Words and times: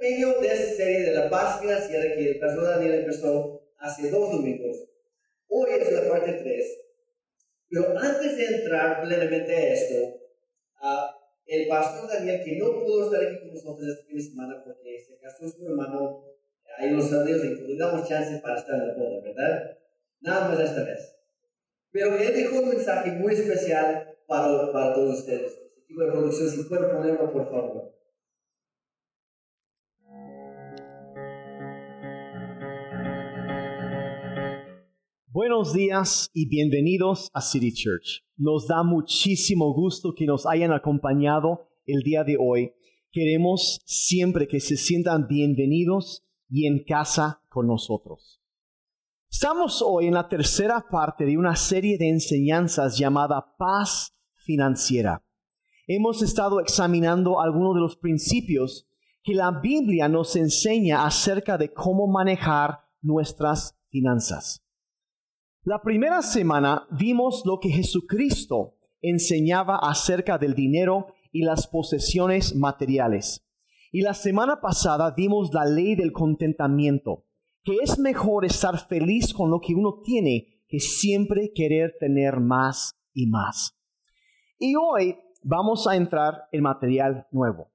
medio 0.00 0.40
de 0.40 0.48
esta 0.48 0.76
serie 0.76 1.00
de 1.02 1.12
la 1.12 1.30
paz 1.30 1.60
financiera 1.60 2.14
que 2.14 2.30
el 2.30 2.38
pastor 2.38 2.64
Daniel 2.64 2.94
empezó 3.00 3.62
hace 3.78 4.10
dos 4.10 4.32
domingos. 4.32 4.88
Hoy 5.48 5.70
es 5.78 5.92
la 5.92 6.08
parte 6.08 6.32
3. 6.32 6.80
Pero 7.68 7.98
antes 7.98 8.36
de 8.36 8.46
entrar 8.56 9.02
plenamente 9.02 9.54
a 9.54 9.72
esto, 9.72 9.94
uh, 10.82 11.16
el 11.46 11.68
pastor 11.68 12.08
Daniel, 12.08 12.42
que 12.44 12.56
no 12.56 12.84
pudo 12.84 13.04
estar 13.04 13.26
aquí 13.26 13.38
con 13.40 13.54
nosotros 13.54 13.88
este 13.88 14.04
fin 14.04 14.16
de 14.16 14.22
semana 14.22 14.62
porque 14.64 15.00
se 15.00 15.18
casó 15.18 15.48
su 15.48 15.66
hermano 15.66 16.24
ahí 16.78 16.90
los 16.90 17.04
Estados 17.04 17.28
Unidos 17.28 17.60
y 17.66 17.76
damos 17.76 18.08
chance 18.08 18.38
para 18.38 18.58
estar 18.58 18.74
en 18.74 18.88
la 18.88 18.94
boda, 18.94 19.20
¿verdad? 19.22 19.78
Nada 20.20 20.48
más 20.48 20.60
esta 20.60 20.84
vez. 20.84 21.16
Pero 21.90 22.16
él 22.16 22.34
dejó 22.34 22.60
un 22.60 22.68
mensaje 22.70 23.12
muy 23.12 23.34
especial 23.34 24.16
para, 24.26 24.72
para 24.72 24.94
todos 24.94 25.20
ustedes. 25.20 25.58
Equipo 25.84 26.02
de 26.02 26.10
producción, 26.10 26.50
si 26.50 26.62
pueden 26.64 26.90
ponerlo, 26.90 27.32
por 27.32 27.48
favor. 27.48 27.95
Buenos 35.36 35.74
días 35.74 36.30
y 36.32 36.48
bienvenidos 36.48 37.30
a 37.34 37.42
City 37.42 37.70
Church. 37.70 38.24
Nos 38.38 38.68
da 38.68 38.82
muchísimo 38.82 39.74
gusto 39.74 40.14
que 40.16 40.24
nos 40.24 40.46
hayan 40.46 40.72
acompañado 40.72 41.68
el 41.84 42.00
día 42.00 42.24
de 42.24 42.38
hoy. 42.40 42.72
Queremos 43.12 43.82
siempre 43.84 44.48
que 44.48 44.60
se 44.60 44.78
sientan 44.78 45.26
bienvenidos 45.28 46.24
y 46.48 46.66
en 46.66 46.84
casa 46.84 47.42
con 47.50 47.66
nosotros. 47.66 48.40
Estamos 49.30 49.82
hoy 49.86 50.06
en 50.06 50.14
la 50.14 50.26
tercera 50.26 50.86
parte 50.90 51.26
de 51.26 51.36
una 51.36 51.54
serie 51.54 51.98
de 51.98 52.08
enseñanzas 52.08 52.96
llamada 52.96 53.56
paz 53.58 54.16
financiera. 54.36 55.22
Hemos 55.86 56.22
estado 56.22 56.60
examinando 56.60 57.42
algunos 57.42 57.74
de 57.74 57.82
los 57.82 57.98
principios 57.98 58.88
que 59.22 59.34
la 59.34 59.50
Biblia 59.50 60.08
nos 60.08 60.34
enseña 60.34 61.04
acerca 61.04 61.58
de 61.58 61.74
cómo 61.74 62.06
manejar 62.06 62.78
nuestras 63.02 63.78
finanzas. 63.90 64.65
La 65.66 65.82
primera 65.82 66.22
semana 66.22 66.86
vimos 66.92 67.42
lo 67.44 67.58
que 67.58 67.70
Jesucristo 67.70 68.76
enseñaba 69.02 69.80
acerca 69.82 70.38
del 70.38 70.54
dinero 70.54 71.08
y 71.32 71.42
las 71.42 71.66
posesiones 71.66 72.54
materiales. 72.54 73.44
Y 73.90 74.02
la 74.02 74.14
semana 74.14 74.60
pasada 74.60 75.10
vimos 75.10 75.52
la 75.52 75.64
ley 75.64 75.96
del 75.96 76.12
contentamiento, 76.12 77.24
que 77.64 77.78
es 77.82 77.98
mejor 77.98 78.44
estar 78.44 78.78
feliz 78.78 79.34
con 79.34 79.50
lo 79.50 79.58
que 79.60 79.74
uno 79.74 80.02
tiene 80.04 80.62
que 80.68 80.78
siempre 80.78 81.50
querer 81.52 81.96
tener 81.98 82.38
más 82.38 82.96
y 83.12 83.26
más. 83.26 83.76
Y 84.60 84.76
hoy 84.76 85.18
vamos 85.42 85.88
a 85.88 85.96
entrar 85.96 86.44
en 86.52 86.62
material 86.62 87.26
nuevo. 87.32 87.72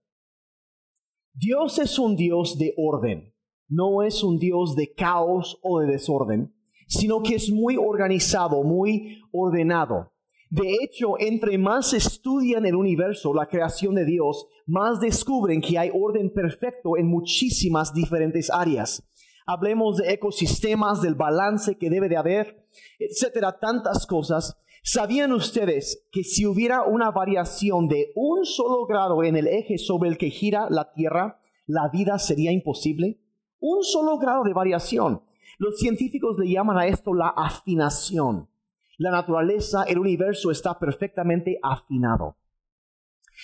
Dios 1.34 1.78
es 1.78 2.00
un 2.00 2.16
Dios 2.16 2.58
de 2.58 2.74
orden, 2.78 3.36
no 3.68 4.02
es 4.02 4.24
un 4.24 4.40
Dios 4.40 4.78
de 4.78 4.94
caos 4.94 5.60
o 5.62 5.82
de 5.82 5.88
desorden 5.88 6.54
sino 6.92 7.24
que 7.24 7.36
es 7.36 7.50
muy 7.50 7.78
organizado, 7.78 8.64
muy 8.64 9.22
ordenado. 9.32 10.12
De 10.50 10.76
hecho, 10.82 11.18
entre 11.20 11.58
más 11.58 11.94
estudian 11.94 12.66
el 12.66 12.76
universo, 12.76 13.34
la 13.34 13.48
creación 13.48 13.96
de 13.96 14.04
Dios, 14.04 14.46
más 14.66 15.00
descubren 15.00 15.62
que 15.62 15.80
hay 15.80 15.90
orden 15.94 16.30
perfecto 16.34 16.98
en 16.98 17.08
muchísimas 17.08 17.94
diferentes 17.94 18.52
áreas. 18.52 19.02
Hablemos 19.46 19.98
de 19.98 20.12
ecosistemas, 20.12 21.02
del 21.02 21.16
balance 21.16 21.78
que 21.78 21.90
debe 21.90 22.10
de 22.10 22.18
haber, 22.18 22.68
etcétera, 23.00 23.58
tantas 23.58 24.06
cosas. 24.06 24.58
¿Sabían 24.84 25.32
ustedes 25.32 26.06
que 26.12 26.26
si 26.26 26.46
hubiera 26.46 26.84
una 26.84 27.10
variación 27.12 27.88
de 27.88 28.12
un 28.16 28.46
solo 28.46 28.86
grado 28.86 29.24
en 29.24 29.38
el 29.38 29.48
eje 29.48 29.78
sobre 29.78 30.10
el 30.10 30.18
que 30.18 30.30
gira 30.30 30.68
la 30.70 30.92
Tierra, 30.92 31.40
la 31.68 31.88
vida 31.88 32.20
sería 32.20 32.52
imposible? 32.52 33.22
Un 33.62 33.82
solo 33.84 34.18
grado 34.18 34.44
de 34.44 34.52
variación. 34.52 35.22
Los 35.62 35.78
científicos 35.78 36.40
le 36.40 36.50
llaman 36.50 36.80
a 36.80 36.88
esto 36.88 37.14
la 37.14 37.28
afinación. 37.28 38.50
La 38.98 39.12
naturaleza, 39.12 39.84
el 39.84 40.00
universo 40.00 40.50
está 40.50 40.80
perfectamente 40.80 41.60
afinado. 41.62 42.36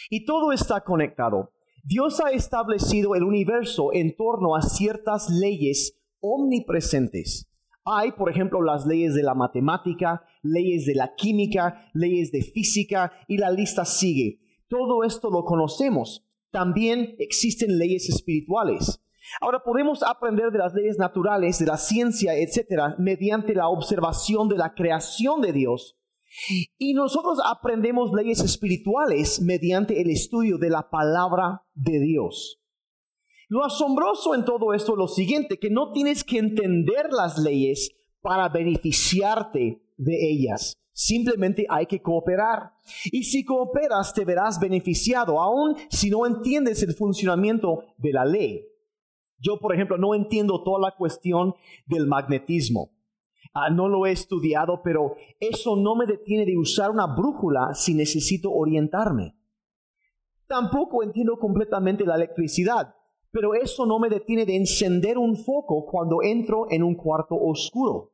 Y 0.09 0.25
todo 0.25 0.51
está 0.51 0.83
conectado. 0.83 1.51
Dios 1.83 2.19
ha 2.19 2.31
establecido 2.31 3.13
el 3.13 3.22
universo 3.22 3.94
en 3.94 4.16
torno 4.16 4.56
a 4.56 4.63
ciertas 4.63 5.29
leyes 5.29 5.95
omnipresentes. 6.19 7.51
Hay, 7.85 8.13
por 8.13 8.31
ejemplo, 8.31 8.63
las 8.63 8.88
leyes 8.88 9.13
de 9.13 9.22
la 9.22 9.35
matemática, 9.35 10.25
leyes 10.41 10.88
de 10.88 10.95
la 10.95 11.13
química, 11.13 11.88
leyes 11.94 12.31
de 12.31 12.41
física 12.41 13.11
y 13.27 13.38
la 13.38 13.51
lista 13.51 13.85
sigue. 13.85 14.39
Todo 14.67 15.03
esto 15.03 15.29
lo 15.29 15.45
conocemos. 15.45 16.25
También 16.50 17.13
existen 17.19 17.77
leyes 17.77 18.09
espirituales. 18.09 19.03
Ahora 19.41 19.61
podemos 19.63 20.03
aprender 20.03 20.51
de 20.51 20.59
las 20.59 20.73
leyes 20.73 20.97
naturales, 20.97 21.59
de 21.59 21.65
la 21.65 21.77
ciencia, 21.77 22.35
etcétera, 22.35 22.95
mediante 22.97 23.53
la 23.53 23.69
observación 23.69 24.47
de 24.47 24.57
la 24.57 24.73
creación 24.73 25.41
de 25.41 25.53
Dios. 25.53 25.97
Y 26.77 26.93
nosotros 26.93 27.39
aprendemos 27.45 28.11
leyes 28.13 28.41
espirituales 28.41 29.41
mediante 29.41 30.01
el 30.01 30.09
estudio 30.09 30.57
de 30.57 30.69
la 30.69 30.89
palabra 30.89 31.63
de 31.73 31.99
Dios. 31.99 32.59
Lo 33.49 33.63
asombroso 33.63 34.35
en 34.35 34.43
todo 34.43 34.73
esto 34.73 34.93
es 34.93 34.97
lo 34.97 35.07
siguiente, 35.07 35.57
que 35.57 35.69
no 35.69 35.91
tienes 35.94 36.23
que 36.23 36.38
entender 36.38 37.11
las 37.11 37.38
leyes 37.38 37.91
para 38.21 38.49
beneficiarte 38.49 39.81
de 39.95 40.29
ellas. 40.29 40.77
Simplemente 40.91 41.65
hay 41.69 41.85
que 41.85 42.01
cooperar. 42.01 42.73
Y 43.05 43.23
si 43.23 43.45
cooperas, 43.45 44.13
te 44.13 44.25
verás 44.25 44.59
beneficiado, 44.59 45.39
aun 45.39 45.75
si 45.89 46.09
no 46.09 46.25
entiendes 46.25 46.83
el 46.83 46.94
funcionamiento 46.94 47.83
de 47.97 48.11
la 48.11 48.25
ley. 48.25 48.65
Yo, 49.39 49.59
por 49.59 49.73
ejemplo, 49.73 49.97
no 49.97 50.15
entiendo 50.15 50.63
toda 50.63 50.79
la 50.79 50.95
cuestión 50.95 51.55
del 51.85 52.07
magnetismo. 52.07 52.91
Ah, 53.53 53.69
no 53.69 53.87
lo 53.87 54.05
he 54.05 54.11
estudiado, 54.11 54.81
pero 54.83 55.15
eso 55.39 55.75
no 55.75 55.95
me 55.95 56.05
detiene 56.05 56.45
de 56.45 56.57
usar 56.57 56.91
una 56.91 57.07
brújula 57.07 57.73
si 57.73 57.93
necesito 57.93 58.51
orientarme. 58.51 59.35
Tampoco 60.47 61.03
entiendo 61.03 61.37
completamente 61.37 62.05
la 62.05 62.15
electricidad, 62.15 62.95
pero 63.31 63.53
eso 63.53 63.85
no 63.85 63.99
me 63.99 64.09
detiene 64.09 64.45
de 64.45 64.55
encender 64.55 65.17
un 65.17 65.35
foco 65.35 65.85
cuando 65.85 66.21
entro 66.23 66.67
en 66.69 66.83
un 66.83 66.95
cuarto 66.95 67.35
oscuro. 67.35 68.11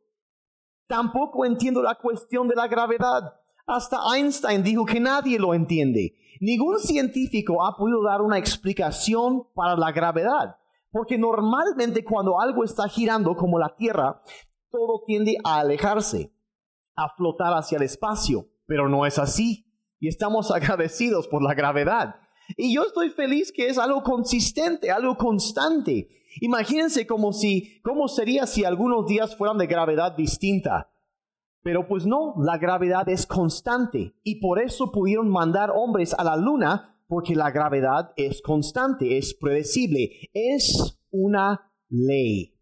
Tampoco 0.88 1.46
entiendo 1.46 1.82
la 1.82 1.96
cuestión 1.96 2.48
de 2.48 2.56
la 2.56 2.68
gravedad. 2.68 3.34
Hasta 3.66 3.98
Einstein 4.16 4.64
dijo 4.64 4.86
que 4.86 5.00
nadie 5.00 5.40
lo 5.40 5.54
entiende. 5.54 6.16
Ningún 6.42 6.80
científico 6.80 7.66
ha 7.66 7.78
podido 7.78 8.04
dar 8.04 8.22
una 8.22 8.38
explicación 8.38 9.48
para 9.54 9.78
la 9.78 9.92
gravedad. 9.92 10.58
Porque 10.94 11.18
normalmente 11.18 12.06
cuando 12.06 12.40
algo 12.40 12.64
está 12.64 12.88
girando 12.88 13.36
como 13.36 13.58
la 13.58 13.76
Tierra, 13.76 14.22
todo 14.70 15.02
tiende 15.08 15.36
a 15.44 15.58
alejarse, 15.58 16.32
a 16.96 17.10
flotar 17.18 17.52
hacia 17.56 17.78
el 17.78 17.84
espacio, 17.84 18.48
pero 18.68 18.88
no 18.88 19.08
es 19.08 19.18
así. 19.18 19.66
Y 20.00 20.08
estamos 20.08 20.52
agradecidos 20.56 21.28
por 21.28 21.42
la 21.42 21.56
gravedad. 21.56 22.16
Y 22.58 22.76
yo 22.76 22.84
estoy 22.84 23.10
feliz 23.10 23.52
que 23.52 23.70
es 23.70 23.80
algo 23.80 24.04
consistente, 24.04 24.92
algo 24.92 25.18
constante. 25.18 26.10
Imagínense 26.42 27.08
como 27.08 27.34
si, 27.34 27.82
cómo 27.82 28.08
sería 28.08 28.46
si 28.46 28.64
algunos 28.64 29.08
días 29.08 29.36
fueran 29.36 29.58
de 29.58 29.66
gravedad 29.66 30.16
distinta. 30.16 30.92
Pero 31.64 31.88
pues 31.88 32.06
no, 32.06 32.36
la 32.38 32.60
gravedad 32.60 33.10
es 33.10 33.26
constante 33.26 34.14
y 34.22 34.40
por 34.40 34.62
eso 34.62 34.92
pudieron 34.92 35.28
mandar 35.28 35.72
hombres 35.74 36.14
a 36.14 36.24
la 36.24 36.38
luna 36.38 36.93
porque 37.14 37.36
la 37.36 37.52
gravedad 37.52 38.12
es 38.18 38.42
constante, 38.42 39.20
es 39.20 39.36
predecible, 39.36 40.32
es 40.34 40.98
una 41.12 41.72
ley. 41.88 42.58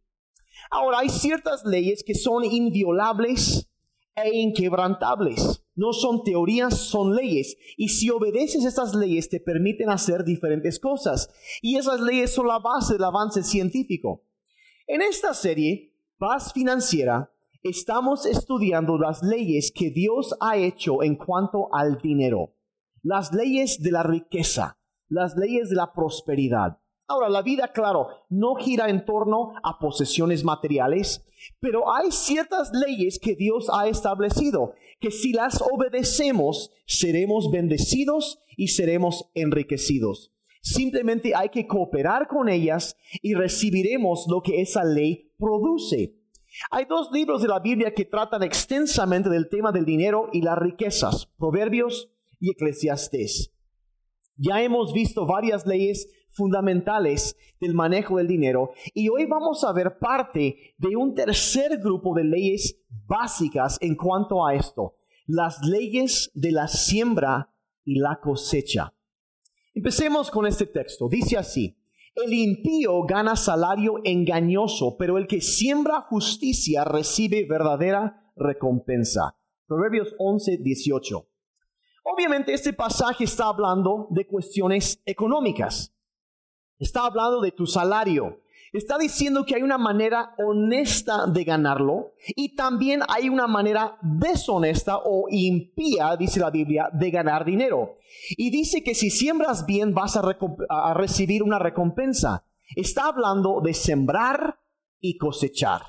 Ahora, 0.70 1.00
hay 1.00 1.08
ciertas 1.08 1.64
leyes 1.64 2.04
que 2.06 2.16
son 2.16 2.44
inviolables 2.44 3.72
e 4.14 4.38
inquebrantables. 4.38 5.64
No 5.74 5.94
son 5.94 6.26
teorías, 6.26 6.78
son 6.78 7.16
leyes. 7.16 7.56
Y 7.78 7.88
si 7.88 8.10
obedeces 8.10 8.66
estas 8.66 8.94
leyes, 8.94 9.30
te 9.30 9.40
permiten 9.40 9.90
hacer 9.90 10.26
diferentes 10.26 10.82
cosas. 10.82 11.30
Y 11.62 11.78
esas 11.78 12.02
leyes 12.02 12.34
son 12.34 12.48
la 12.48 12.60
base 12.60 12.96
del 12.96 13.06
avance 13.06 13.44
científico. 13.44 14.26
En 14.86 15.02
esta 15.02 15.34
serie, 15.34 15.96
Paz 16.18 16.52
Financiera, 16.52 17.32
estamos 17.64 18.26
estudiando 18.26 18.98
las 18.98 19.24
leyes 19.24 19.72
que 19.74 19.92
Dios 19.92 20.36
ha 20.42 20.58
hecho 20.58 21.04
en 21.04 21.16
cuanto 21.16 21.74
al 21.74 22.00
dinero 22.00 22.54
las 23.04 23.34
leyes 23.34 23.82
de 23.82 23.92
la 23.92 24.04
riqueza, 24.04 24.78
las 25.10 25.36
leyes 25.36 25.70
de 25.70 25.76
la 25.76 25.94
prosperidad. 25.94 26.80
Ahora, 27.08 27.30
la 27.30 27.42
vida, 27.42 27.68
claro, 27.74 28.08
no 28.30 28.56
gira 28.56 28.90
en 28.90 29.04
torno 29.04 29.54
a 29.64 29.80
posesiones 29.80 30.44
materiales, 30.44 31.26
pero 31.60 31.94
hay 31.94 32.12
ciertas 32.12 32.72
leyes 32.74 33.20
que 33.20 33.36
Dios 33.36 33.70
ha 33.74 33.88
establecido, 33.88 34.74
que 35.00 35.12
si 35.12 35.34
las 35.34 35.62
obedecemos, 35.62 36.72
seremos 36.86 37.52
bendecidos 37.52 38.40
y 38.56 38.70
seremos 38.70 39.30
enriquecidos. 39.34 40.32
Simplemente 40.62 41.34
hay 41.36 41.50
que 41.50 41.66
cooperar 41.68 42.28
con 42.28 42.48
ellas 42.48 42.96
y 43.22 43.34
recibiremos 43.34 44.28
lo 44.30 44.42
que 44.42 44.62
esa 44.62 44.84
ley 44.84 45.32
produce. 45.38 46.16
Hay 46.70 46.86
dos 46.86 47.10
libros 47.12 47.42
de 47.42 47.48
la 47.48 47.60
Biblia 47.60 47.94
que 47.94 48.06
tratan 48.06 48.44
extensamente 48.44 49.30
del 49.30 49.50
tema 49.50 49.72
del 49.72 49.86
dinero 49.86 50.30
y 50.32 50.42
las 50.44 50.58
riquezas, 50.58 51.26
Proverbios 51.38 52.11
y 52.42 52.52
Eclesiastés. 52.52 53.54
Ya 54.36 54.62
hemos 54.62 54.92
visto 54.92 55.26
varias 55.26 55.66
leyes 55.66 56.10
fundamentales 56.32 57.38
del 57.60 57.74
manejo 57.74 58.18
del 58.18 58.28
dinero 58.28 58.72
y 58.94 59.08
hoy 59.10 59.26
vamos 59.26 59.64
a 59.64 59.72
ver 59.72 60.00
parte 60.00 60.76
de 60.78 60.96
un 60.96 61.14
tercer 61.14 61.78
grupo 61.78 62.16
de 62.16 62.24
leyes 62.24 62.82
básicas 63.06 63.78
en 63.82 63.96
cuanto 63.96 64.46
a 64.46 64.56
esto, 64.56 64.96
las 65.28 65.60
leyes 65.64 66.32
de 66.34 66.52
la 66.52 66.68
siembra 66.68 67.54
y 67.86 68.00
la 68.00 68.20
cosecha. 68.20 68.94
Empecemos 69.74 70.32
con 70.32 70.48
este 70.48 70.66
texto. 70.66 71.08
Dice 71.08 71.38
así, 71.38 71.78
el 72.16 72.34
impío 72.34 73.04
gana 73.04 73.36
salario 73.36 74.02
engañoso, 74.04 74.98
pero 74.98 75.18
el 75.18 75.28
que 75.28 75.40
siembra 75.40 76.02
justicia 76.02 76.84
recibe 76.84 77.46
verdadera 77.46 78.34
recompensa. 78.36 79.38
Proverbios 79.68 80.14
11, 80.18 80.58
18. 80.58 81.31
Obviamente 82.04 82.54
este 82.54 82.74
pasaje 82.74 83.24
está 83.24 83.46
hablando 83.46 84.08
de 84.10 84.26
cuestiones 84.26 85.02
económicas. 85.06 85.94
Está 86.80 87.06
hablando 87.06 87.42
de 87.42 87.52
tu 87.52 87.68
salario. 87.68 88.42
Está 88.74 88.98
diciendo 88.98 89.46
que 89.46 89.56
hay 89.56 89.64
una 89.64 89.78
manera 89.78 90.34
honesta 90.38 91.28
de 91.28 91.44
ganarlo 91.44 92.14
y 92.36 92.56
también 92.56 93.02
hay 93.10 93.28
una 93.28 93.46
manera 93.46 93.98
deshonesta 94.02 94.98
o 94.98 95.28
impía, 95.30 96.16
dice 96.16 96.40
la 96.40 96.50
Biblia, 96.50 96.90
de 96.94 97.12
ganar 97.12 97.44
dinero. 97.44 97.98
Y 98.38 98.50
dice 98.50 98.82
que 98.82 98.96
si 98.96 99.10
siembras 99.10 99.66
bien 99.66 99.94
vas 99.94 100.16
a, 100.16 100.24
a 100.70 100.94
recibir 100.94 101.44
una 101.44 101.60
recompensa. 101.60 102.46
Está 102.76 103.08
hablando 103.08 103.60
de 103.62 103.74
sembrar 103.74 104.60
y 105.02 105.18
cosechar. 105.18 105.82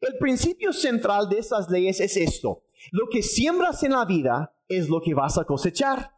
El 0.00 0.18
principio 0.18 0.72
central 0.74 1.28
de 1.30 1.38
estas 1.38 1.70
leyes 1.70 2.00
es 2.00 2.16
esto. 2.16 2.64
Lo 2.92 3.08
que 3.08 3.22
siembras 3.22 3.82
en 3.82 3.92
la 3.92 4.04
vida 4.04 4.55
es 4.68 4.88
lo 4.88 5.00
que 5.00 5.14
vas 5.14 5.38
a 5.38 5.44
cosechar. 5.44 6.12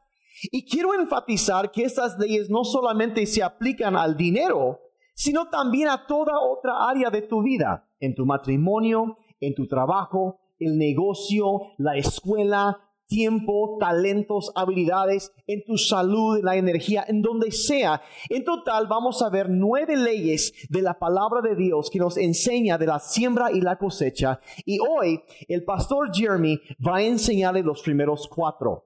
Y 0.50 0.64
quiero 0.64 0.94
enfatizar 0.94 1.70
que 1.70 1.82
estas 1.82 2.18
leyes 2.18 2.48
no 2.48 2.64
solamente 2.64 3.26
se 3.26 3.42
aplican 3.42 3.96
al 3.96 4.16
dinero, 4.16 4.80
sino 5.14 5.48
también 5.48 5.88
a 5.88 6.06
toda 6.06 6.40
otra 6.40 6.88
área 6.88 7.10
de 7.10 7.22
tu 7.22 7.42
vida, 7.42 7.88
en 7.98 8.14
tu 8.14 8.24
matrimonio, 8.24 9.18
en 9.40 9.54
tu 9.54 9.66
trabajo, 9.66 10.38
el 10.58 10.78
negocio, 10.78 11.72
la 11.76 11.96
escuela, 11.96 12.87
tiempo, 13.08 13.76
talentos, 13.80 14.52
habilidades, 14.54 15.32
en 15.46 15.64
tu 15.64 15.76
salud, 15.76 16.38
en 16.38 16.44
la 16.44 16.56
energía, 16.56 17.04
en 17.08 17.22
donde 17.22 17.50
sea. 17.50 18.00
En 18.28 18.44
total 18.44 18.86
vamos 18.86 19.22
a 19.22 19.30
ver 19.30 19.48
nueve 19.50 19.96
leyes 19.96 20.52
de 20.68 20.82
la 20.82 20.98
palabra 20.98 21.40
de 21.40 21.56
Dios 21.56 21.90
que 21.90 21.98
nos 21.98 22.16
enseña 22.16 22.78
de 22.78 22.86
la 22.86 23.00
siembra 23.00 23.50
y 23.50 23.60
la 23.60 23.76
cosecha. 23.76 24.40
Y 24.64 24.78
hoy 24.78 25.20
el 25.48 25.64
pastor 25.64 26.14
Jeremy 26.14 26.60
va 26.86 26.98
a 26.98 27.02
enseñarle 27.02 27.62
los 27.62 27.82
primeros 27.82 28.28
cuatro. 28.28 28.84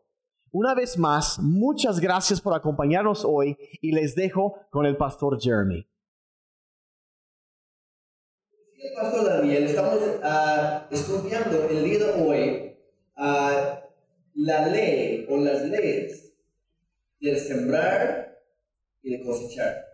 Una 0.50 0.74
vez 0.74 0.98
más, 0.98 1.38
muchas 1.38 2.00
gracias 2.00 2.40
por 2.40 2.54
acompañarnos 2.54 3.24
hoy 3.24 3.56
y 3.80 3.92
les 3.92 4.14
dejo 4.14 4.54
con 4.70 4.86
el 4.86 4.96
pastor 4.96 5.38
Jeremy 5.40 5.86
pastor 8.94 9.24
Daniel, 9.24 9.64
estamos 9.64 9.94
uh, 9.94 10.94
estudiando 10.94 11.64
el 11.68 11.84
día 11.84 11.98
de 11.98 12.22
hoy 12.22 12.76
uh, 13.16 13.81
la 14.34 14.68
ley 14.68 15.26
o 15.28 15.36
las 15.38 15.64
leyes 15.68 16.32
del 17.20 17.38
sembrar 17.38 18.38
y 19.02 19.16
de 19.16 19.22
cosechar. 19.22 19.84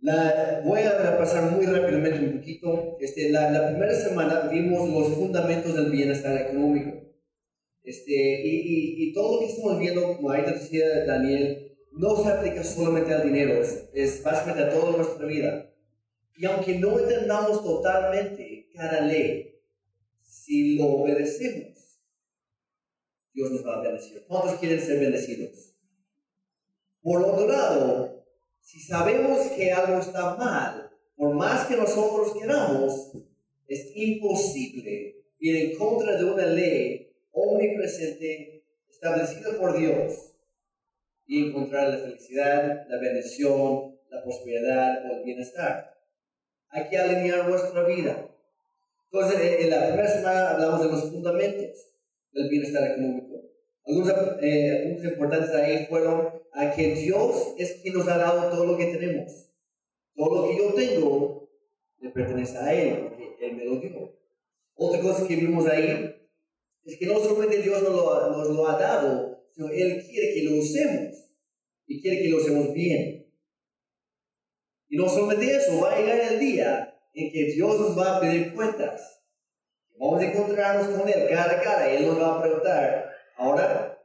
La, 0.00 0.62
voy 0.64 0.80
a 0.80 1.10
repasar 1.10 1.50
muy 1.50 1.66
rápidamente 1.66 2.20
un 2.20 2.38
poquito. 2.38 2.96
Este, 3.00 3.30
la, 3.30 3.50
la, 3.50 3.70
primera 3.70 3.94
semana 3.94 4.48
vimos 4.48 4.88
los 4.88 5.14
fundamentos 5.14 5.74
del 5.74 5.90
bienestar 5.90 6.36
económico. 6.36 7.02
Este, 7.82 8.12
y, 8.12 8.56
y, 8.56 9.08
y 9.08 9.12
todo 9.12 9.34
lo 9.34 9.40
que 9.40 9.52
estamos 9.52 9.78
viendo, 9.78 10.16
como 10.16 10.30
ahorita 10.30 10.52
decía 10.52 11.04
Daniel, 11.06 11.76
no 11.92 12.22
se 12.22 12.28
aplica 12.28 12.62
solamente 12.62 13.12
al 13.14 13.24
dinero, 13.24 13.54
es, 13.54 13.88
es 13.94 14.22
básicamente 14.22 14.64
a 14.64 14.70
toda 14.70 14.96
nuestra 14.96 15.26
vida. 15.26 15.72
Y 16.36 16.44
aunque 16.44 16.78
no 16.78 16.98
entendamos 16.98 17.64
totalmente 17.64 18.68
cada 18.74 19.00
ley, 19.00 19.58
si 20.22 20.76
lo 20.76 20.86
obedecemos, 20.86 21.75
Dios 23.36 23.52
nos 23.52 23.64
va 23.64 23.76
a 23.76 23.82
bendecir. 23.82 24.24
¿Cuántos 24.26 24.58
quieren 24.58 24.80
ser 24.80 24.98
bendecidos? 24.98 25.74
Por 27.02 27.22
otro 27.22 27.46
lado, 27.46 28.26
si 28.60 28.80
sabemos 28.80 29.38
que 29.56 29.70
algo 29.70 30.00
está 30.00 30.34
mal, 30.34 30.90
por 31.14 31.34
más 31.34 31.68
que 31.68 31.76
nosotros 31.76 32.32
queramos, 32.36 33.12
es 33.68 33.92
imposible 33.94 35.24
ir 35.38 35.56
en 35.56 35.78
contra 35.78 36.16
de 36.16 36.24
una 36.24 36.46
ley 36.46 37.14
omnipresente 37.30 38.64
establecida 38.90 39.56
por 39.56 39.78
Dios 39.78 40.32
y 41.26 41.46
encontrar 41.46 41.90
la 41.90 41.98
felicidad, 41.98 42.86
la 42.88 42.98
bendición, 42.98 44.00
la 44.10 44.22
prosperidad 44.24 45.04
o 45.04 45.18
el 45.18 45.24
bienestar 45.24 45.96
hay 46.76 46.88
que 46.88 46.98
alinear 46.98 47.48
nuestra 47.48 47.84
vida. 47.84 48.28
Entonces, 49.10 49.60
en 49.60 49.70
la 49.70 49.86
primera 49.86 50.08
semana 50.08 50.50
hablamos 50.50 50.82
de 50.82 50.88
los 50.88 51.10
fundamentos 51.10 51.92
del 52.32 52.48
bienestar 52.50 52.90
económico. 52.90 53.25
Algunos 53.86 54.12
eh, 54.42 54.82
puntos 54.84 55.12
importantes 55.12 55.50
ahí 55.50 55.86
fueron 55.86 56.28
a 56.52 56.72
que 56.72 56.94
Dios 56.94 57.54
es 57.56 57.80
quien 57.82 57.94
nos 57.94 58.08
ha 58.08 58.18
dado 58.18 58.50
todo 58.50 58.66
lo 58.66 58.76
que 58.76 58.86
tenemos. 58.86 59.50
Todo 60.14 60.42
lo 60.42 60.48
que 60.48 60.58
yo 60.58 60.74
tengo 60.74 61.48
le 62.00 62.10
pertenece 62.10 62.58
a 62.58 62.74
Él, 62.74 63.08
porque 63.08 63.36
Él 63.40 63.56
me 63.56 63.64
lo 63.64 63.76
dio. 63.76 64.18
Otra 64.74 65.00
cosa 65.00 65.26
que 65.26 65.36
vimos 65.36 65.66
ahí 65.66 66.14
es 66.84 66.98
que 66.98 67.06
no 67.06 67.18
solamente 67.18 67.62
Dios 67.62 67.82
nos 67.82 67.92
lo, 67.92 68.30
nos 68.30 68.48
lo 68.48 68.68
ha 68.68 68.78
dado, 68.78 69.46
sino 69.52 69.68
Él 69.68 70.04
quiere 70.08 70.34
que 70.34 70.42
lo 70.42 70.56
usemos 70.56 71.30
y 71.86 72.02
quiere 72.02 72.22
que 72.22 72.28
lo 72.28 72.38
usemos 72.38 72.72
bien. 72.72 73.32
Y 74.88 74.96
no 74.96 75.08
solamente 75.08 75.54
eso, 75.54 75.80
va 75.80 75.92
a 75.92 76.00
llegar 76.00 76.32
el 76.32 76.40
día 76.40 76.98
en 77.14 77.32
que 77.32 77.44
Dios 77.52 77.80
nos 77.80 77.98
va 77.98 78.16
a 78.16 78.20
pedir 78.20 78.52
cuentas. 78.52 79.22
Vamos 79.98 80.20
a 80.20 80.26
encontrarnos 80.26 80.88
con 80.88 81.08
Él 81.08 81.28
cara 81.28 81.58
a 81.58 81.62
cara 81.62 81.92
y 81.92 81.96
Él 81.96 82.06
nos 82.08 82.20
va 82.20 82.36
a 82.36 82.42
preguntar, 82.42 83.15
ahora, 83.36 83.98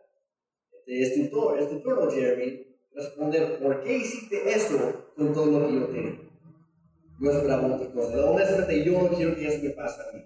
este 0.86 1.02
es 1.02 1.30
tu 1.30 1.30
turno, 1.30 1.60
es 1.60 1.70
tu 1.70 1.80
turno 1.82 2.10
Jeremy, 2.10 2.68
responder, 2.94 3.60
¿por 3.60 3.84
qué 3.84 3.98
hiciste 3.98 4.50
eso 4.50 5.12
con 5.16 5.34
todo 5.34 5.60
lo 5.60 5.68
que 5.68 5.74
yo 5.74 5.86
tengo? 5.88 6.32
Yo 7.20 7.32
esperaba 7.32 7.76
otra 7.76 7.92
cosa. 7.92 8.32
Honestamente, 8.32 8.84
yo 8.84 9.02
no 9.02 9.10
quiero 9.10 9.36
que 9.36 9.48
eso 9.48 9.64
me 9.64 9.70
pase 9.72 10.02
a 10.02 10.14
mí. 10.14 10.26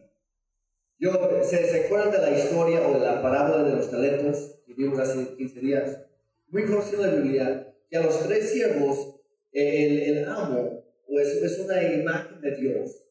Yo, 0.97 1.11
¿se, 1.43 1.67
¿Se 1.67 1.85
acuerdan 1.85 2.11
de 2.11 2.17
la 2.19 2.37
historia 2.37 2.87
o 2.87 2.93
de 2.93 2.99
la 2.99 3.21
parábola 3.21 3.63
de 3.63 3.75
los 3.75 3.91
talentos 3.91 4.61
que 4.65 4.73
vimos 4.73 4.97
hace 4.99 5.35
15 5.35 5.59
días? 5.59 6.01
Muy 6.47 6.63
conocida 6.63 7.09
en 7.09 7.15
la 7.15 7.21
Biblia, 7.21 7.75
que 7.89 7.97
a 7.97 8.03
los 8.03 8.17
tres 8.25 8.49
siervos 8.51 9.19
el, 9.51 9.99
el 9.99 10.29
amo 10.29 10.85
pues, 11.07 11.27
es 11.27 11.59
una 11.59 11.83
imagen 11.83 12.39
de 12.41 12.55
Dios, 12.55 13.03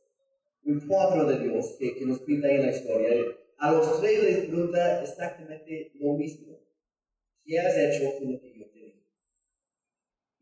un 0.65 0.81
cuadro 0.81 1.27
de 1.27 1.39
Dios 1.39 1.77
que, 1.79 1.95
que 1.95 2.07
nos 2.07 2.21
pinta 2.21 2.49
ahí 2.49 2.57
en 2.57 2.67
la 2.67 2.73
historia. 2.73 3.11
A 3.65 3.73
los 3.73 3.99
tres 3.99 4.23
les 4.23 4.45
pregunta 4.45 5.03
exactamente 5.03 5.93
lo 5.95 6.13
mismo. 6.13 6.61
¿Qué 7.43 7.59
has 7.59 7.75
hecho 7.79 8.19
con 8.19 8.33
lo 8.35 8.39
que 8.39 8.59
yo 8.59 8.67
te 8.71 8.79
di? 8.79 9.07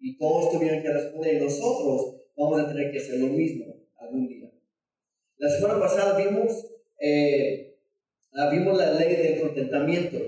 Y 0.01 0.19
todos 0.19 0.51
tuvieron 0.51 0.83
que 0.83 0.93
responder, 0.93 1.41
nosotros 1.41 2.17
vamos 2.37 2.61
a 2.61 2.67
tener 2.67 2.91
que 2.91 2.99
hacer 2.99 3.21
lo 3.21 3.29
mismo 3.29 3.77
algún 3.95 4.27
día. 4.27 4.51
La 5.37 5.49
semana 5.49 5.79
pasada 5.79 6.19
vimos, 6.19 6.67
eh, 6.99 7.79
vimos 8.51 8.77
la 8.77 8.95
ley 8.95 9.15
del 9.15 9.41
contentamiento, 9.41 10.19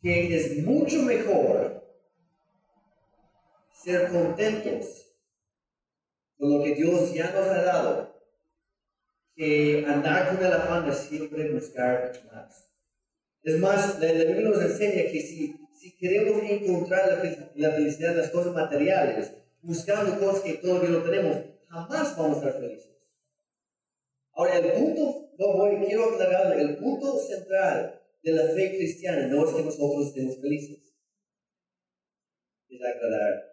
que 0.00 0.36
es 0.36 0.64
mucho 0.64 1.02
mejor 1.02 1.84
ser 3.72 4.08
contentos 4.08 5.16
con 6.38 6.56
lo 6.58 6.62
que 6.62 6.76
Dios 6.76 7.12
ya 7.12 7.32
nos 7.32 7.48
ha 7.48 7.62
dado 7.64 8.09
que 9.40 9.86
andar 9.86 10.36
con 10.36 10.44
el 10.44 10.52
afán 10.52 10.86
de 10.86 10.94
siempre 10.94 11.50
buscar 11.50 12.12
más. 12.30 12.70
Es 13.42 13.58
más, 13.58 13.98
la, 13.98 14.12
Biblia 14.12 14.50
nos 14.50 14.60
enseña 14.60 15.10
que 15.10 15.18
si, 15.22 15.56
si 15.80 15.96
queremos 15.96 16.42
encontrar 16.42 17.08
la, 17.54 17.70
felicidad 17.70 18.10
en 18.10 18.18
las 18.18 18.28
cosas 18.28 18.52
materiales, 18.52 19.32
buscando 19.62 20.20
cosas 20.20 20.42
que 20.42 20.52
todavía 20.58 20.90
no 20.90 21.02
tenemos, 21.02 21.38
jamás 21.70 22.14
vamos 22.18 22.36
a 22.36 22.48
estar 22.48 22.60
felices. 22.60 22.90
Ahora, 24.32 24.58
el 24.58 24.72
punto, 24.72 25.32
no 25.38 25.52
voy, 25.54 25.86
quiero 25.86 26.10
aclarar, 26.10 26.60
el 26.60 26.76
punto 26.76 27.18
central 27.18 27.98
de 28.22 28.32
la 28.32 28.42
fe 28.42 28.76
cristiana 28.76 29.26
no 29.26 29.48
es 29.48 29.54
que 29.54 29.62
nosotros 29.62 30.08
estemos 30.08 30.38
felices, 30.38 30.80
es 32.68 32.80
agradar 32.82 33.50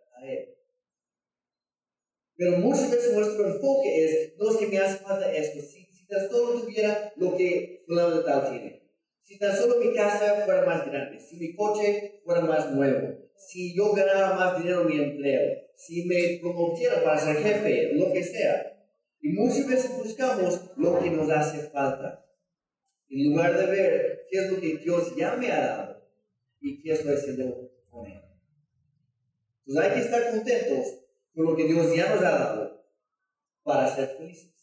pero 2.37 2.57
muchas 2.59 2.91
veces 2.91 3.13
nuestro 3.13 3.47
enfoque 3.47 4.05
es, 4.05 4.37
no 4.37 4.51
es 4.51 4.57
que 4.57 4.67
me 4.67 4.77
hace 4.77 5.03
falta 5.03 5.33
esto, 5.33 5.59
si, 6.07 6.15
tan 6.15 6.29
solo 6.29 6.61
tuviera 6.61 7.11
lo 7.17 7.35
que 7.35 7.83
fulano 7.85 8.17
de 8.17 8.23
tal 8.23 8.49
tiene, 8.49 8.81
si 9.21 9.37
tan 9.37 9.55
solo 9.55 9.75
mi 9.79 9.93
casa 9.93 10.45
fuera 10.45 10.65
más 10.65 10.85
grande, 10.85 11.19
si 11.19 11.35
mi 11.37 11.53
coche 11.55 12.21
fuera 12.23 12.41
más 12.41 12.71
nuevo, 12.71 13.29
si 13.35 13.75
yo 13.75 13.93
ganara 13.93 14.33
más 14.35 14.57
dinero 14.57 14.81
en 14.81 14.87
mi 14.87 15.03
empleo, 15.03 15.57
si 15.75 16.05
me 16.05 16.39
promoviera 16.41 17.03
para 17.03 17.17
ser 17.17 17.37
jefe, 17.37 17.93
lo 17.93 18.11
que 18.13 18.23
sea. 18.23 18.73
Y 19.21 19.29
muchas 19.29 19.67
veces 19.67 19.97
buscamos 19.97 20.71
lo 20.77 20.99
que 20.99 21.09
nos 21.09 21.29
hace 21.29 21.69
falta, 21.69 22.25
en 23.09 23.31
lugar 23.31 23.57
de 23.57 23.65
ver 23.65 24.27
qué 24.29 24.39
es 24.39 24.51
lo 24.51 24.59
que 24.61 24.77
Dios 24.77 25.15
ya 25.15 25.35
me 25.35 25.51
ha 25.51 25.59
dado 25.59 26.07
y 26.61 26.81
qué 26.81 26.93
estoy 26.93 27.13
haciendo 27.13 27.69
con 27.89 28.05
él. 28.07 28.21
Entonces 29.65 29.91
hay 29.91 29.99
que 29.99 30.05
estar 30.05 30.31
contentos 30.31 30.87
con 31.35 31.45
lo 31.45 31.55
que 31.55 31.65
Dios 31.65 31.93
ya 31.95 32.15
nos 32.15 32.23
ha 32.23 32.31
dado 32.31 32.85
para 33.63 33.93
ser 33.93 34.15
felices. 34.17 34.56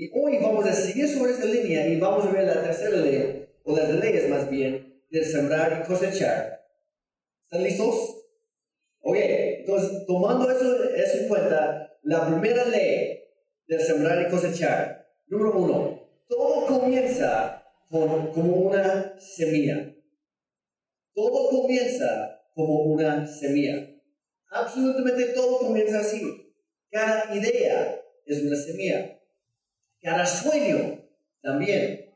Y 0.00 0.08
hoy 0.14 0.38
vamos 0.40 0.64
a 0.64 0.72
seguir 0.72 1.08
sobre 1.08 1.32
esa 1.32 1.44
línea 1.44 1.88
y 1.88 1.98
vamos 1.98 2.24
a 2.24 2.30
ver 2.30 2.44
la 2.44 2.62
tercera 2.62 2.98
ley, 2.98 3.48
o 3.64 3.76
las 3.76 3.90
leyes 3.90 4.28
más 4.30 4.48
bien, 4.48 5.02
de 5.10 5.24
sembrar 5.24 5.82
y 5.82 5.88
cosechar. 5.88 6.64
¿Están 7.42 7.64
listos? 7.64 8.24
Ok, 9.00 9.16
entonces 9.18 10.06
tomando 10.06 10.48
eso, 10.48 10.84
eso 10.94 11.18
en 11.18 11.26
cuenta, 11.26 11.98
la 12.04 12.28
primera 12.28 12.64
ley 12.66 13.24
de 13.66 13.80
sembrar 13.80 14.24
y 14.24 14.30
cosechar. 14.30 15.04
Número 15.26 15.58
uno, 15.58 16.08
todo 16.28 16.66
comienza 16.66 17.64
con, 17.90 18.28
como 18.28 18.54
una 18.54 19.18
semilla. 19.18 19.96
Todo 21.12 21.50
comienza 21.50 22.40
como 22.54 22.82
una 22.82 23.26
semilla. 23.26 23.84
Absolutamente 24.48 25.32
todo 25.34 25.58
comienza 25.58 25.98
así. 25.98 26.54
Cada 26.88 27.34
idea 27.34 28.00
es 28.26 28.42
una 28.44 28.54
semilla. 28.54 29.17
Cada 30.00 30.26
sueño 30.26 31.04
también. 31.42 32.14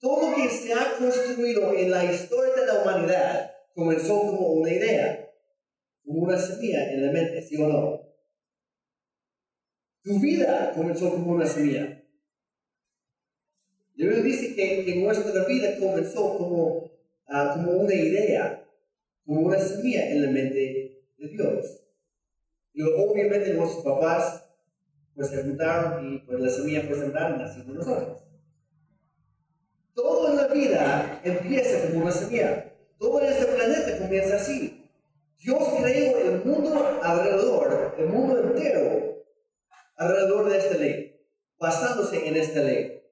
Todo 0.00 0.30
lo 0.30 0.36
que 0.36 0.48
se 0.48 0.72
ha 0.72 0.96
construido 0.96 1.74
en 1.74 1.90
la 1.90 2.04
historia 2.04 2.54
de 2.54 2.66
la 2.66 2.82
humanidad 2.82 3.50
comenzó 3.74 4.20
como 4.20 4.52
una 4.52 4.72
idea, 4.72 5.28
como 6.04 6.20
una 6.20 6.38
semilla 6.38 6.92
en 6.92 7.06
la 7.06 7.12
mente, 7.12 7.42
¿sí 7.42 7.60
o 7.60 7.68
no? 7.68 8.08
Tu 10.02 10.20
vida 10.20 10.72
comenzó 10.74 11.10
como 11.10 11.32
una 11.32 11.46
semilla. 11.46 12.02
Dios 13.96 14.22
dice 14.22 14.54
que, 14.54 14.84
que, 14.84 14.96
nuestra 14.96 15.44
vida 15.44 15.76
comenzó 15.76 16.38
como, 16.38 16.92
ah, 17.26 17.54
como 17.56 17.72
una 17.72 17.94
idea, 17.94 18.64
como 19.26 19.40
una 19.40 19.58
semilla 19.58 20.08
en 20.08 20.22
la 20.22 20.30
mente 20.30 21.04
de 21.18 21.28
Dios. 21.28 21.84
Y 22.72 22.82
obviamente 22.82 23.52
nuestros 23.54 23.84
papás 23.84 24.47
pues 25.18 25.30
se 25.30 25.42
juntaron 25.42 26.14
y 26.14 26.18
pues 26.18 26.38
la 26.38 26.48
semilla 26.48 26.82
fue 26.82 26.96
sembrada 26.96 27.34
y 27.34 27.38
nacimos 27.40 27.74
nosotros. 27.74 28.22
Todo 29.92 30.30
en 30.30 30.36
la 30.36 30.46
vida 30.46 31.20
empieza 31.24 31.88
como 31.88 32.04
una 32.04 32.12
semilla. 32.12 32.72
Todo 33.00 33.20
este 33.22 33.46
planeta 33.46 33.98
comienza 33.98 34.36
así. 34.36 34.88
Dios 35.40 35.58
creó 35.80 36.18
el 36.18 36.44
mundo 36.44 37.00
alrededor, 37.02 37.96
el 37.98 38.06
mundo 38.06 38.38
entero, 38.38 39.24
alrededor 39.96 40.50
de 40.50 40.58
esta 40.58 40.76
ley, 40.76 41.20
basándose 41.58 42.28
en 42.28 42.36
esta 42.36 42.60
ley. 42.60 43.02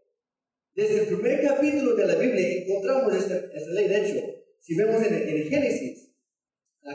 Desde 0.77 1.01
el 1.01 1.07
primer 1.07 1.43
capítulo 1.43 1.97
de 1.97 2.07
la 2.07 2.15
Biblia 2.15 2.63
encontramos 2.63 3.15
esta, 3.17 3.35
ley. 3.73 3.89
De 3.89 4.07
hecho, 4.07 4.27
si 4.61 4.77
vemos 4.77 5.05
en, 5.05 5.13
en 5.13 5.49
Génesis, 5.49 6.13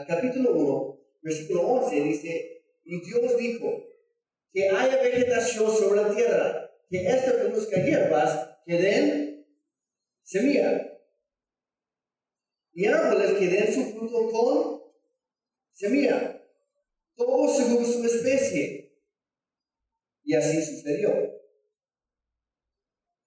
capítulo 0.08 0.54
1, 0.54 1.00
versículo 1.20 1.68
11, 1.68 2.00
dice, 2.00 2.64
y 2.84 2.98
Dios 3.02 3.36
dijo, 3.36 3.91
que 4.52 4.68
haya 4.68 5.02
vegetación 5.02 5.70
sobre 5.76 6.02
la 6.02 6.14
tierra, 6.14 6.70
que 6.88 7.06
ésta 7.06 7.32
produzca 7.32 7.82
hierbas 7.82 8.50
que 8.66 8.78
den 8.78 9.46
semilla, 10.22 10.92
y 12.74 12.86
árboles 12.86 13.32
que 13.32 13.48
den 13.48 13.72
su 13.72 13.92
fruto 13.92 14.30
con 14.30 14.82
semilla, 15.72 16.42
todo 17.14 17.48
según 17.48 17.84
su 17.84 18.04
especie. 18.04 18.92
Y 20.24 20.34
así 20.34 20.62
sucedió. 20.62 21.42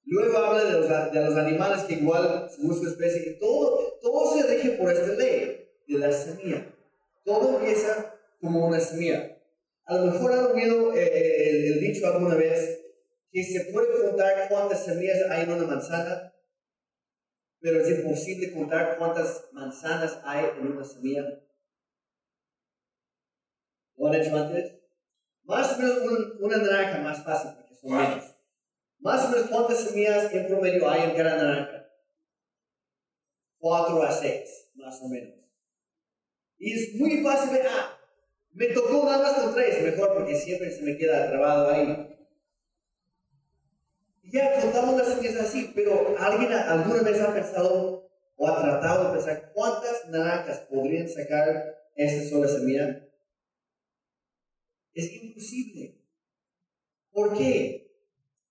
Luego 0.05 0.37
habla 0.37 0.63
de 0.63 0.71
los, 0.71 1.11
de 1.11 1.25
los 1.25 1.35
animales 1.35 1.83
que 1.83 1.95
igual, 1.95 2.49
según 2.55 2.75
su 2.75 2.87
especie, 2.87 3.31
y 3.31 3.39
todo, 3.39 3.97
todo 4.01 4.37
se 4.37 4.47
rige 4.47 4.71
por 4.71 4.91
esta 4.91 5.13
ley 5.13 5.69
de 5.87 5.97
la 5.97 6.11
semilla. 6.11 6.73
Todo 7.23 7.57
empieza 7.57 8.15
como 8.39 8.67
una 8.67 8.79
semilla. 8.79 9.34
A 9.85 9.97
lo 9.97 10.11
mejor 10.11 10.31
han 10.33 10.45
oído 10.45 10.93
eh, 10.93 11.03
eh, 11.03 11.49
el, 11.49 11.73
el, 11.73 11.79
dicho 11.79 12.07
alguna 12.07 12.35
vez 12.35 12.81
que 13.31 13.43
se 13.43 13.71
puede 13.71 14.01
contar 14.01 14.47
cuántas 14.49 14.83
semillas 14.83 15.29
hay 15.29 15.43
en 15.43 15.51
una 15.51 15.67
manzana, 15.67 16.33
pero 17.59 17.81
es 17.81 17.89
imposible 17.89 18.53
contar 18.53 18.97
cuántas 18.97 19.49
manzanas 19.51 20.19
hay 20.23 20.45
en 20.57 20.71
una 20.71 20.83
semilla. 20.83 21.23
¿Lo 23.95 24.07
han 24.07 24.15
hecho 24.15 24.35
antes? 24.35 24.75
Más 25.43 25.73
o 25.73 25.77
menos 25.79 25.97
una 26.39 26.57
naranja 26.57 26.99
más 26.99 27.23
fácil 27.23 27.51
porque 27.55 27.75
son 27.75 27.97
menos. 27.97 28.35
Más 28.99 29.25
o 29.25 29.29
menos 29.29 29.49
cuántas 29.49 29.79
semillas 29.81 30.33
en 30.33 30.47
promedio 30.47 30.89
hay 30.89 31.09
en 31.09 31.15
cada 31.15 31.37
naranja. 31.37 31.87
Cuatro 33.59 34.01
a 34.01 34.11
seis, 34.11 34.71
más 34.73 34.99
o 35.01 35.09
menos. 35.09 35.35
Y 36.57 36.73
es 36.73 36.95
muy 36.95 37.21
fácil 37.23 37.51
ver, 37.51 37.67
ah, 37.69 37.94
me 38.55 38.67
tocó 38.67 39.05
nada 39.05 39.21
más 39.21 39.33
con 39.33 39.53
tres, 39.53 39.83
mejor 39.83 40.13
porque 40.13 40.35
siempre 40.35 40.71
se 40.71 40.81
me 40.81 40.97
queda 40.97 41.29
trabado 41.29 41.69
ahí. 41.69 42.17
Y 44.23 44.31
ya 44.31 44.61
contamos 44.61 44.97
las 44.97 45.09
semillas 45.09 45.41
así, 45.41 45.71
pero 45.75 46.15
¿alguien 46.17 46.51
alguna 46.53 47.03
vez 47.03 47.21
ha 47.21 47.33
pensado 47.33 48.09
o 48.37 48.47
ha 48.47 48.61
tratado 48.61 49.09
de 49.09 49.17
pensar 49.17 49.51
cuántas 49.53 50.07
naranjas 50.07 50.59
podrían 50.69 51.09
sacar 51.09 51.63
esta 51.95 52.29
sola 52.29 52.47
semilla? 52.47 53.05
Es 54.93 55.11
imposible. 55.11 56.01
¿Por 57.11 57.37
qué? 57.37 57.93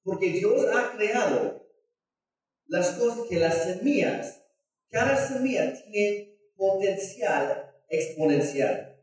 Porque 0.03 0.29
Dios 0.29 0.67
ha 0.75 0.97
creado 0.97 1.67
las 2.67 2.91
cosas 2.91 3.27
que 3.29 3.39
las 3.39 3.65
semillas, 3.65 4.43
cada 4.91 5.17
semilla 5.17 5.73
tiene 5.83 6.39
potencial 6.57 7.75
exponencial. 7.89 8.94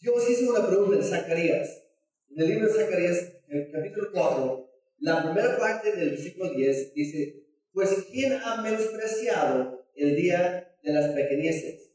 Dios 0.00 0.30
hizo 0.30 0.50
una 0.50 0.66
pregunta 0.66 0.96
en 0.96 1.02
Zacarías, 1.02 1.82
en 2.30 2.42
el 2.42 2.48
libro 2.48 2.68
de 2.68 2.84
Zacarías, 2.84 3.32
en 3.48 3.58
el 3.58 3.72
capítulo 3.72 4.10
4, 4.12 4.70
la 5.00 5.22
primera 5.22 5.58
parte 5.58 5.92
del 5.92 6.10
versículo 6.10 6.50
10 6.50 6.94
dice, 6.94 7.44
pues 7.72 8.06
¿quién 8.10 8.32
ha 8.32 8.62
menospreciado 8.62 9.86
el 9.94 10.16
día 10.16 10.76
de 10.82 10.92
las 10.92 11.10
pequeñeces? 11.12 11.90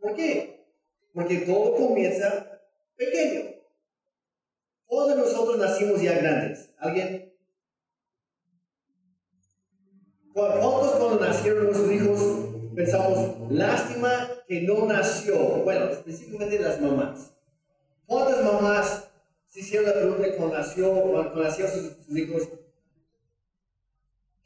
¿Por 0.00 0.14
qué? 0.14 0.66
Porque 1.12 1.38
todo 1.38 1.74
comienza 1.74 2.60
pequeño. 2.96 3.54
Todos 4.88 5.16
nosotros 5.16 5.58
nacimos 5.58 6.00
ya 6.00 6.18
grandes. 6.18 6.70
¿Alguien? 6.78 7.34
¿Cuántos 10.32 10.92
cuando 10.92 11.20
nacieron 11.20 11.64
nuestros 11.64 11.92
hijos 11.92 12.37
pensamos, 12.78 13.50
lástima 13.50 14.30
que 14.46 14.60
no 14.60 14.86
nació? 14.86 15.36
Bueno, 15.64 15.86
específicamente 15.90 16.60
las 16.60 16.80
mamás. 16.80 17.32
¿Cuántas 18.06 18.44
mamás 18.44 19.10
se 19.48 19.60
hicieron 19.60 19.88
la 19.88 19.94
pregunta 19.94 20.36
cuando 20.36 20.58
nació, 20.58 20.92
cuando 20.92 21.42
nacieron 21.42 21.72
sus, 21.72 22.16
hijos? 22.16 22.48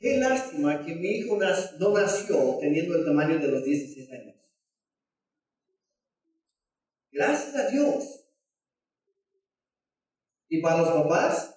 Qué 0.01 0.17
lástima 0.17 0.83
que 0.83 0.95
mi 0.95 1.09
hijo 1.09 1.37
no 1.37 1.91
nació 1.91 2.57
teniendo 2.59 2.97
el 2.97 3.05
tamaño 3.05 3.39
de 3.39 3.49
los 3.49 3.65
16 3.65 4.11
años. 4.13 4.37
Gracias 7.13 7.55
a 7.55 7.69
Dios 7.69 8.25
y 10.49 10.63
para 10.63 10.79
los 10.79 10.89
papás, 10.89 11.55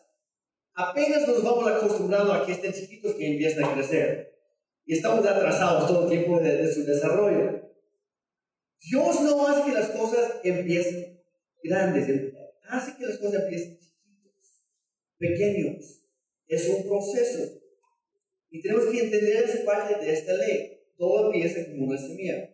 apenas 0.73 1.25
nos 1.25 1.41
vamos 1.41 1.67
acostumbrando 1.67 2.33
a 2.33 2.45
que 2.45 2.51
estén 2.51 2.73
chiquitos 2.73 3.15
que 3.15 3.31
empiezan 3.31 3.63
a 3.63 3.73
crecer. 3.73 4.34
Y 4.85 4.93
estamos 4.93 5.25
atrasados 5.25 5.87
todo 5.87 6.03
el 6.03 6.09
tiempo 6.09 6.39
de, 6.39 6.71
su 6.71 6.85
desarrollo. 6.85 7.61
Dios 8.79 9.21
no 9.21 9.47
hace 9.47 9.69
que 9.69 9.77
las 9.77 9.89
cosas 9.89 10.35
empiecen 10.43 11.19
grandes, 11.63 12.07
hace 12.69 12.95
que 12.97 13.05
las 13.07 13.17
cosas 13.17 13.43
empiecen 13.43 13.79
chiquitos, 13.79 14.63
pequeños. 15.17 16.01
Es 16.47 16.69
un 16.69 16.87
proceso. 16.87 17.59
Y 18.51 18.61
tenemos 18.61 18.85
que 18.85 19.05
entender 19.05 19.43
esa 19.43 19.65
parte 19.65 20.05
de 20.05 20.13
esta 20.13 20.33
ley. 20.33 20.79
Todo 20.97 21.33
empieza 21.33 21.65
como 21.65 21.87
una 21.87 21.97
semilla. 21.97 22.51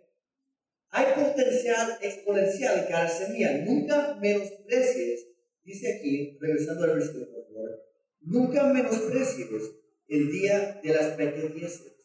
Hay 0.91 1.05
potencial 1.13 1.97
exponencial 2.01 2.79
en 2.79 2.85
cada 2.85 3.09
semilla. 3.09 3.57
Nunca 3.65 4.17
menosprecies 4.21 5.31
Dice 5.63 5.93
aquí, 5.93 6.37
regresando 6.39 6.85
al 6.85 6.95
versículo, 6.95 7.31
por 7.31 7.45
favor, 7.45 7.83
nunca 8.21 8.73
menosprecies 8.73 9.47
el 10.07 10.31
día 10.31 10.81
de 10.83 10.93
las 10.93 11.13
pequeñeces, 11.15 12.00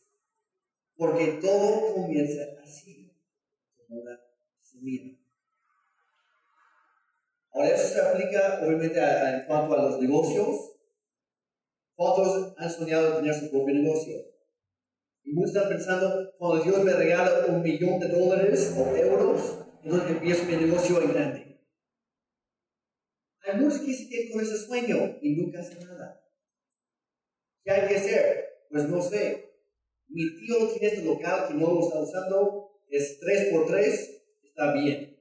porque 0.97 1.39
todo 1.43 1.95
comienza 1.95 2.43
así, 2.63 3.15
como 3.77 4.01
una 4.01 4.19
semilla. 4.61 5.19
Ahora, 7.53 7.69
eso 7.71 7.89
se 7.89 8.01
aplica 8.01 8.61
obviamente 8.63 9.01
en 9.01 9.47
cuanto 9.47 9.75
a 9.75 9.83
los 9.83 10.01
negocios. 10.01 10.73
¿Cuántos 11.95 12.55
han 12.59 12.71
soñado 12.71 13.17
tener 13.17 13.35
su 13.35 13.51
propio 13.51 13.75
negocio? 13.75 14.15
Y 15.25 15.33
muchos 15.33 15.57
están 15.57 15.71
pensando, 15.71 16.35
cuando 16.39 16.63
Dios 16.63 16.85
me 16.85 16.93
regala 16.93 17.47
un 17.49 17.63
millón 17.63 17.99
de 17.99 18.09
dólares 18.09 18.75
o 18.77 18.95
euros, 18.95 19.59
entonces 19.83 20.11
empiezo 20.11 20.45
mi 20.45 20.57
negocio 20.57 21.01
en 21.01 21.13
grande. 21.13 21.47
Hay 23.41 23.59
muchos 23.59 23.81
que 23.81 23.95
se 23.95 24.09
quedan 24.09 24.33
con 24.33 24.43
ese 24.43 24.59
sueño 24.59 25.19
y 25.23 25.37
nunca 25.37 25.61
hacen 25.61 25.79
nada. 25.87 26.23
¿Qué 27.65 27.71
hay 27.71 27.89
que 27.89 27.97
hacer? 27.97 28.67
Pues 28.71 28.89
no 28.89 29.01
sé. 29.01 29.56
Mi 30.09 30.25
tío 30.39 30.69
tiene 30.69 30.95
este 30.95 31.05
local 31.05 31.49
que 31.49 31.55
no 31.55 31.73
lo 31.73 31.81
está 31.81 32.01
usando, 32.01 32.71
es 32.89 33.19
3x3, 33.21 34.23
está 34.45 34.73
bien. 34.73 35.19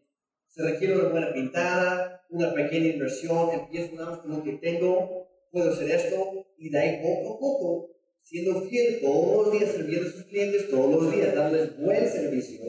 Se 0.47 0.63
requiere 0.63 0.95
una 0.97 1.09
buena 1.09 1.33
pintada, 1.33 2.25
una 2.29 2.53
pequeña 2.53 2.87
inversión, 2.87 3.49
empiezo 3.51 3.95
nada 3.95 4.21
con 4.21 4.31
lo 4.31 4.43
que 4.43 4.53
tengo, 4.53 5.27
puedo 5.51 5.71
hacer 5.71 5.91
esto, 5.91 6.45
y 6.57 6.69
de 6.69 6.77
ahí 6.77 7.01
poco 7.01 7.33
a 7.33 7.39
poco, 7.39 7.89
siendo 8.21 8.61
fiel 8.61 9.01
todos 9.01 9.47
los 9.47 9.59
días, 9.59 9.71
sirviendo 9.71 10.07
a 10.07 10.11
sus 10.11 10.23
clientes 10.25 10.69
todos 10.69 11.03
los 11.03 11.13
días, 11.13 11.35
dándoles 11.35 11.77
buen 11.77 12.07
servicio, 12.07 12.61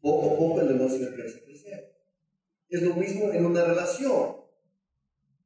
poco 0.00 0.34
a 0.34 0.38
poco 0.38 0.60
el 0.60 0.76
negocio 0.76 1.06
empieza 1.06 1.38
a 1.38 1.42
crecer. 1.42 1.94
Es 2.68 2.82
lo 2.82 2.94
mismo 2.94 3.32
en 3.32 3.46
una 3.46 3.64
relación. 3.64 4.36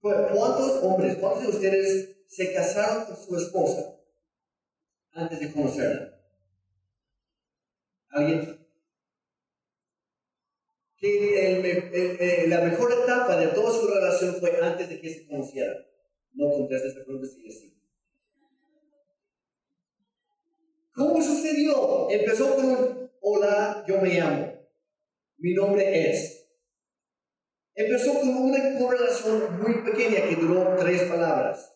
¿Cuántos 0.01 0.83
hombres, 0.83 1.17
cuántos 1.19 1.43
de 1.43 1.49
ustedes 1.51 2.17
se 2.27 2.53
casaron 2.53 3.05
con 3.05 3.17
su 3.17 3.37
esposa 3.37 4.02
antes 5.15 5.41
de 5.41 5.53
conocerla? 5.53 6.19
¿Alguien? 8.11 8.59
Que 10.99 12.47
la 12.49 12.61
mejor 12.61 12.93
etapa 12.93 13.37
de 13.37 13.49
toda 13.49 13.73
su 13.73 13.89
relación 13.89 14.37
fue 14.37 14.61
antes 14.63 14.89
de 14.89 15.01
que 15.01 15.13
se 15.13 15.27
conocieran. 15.27 15.77
No 16.35 16.51
contesta 16.51 16.89
esta 16.89 17.05
pregunta, 17.05 17.29
sigue 17.29 17.49
así. 17.49 17.73
¿Cómo 20.95 21.23
sucedió? 21.23 22.09
Empezó 22.11 22.55
con 22.55 22.65
un 22.67 23.11
hola, 23.21 23.85
yo 23.89 24.01
me 24.01 24.11
llamo. 24.11 24.53
Mi 25.39 25.55
nombre 25.55 26.11
es. 26.11 26.47
Empezó 27.75 28.21
con 28.21 28.29
una 28.29 28.79
correlación 28.79 29.61
muy 29.61 29.83
pequeña 29.83 30.29
que 30.29 30.37
duró 30.37 30.77
tres 30.77 31.03
palabras. 31.05 31.75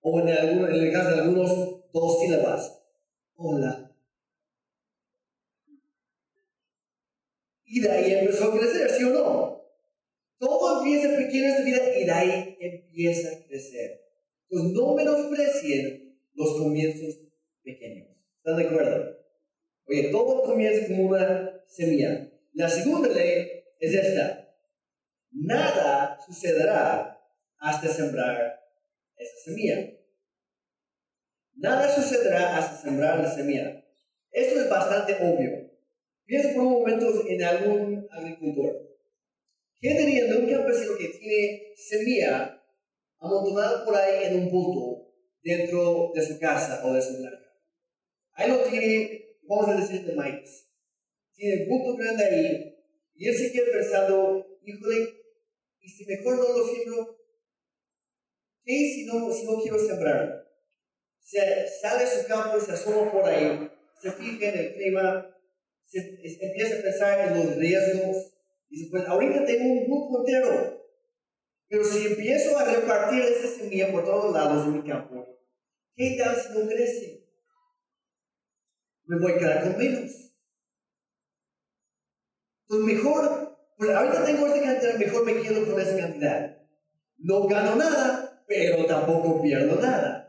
O 0.00 0.20
en, 0.20 0.28
en 0.28 0.64
el 0.74 0.92
caso 0.92 1.10
de 1.10 1.22
algunos, 1.22 1.83
dos 1.94 2.20
sílabas. 2.20 2.82
Hola. 3.36 3.90
Y 7.64 7.80
de 7.80 7.90
ahí 7.90 8.12
empezó 8.12 8.52
a 8.52 8.58
crecer, 8.58 8.90
¿sí 8.90 9.04
o 9.04 9.10
no? 9.10 9.64
Todo 10.38 10.78
empieza 10.78 11.16
pequeño 11.16 11.44
en 11.44 11.50
esta 11.50 11.62
vida 11.62 11.98
y 11.98 12.04
de 12.04 12.12
ahí 12.12 12.56
empieza 12.60 13.28
a 13.30 13.46
crecer. 13.46 14.02
Pues 14.48 14.64
no 14.64 14.94
menosprecien 14.94 16.18
los 16.34 16.58
comienzos 16.58 17.20
pequeños. 17.62 18.08
¿Están 18.38 18.56
de 18.56 18.64
acuerdo? 18.64 19.16
Oye, 19.86 20.10
todo 20.10 20.42
comienza 20.42 20.86
como 20.88 21.08
una 21.08 21.62
semilla. 21.66 22.28
La 22.52 22.68
segunda 22.68 23.08
ley 23.08 23.64
es 23.78 23.94
esta. 23.94 24.52
Nada 25.30 26.18
sucederá 26.26 27.20
hasta 27.58 27.88
sembrar 27.88 28.60
esa 29.16 29.36
semilla. 29.44 30.03
Nada 31.56 31.88
sucederá 31.94 32.58
hasta 32.58 32.82
sembrar 32.82 33.20
la 33.20 33.32
semilla. 33.32 33.84
Esto 34.30 34.60
es 34.60 34.68
bastante 34.68 35.14
obvio. 35.14 35.70
Piensa 36.26 36.52
por 36.54 36.64
un 36.64 36.72
momento 36.72 37.06
en 37.28 37.42
algún 37.42 38.08
agricultor. 38.10 38.94
¿Qué 39.80 39.94
diría 39.94 40.24
de 40.24 40.38
un 40.38 40.50
campesino 40.50 40.96
que 40.98 41.08
tiene 41.08 41.74
semilla 41.76 42.60
amontonada 43.18 43.84
por 43.84 43.94
ahí 43.94 44.24
en 44.24 44.40
un 44.40 44.50
bulto 44.50 45.12
dentro 45.42 46.10
de 46.14 46.26
su 46.26 46.38
casa 46.40 46.84
o 46.84 46.92
de 46.92 47.02
su 47.02 47.22
granja? 47.22 47.52
Ahí 48.32 48.50
lo 48.50 48.58
tiene, 48.62 49.38
vamos 49.42 49.68
a 49.68 49.80
decir, 49.80 50.04
de 50.04 50.14
maíz. 50.14 50.68
Tiene 51.34 51.62
el 51.62 51.68
bulto 51.68 51.96
grande 51.96 52.24
ahí 52.24 52.74
y 53.14 53.28
él 53.28 53.36
se 53.36 53.52
queda 53.52 53.66
pensando, 53.72 54.58
híjole, 54.64 55.08
¿y 55.80 55.88
si 55.88 56.04
mejor 56.06 56.36
no 56.36 56.58
lo 56.58 56.66
siembro? 56.66 57.18
¿Qué 58.64 58.72
si 58.72 59.04
no, 59.04 59.32
si 59.32 59.44
no 59.44 59.60
quiero 59.60 59.78
sembrarlo? 59.78 60.43
Se 61.24 61.66
sale 61.80 62.04
a 62.04 62.06
su 62.06 62.28
campo 62.28 62.58
y 62.58 62.60
se 62.60 62.72
asoma 62.72 63.10
por 63.10 63.24
ahí, 63.24 63.68
se 64.00 64.12
fija 64.12 64.50
en 64.50 64.58
el 64.58 64.74
clima, 64.74 65.26
se, 65.86 65.98
empieza 65.98 66.78
a 66.78 66.82
pensar 66.82 67.28
en 67.28 67.34
los 67.44 67.56
riesgos. 67.56 68.34
Dice, 68.68 68.88
pues 68.90 69.08
ahorita 69.08 69.44
tengo 69.44 69.64
un 69.64 69.88
bulto 69.88 70.20
entero. 70.20 70.80
Pero 71.66 71.82
si 71.82 72.06
empiezo 72.06 72.56
a 72.56 72.64
repartir 72.64 73.22
esa 73.22 73.48
semilla 73.48 73.90
por 73.90 74.04
todos 74.04 74.32
lados 74.32 74.66
de 74.66 74.72
mi 74.72 74.88
campo, 74.88 75.26
¿qué 75.96 76.16
tal 76.18 76.36
si 76.36 76.56
no 76.56 76.68
crece? 76.68 77.24
me 79.06 79.18
voy 79.18 79.32
a 79.32 79.38
quedar 79.38 79.62
con 79.62 79.78
menos. 79.78 80.12
Entonces, 82.62 82.96
mejor, 82.96 83.58
pues 83.76 83.90
ahorita 83.90 84.24
tengo 84.24 84.46
esta 84.46 84.62
cantidad, 84.62 84.94
mejor 84.94 85.24
me 85.24 85.42
quedo 85.42 85.66
con 85.66 85.80
esa 85.80 85.96
cantidad. 85.96 86.58
No 87.18 87.46
gano 87.46 87.76
nada, 87.76 88.44
pero 88.46 88.86
tampoco 88.86 89.42
pierdo 89.42 89.80
nada. 89.80 90.23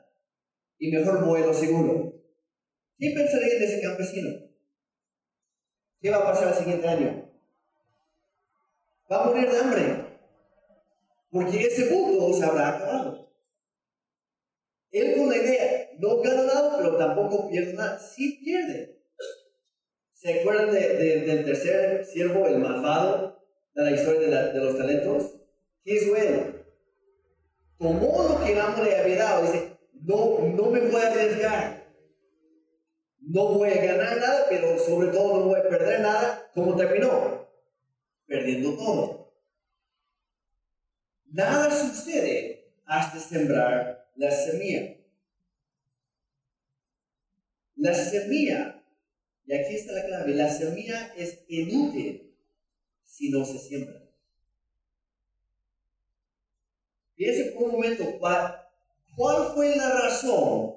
Y 0.86 0.92
mejor 0.92 1.26
voy 1.26 1.42
a 1.42 1.48
lo 1.48 1.54
seguro. 1.54 2.14
¿Qué 3.00 3.12
pensaría 3.16 3.56
de 3.56 3.66
ese 3.66 3.82
campesino? 3.82 4.30
¿Qué 6.00 6.12
va 6.12 6.18
a 6.18 6.26
pasar 6.26 6.50
el 6.50 6.54
siguiente 6.54 6.88
año? 6.88 7.28
Va 9.12 9.24
a 9.24 9.26
morir 9.26 9.50
de 9.50 9.58
hambre. 9.58 10.06
Porque 11.32 11.60
ese 11.60 11.86
punto 11.86 12.32
se 12.34 12.46
habrá 12.46 12.76
acabado. 12.76 13.34
Él 14.92 15.18
con 15.18 15.28
la 15.28 15.38
idea, 15.38 15.90
no 15.98 16.22
gana 16.22 16.44
nada, 16.44 16.78
pero 16.78 16.98
tampoco 16.98 17.50
pierde 17.50 17.74
nada. 17.74 17.98
Sí 17.98 18.40
pierde. 18.44 19.02
¿Se 20.14 20.40
acuerdan 20.40 20.72
del 20.72 21.46
tercer 21.46 22.06
siervo, 22.06 22.46
el 22.46 22.60
malvado, 22.60 23.44
de 23.74 23.84
la 23.84 23.92
historia 23.92 24.52
de, 24.54 24.60
los 24.60 24.78
talentos? 24.78 25.34
¿Qué 25.84 25.96
hizo 25.96 26.16
él? 26.16 26.64
Tomó 27.80 28.24
lo 28.30 28.46
que 28.46 28.52
el 28.52 28.60
amo 28.60 28.84
le 28.84 28.96
había 28.96 29.18
dado. 29.18 29.42
Dice, 29.42 29.75
no, 30.06 30.40
no 30.40 30.70
me 30.70 30.80
voy 30.82 31.02
a 31.02 31.12
arriesgar. 31.12 31.86
No 33.20 33.48
voy 33.54 33.70
a 33.70 33.84
ganar 33.84 34.18
nada, 34.18 34.46
pero 34.50 34.78
sobre 34.78 35.08
todo 35.08 35.40
no 35.40 35.46
voy 35.48 35.60
a 35.60 35.68
perder 35.68 36.02
nada. 36.02 36.52
¿Cómo 36.54 36.76
terminó? 36.76 37.48
Perdiendo 38.28 38.76
todo. 38.76 39.34
Nada 41.26 41.72
sucede 41.72 42.72
hasta 42.86 43.20
sembrar 43.20 44.08
la 44.16 44.32
semilla. 44.32 44.96
La 47.76 47.94
semilla, 47.94 48.84
y 49.46 49.54
aquí 49.54 49.76
está 49.76 49.94
la 49.94 50.06
clave, 50.06 50.34
la 50.34 50.50
semilla 50.50 51.14
es 51.16 51.44
inútil 51.48 52.36
si 53.04 53.30
no 53.32 53.44
se 53.44 53.58
siembra. 53.60 54.02
Piense 57.16 57.52
por 57.52 57.64
un 57.64 57.72
momento, 57.74 58.20
¿cuál 59.16 59.54
fue 59.54 59.76
la 59.76 59.90
razón 59.90 60.76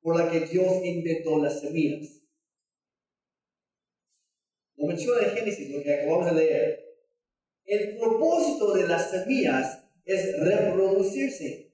por 0.00 0.16
la 0.16 0.30
que 0.30 0.40
Dios 0.46 0.84
inventó 0.84 1.38
las 1.38 1.60
semillas? 1.60 2.20
Lo 4.76 4.86
menciona 4.86 5.26
en 5.26 5.36
Génesis, 5.36 5.70
lo 5.70 5.82
que 5.82 5.94
acabamos 5.94 6.26
de 6.26 6.32
leer. 6.32 6.80
El 7.64 7.96
propósito 7.98 8.72
de 8.72 8.86
las 8.86 9.10
semillas 9.10 9.78
es 10.04 10.38
reproducirse. 10.40 11.70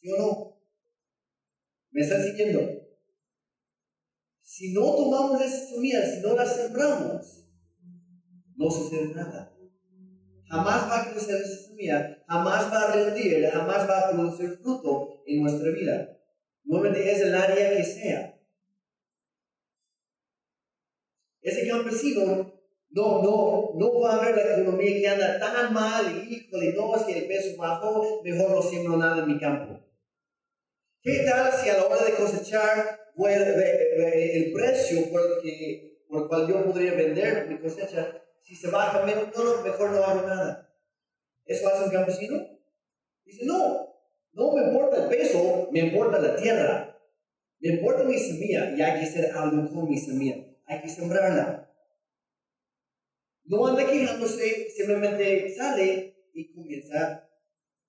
¿Sí 0.00 0.10
o 0.12 0.16
no? 0.16 0.56
¿Me 1.90 2.02
están 2.02 2.22
siguiendo? 2.22 2.60
Si 4.42 4.72
no 4.72 4.94
tomamos 4.94 5.40
esa 5.42 5.66
semilla, 5.66 6.08
si 6.08 6.20
no 6.20 6.34
la 6.34 6.46
sembramos, 6.46 7.44
no 8.54 8.70
sucede 8.70 9.14
nada. 9.14 9.55
Jamás 10.48 10.88
va 10.88 11.02
a 11.02 11.10
crecer 11.10 11.42
esa 11.42 11.66
semilla, 11.66 12.24
jamás 12.28 12.72
va 12.72 12.82
a 12.82 12.92
rendir, 12.92 13.48
jamás 13.50 13.88
va 13.88 13.98
a 13.98 14.10
producir 14.10 14.58
fruto 14.62 15.22
en 15.26 15.42
nuestra 15.42 15.70
vida. 15.70 16.18
Nuevamente 16.64 17.12
es 17.12 17.20
el 17.20 17.34
área 17.34 17.76
que 17.76 17.84
sea. 17.84 18.38
Ese 21.42 21.68
campesino 21.68 22.52
no, 22.90 23.22
no, 23.22 23.72
no 23.74 24.00
va 24.00 24.16
a 24.16 24.24
ver 24.24 24.36
la 24.36 24.56
economía 24.56 25.00
que 25.00 25.08
anda 25.08 25.38
tan 25.38 25.72
mal, 25.72 26.06
y 26.16 26.34
híjole, 26.34 26.72
no 26.74 26.96
es 26.96 27.02
que 27.02 27.18
el 27.18 27.26
peso 27.26 27.56
bajó, 27.56 28.22
mejor 28.24 28.50
no 28.50 28.62
siembro 28.62 28.96
nada 28.96 29.18
en 29.18 29.28
mi 29.28 29.38
campo. 29.38 29.80
¿Qué 31.02 31.24
tal 31.24 31.52
si 31.52 31.68
a 31.68 31.76
la 31.76 31.86
hora 31.86 32.04
de 32.04 32.14
cosechar 32.14 33.00
el 33.16 34.52
precio 34.52 35.10
por 35.10 35.20
el, 35.20 35.42
que, 35.42 36.04
por 36.08 36.22
el 36.22 36.28
cual 36.28 36.48
yo 36.48 36.64
podría 36.64 36.94
vender 36.94 37.48
mi 37.48 37.58
cosecha, 37.58 38.22
si 38.46 38.54
se 38.54 38.70
baja 38.70 39.04
menos, 39.04 39.36
no, 39.36 39.62
mejor 39.62 39.90
no 39.90 40.04
hago 40.04 40.24
nada? 40.24 40.72
¿Eso 41.44 41.68
hace 41.68 41.84
un 41.84 41.90
campesino? 41.90 42.46
Dice, 43.24 43.44
no, 43.44 43.92
no 44.32 44.52
me 44.52 44.68
importa 44.68 45.02
el 45.02 45.08
peso, 45.08 45.68
me 45.72 45.80
importa 45.80 46.20
la 46.20 46.36
tierra. 46.36 46.96
Me 47.58 47.70
importa 47.70 48.04
mi 48.04 48.16
semilla 48.16 48.70
y 48.70 48.80
hay 48.80 49.00
que 49.00 49.06
hacer 49.06 49.32
algo 49.34 49.68
con 49.68 49.88
mi 49.88 49.98
semilla. 49.98 50.36
Hay 50.66 50.80
que 50.80 50.88
sembrarla. 50.88 51.74
No 53.46 53.66
anda 53.66 53.84
quejándose, 53.84 54.70
simplemente 54.70 55.52
sale 55.56 56.28
y 56.32 56.52
comienza 56.54 57.28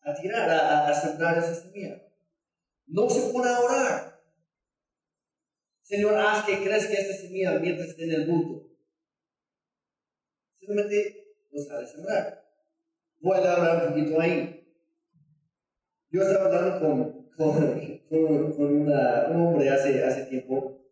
a 0.02 0.16
tirar, 0.16 0.50
a, 0.50 0.88
a 0.88 0.94
sembrar 0.94 1.38
esa 1.38 1.54
semilla. 1.54 2.02
No 2.88 3.08
se 3.08 3.32
pone 3.32 3.50
a 3.50 3.60
orar. 3.60 4.24
Señor, 5.84 6.18
haz 6.18 6.46
que 6.46 6.64
crezca 6.64 6.94
esta 6.94 7.14
semilla 7.14 7.60
mientras 7.60 7.90
esté 7.90 8.06
en 8.06 8.12
el 8.12 8.26
bulto. 8.26 8.67
Simplemente 10.68 11.38
no 11.50 11.64
sabe 11.64 11.88
sembrar. 11.88 12.44
Voy 13.22 13.38
a 13.38 13.54
hablar 13.54 13.88
un 13.88 13.94
poquito 13.94 14.20
ahí. 14.20 14.68
Yo 16.12 16.22
estaba 16.22 16.46
hablando 16.48 16.80
con, 16.82 17.30
con, 17.38 18.54
con, 18.54 18.76
un 18.82 19.42
hombre 19.48 19.70
hace, 19.70 20.04
hace 20.04 20.26
tiempo 20.26 20.86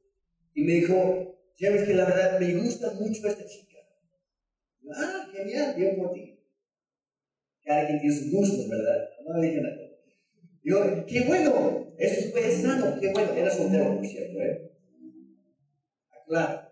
y 0.54 0.64
me 0.64 0.74
dijo, 0.76 1.38
James, 1.58 1.84
que 1.84 1.94
la 1.94 2.06
verdad 2.06 2.40
me 2.40 2.56
gusta 2.56 2.92
mucho 2.92 3.28
esta 3.28 3.46
chica. 3.46 3.78
Ah, 4.96 5.28
genial, 5.34 5.76
bien 5.76 5.98
por 5.98 6.14
ti. 6.14 6.40
Cada 7.66 7.88
quien 7.88 8.00
tiene 8.00 8.16
sus 8.16 8.32
gustos, 8.32 8.70
¿verdad? 8.70 9.10
No 9.28 9.42
dije 9.42 9.60
nada. 9.60 9.76
Digo, 10.64 11.06
qué 11.06 11.22
bueno, 11.28 11.94
eso 11.98 12.32
fue 12.32 12.50
sano, 12.50 12.98
qué 13.02 13.12
bueno. 13.12 13.34
Era 13.34 13.52
soltero, 13.52 13.98
por 13.98 14.06
cierto, 14.06 14.40
¿eh? 14.40 14.72
Claro. 16.28 16.65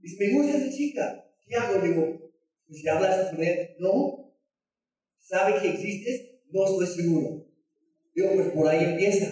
Dice, 0.00 0.16
me 0.18 0.32
gusta 0.32 0.56
esa 0.56 0.70
chica. 0.70 1.24
¿Qué 1.46 1.56
hago? 1.56 1.80
Digo, 1.80 2.18
pues 2.66 2.80
si 2.80 2.88
hablas 2.88 3.30
con 3.30 3.42
él, 3.42 3.76
no. 3.78 4.32
¿Sabe 5.18 5.60
que 5.60 5.70
existes? 5.70 6.40
No 6.50 6.64
estoy 6.64 6.86
seguro. 6.86 7.46
Digo, 8.14 8.30
pues 8.34 8.48
por 8.50 8.68
ahí 8.68 8.84
empieza. 8.84 9.26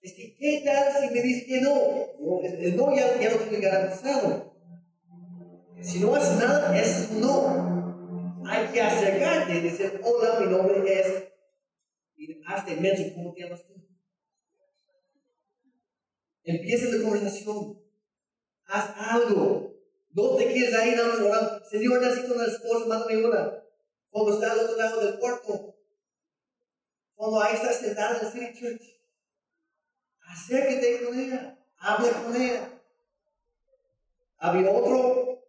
Es 0.00 0.12
que, 0.12 0.36
¿qué 0.36 0.62
tal 0.64 0.92
si 0.92 1.14
me 1.14 1.22
dice 1.22 1.46
que 1.46 1.60
no? 1.60 2.42
el 2.42 2.76
no 2.76 2.94
ya, 2.94 3.20
ya 3.20 3.30
lo 3.30 3.36
tiene 3.38 3.60
garantizado. 3.64 4.54
Si 5.80 6.00
no 6.00 6.14
haces 6.14 6.38
nada, 6.38 6.78
es 6.78 7.08
un 7.10 7.20
no. 7.20 8.44
Hay 8.46 8.68
que 8.68 8.80
acercarte 8.80 9.58
y 9.58 9.60
decir, 9.60 10.00
hola, 10.02 10.40
mi 10.40 10.46
nombre 10.46 11.00
es. 11.00 11.24
Y 12.16 12.40
hazte 12.46 12.74
inmenso, 12.74 13.14
¿cómo 13.14 13.32
te 13.32 13.42
llamas 13.42 13.66
tú? 13.66 13.74
Empieza 16.44 16.96
la 16.96 17.02
conversación. 17.02 17.77
Haz 18.68 18.94
algo. 18.98 19.74
No 20.10 20.36
te 20.36 20.46
quedes 20.46 20.74
ahí 20.74 20.94
nada 20.94 21.08
más 21.08 21.20
orando. 21.20 21.64
Señor, 21.64 22.02
necesito 22.02 22.34
una 22.34 22.44
esposa, 22.44 22.86
mándame 22.86 23.24
una. 23.24 23.64
Cuando 24.10 24.34
está 24.34 24.52
al 24.52 24.60
otro 24.60 24.76
lado 24.76 25.00
del 25.00 25.18
cuarto. 25.18 25.74
Cuando 27.14 27.42
ahí 27.42 27.54
está 27.54 27.72
sentado 27.72 28.18
en 28.18 28.26
el 28.26 28.32
City 28.32 28.60
Church. 28.60 28.82
Acércate 30.20 31.04
con 31.04 31.18
ella. 31.18 31.58
Habla 31.78 32.22
con 32.22 32.36
ella. 32.36 32.68
Había 34.36 34.70
otro, 34.70 35.42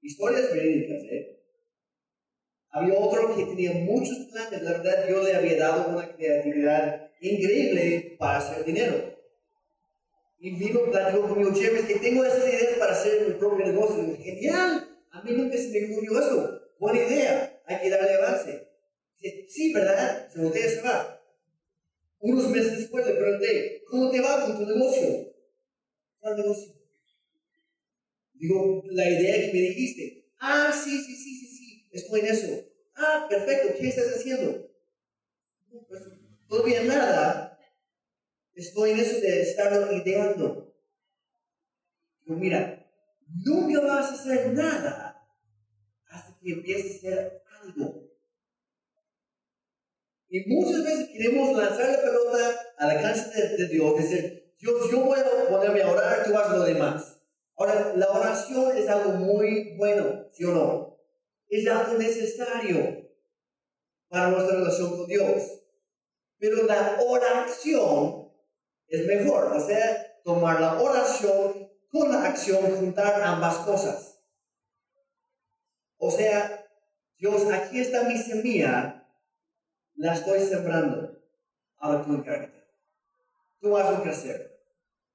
historias 0.00 0.52
verídicas, 0.52 1.02
¿eh? 1.04 1.38
Había 2.70 2.98
otro 2.98 3.36
que 3.36 3.44
tenía 3.44 3.72
muchos 3.72 4.18
planes. 4.30 4.62
La 4.62 4.72
verdad, 4.72 5.06
yo 5.08 5.22
le 5.22 5.36
había 5.36 5.58
dado 5.58 5.90
una 5.90 6.10
creatividad 6.16 7.10
increíble 7.20 8.16
para 8.18 8.38
hacer 8.38 8.64
dinero. 8.64 9.11
Y 10.44 10.50
vino, 10.56 10.90
platicó 10.90 11.28
conmigo, 11.28 11.52
James, 11.54 11.84
que 11.86 12.00
tengo 12.00 12.24
esas 12.24 12.48
ideas 12.48 12.76
para 12.76 12.94
hacer 12.94 13.28
mi 13.28 13.34
propio 13.34 13.64
negocio. 13.64 14.02
Dije, 14.02 14.24
genial, 14.24 14.98
a 15.12 15.22
mí 15.22 15.30
nunca 15.30 15.56
se 15.56 15.68
me 15.68 15.92
ocurrió 15.92 16.18
eso. 16.18 16.60
Buena 16.80 16.98
idea, 16.98 17.62
hay 17.64 17.80
que 17.80 17.90
darle 17.90 18.14
avance. 18.14 18.68
Dice, 19.20 19.46
sí, 19.48 19.72
¿verdad? 19.72 20.28
Se 20.32 20.40
voltea 20.40 20.68
se 20.68 20.80
va. 20.80 21.22
Unos 22.18 22.50
meses 22.50 22.76
después 22.76 23.06
le 23.06 23.14
pregunté, 23.14 23.84
¿cómo 23.88 24.10
te 24.10 24.20
va 24.20 24.44
con 24.44 24.56
tu 24.58 24.66
negocio? 24.66 25.32
¿Cuál 26.18 26.36
negocio? 26.36 26.74
Digo, 28.34 28.82
la 28.86 29.08
idea 29.08 29.46
que 29.46 29.52
me 29.52 29.60
dijiste. 29.60 30.26
Ah, 30.40 30.72
sí, 30.72 31.04
sí, 31.04 31.14
sí, 31.14 31.36
sí, 31.36 31.46
sí, 31.46 31.88
estoy 31.92 32.18
en 32.18 32.26
eso. 32.26 32.48
Ah, 32.96 33.26
perfecto, 33.30 33.74
¿qué 33.78 33.88
estás 33.90 34.16
haciendo? 34.16 34.68
Pues, 35.88 36.02
todavía 36.48 36.82
nada, 36.82 37.51
Estoy 38.54 38.90
en 38.90 39.00
eso 39.00 39.20
de 39.20 39.42
estarlo 39.42 39.92
ideando. 39.92 40.74
Digo, 42.24 42.38
mira, 42.38 42.86
nunca 43.44 43.80
vas 43.80 44.10
a 44.10 44.14
hacer 44.14 44.52
nada 44.52 45.26
hasta 46.06 46.38
que 46.38 46.52
empieces 46.52 47.04
a 47.04 47.08
hacer 47.08 47.42
algo. 47.62 48.02
Y 50.28 50.48
muchas 50.48 50.84
veces 50.84 51.08
queremos 51.10 51.56
lanzar 51.56 51.90
la 51.90 52.00
pelota 52.00 52.60
a 52.78 52.86
la 52.86 53.02
cancha 53.02 53.30
de, 53.30 53.68
Dios, 53.68 53.96
decir, 53.98 54.54
Dios, 54.58 54.90
yo 54.90 55.00
voy 55.00 55.18
ponerme 55.48 55.82
a 55.82 55.90
orar, 55.90 56.24
tú 56.24 56.36
haz 56.36 56.50
lo 56.50 56.64
demás. 56.64 57.20
Ahora, 57.56 57.92
la 57.94 58.08
oración 58.08 58.76
es 58.76 58.88
algo 58.88 59.12
muy 59.12 59.76
bueno, 59.76 60.26
¿sí 60.32 60.44
o 60.44 60.52
no? 60.52 60.98
Es 61.48 61.66
algo 61.68 61.98
necesario 61.98 63.10
para 64.08 64.30
nuestra 64.30 64.56
relación 64.56 64.96
con 64.96 65.06
Dios. 65.06 65.60
Pero 66.38 66.64
la 66.64 66.98
oración 67.06 68.21
es 68.92 69.06
mejor, 69.06 69.58
sea, 69.66 70.20
tomar 70.22 70.60
la 70.60 70.80
oración 70.80 71.70
con 71.90 72.10
la 72.10 72.26
acción, 72.26 72.76
juntar 72.76 73.22
ambas 73.22 73.56
cosas. 73.58 74.22
O 75.96 76.10
sea, 76.10 76.66
Dios, 77.16 77.50
aquí 77.50 77.80
está 77.80 78.02
mi 78.04 78.18
semilla, 78.18 79.08
la 79.94 80.12
estoy 80.12 80.40
sembrando. 80.40 81.18
Ahora 81.78 82.04
tú 82.04 82.12
encárgate. 82.12 82.66
Tú 83.60 83.74
hazlo 83.78 84.02
crecer. 84.02 84.60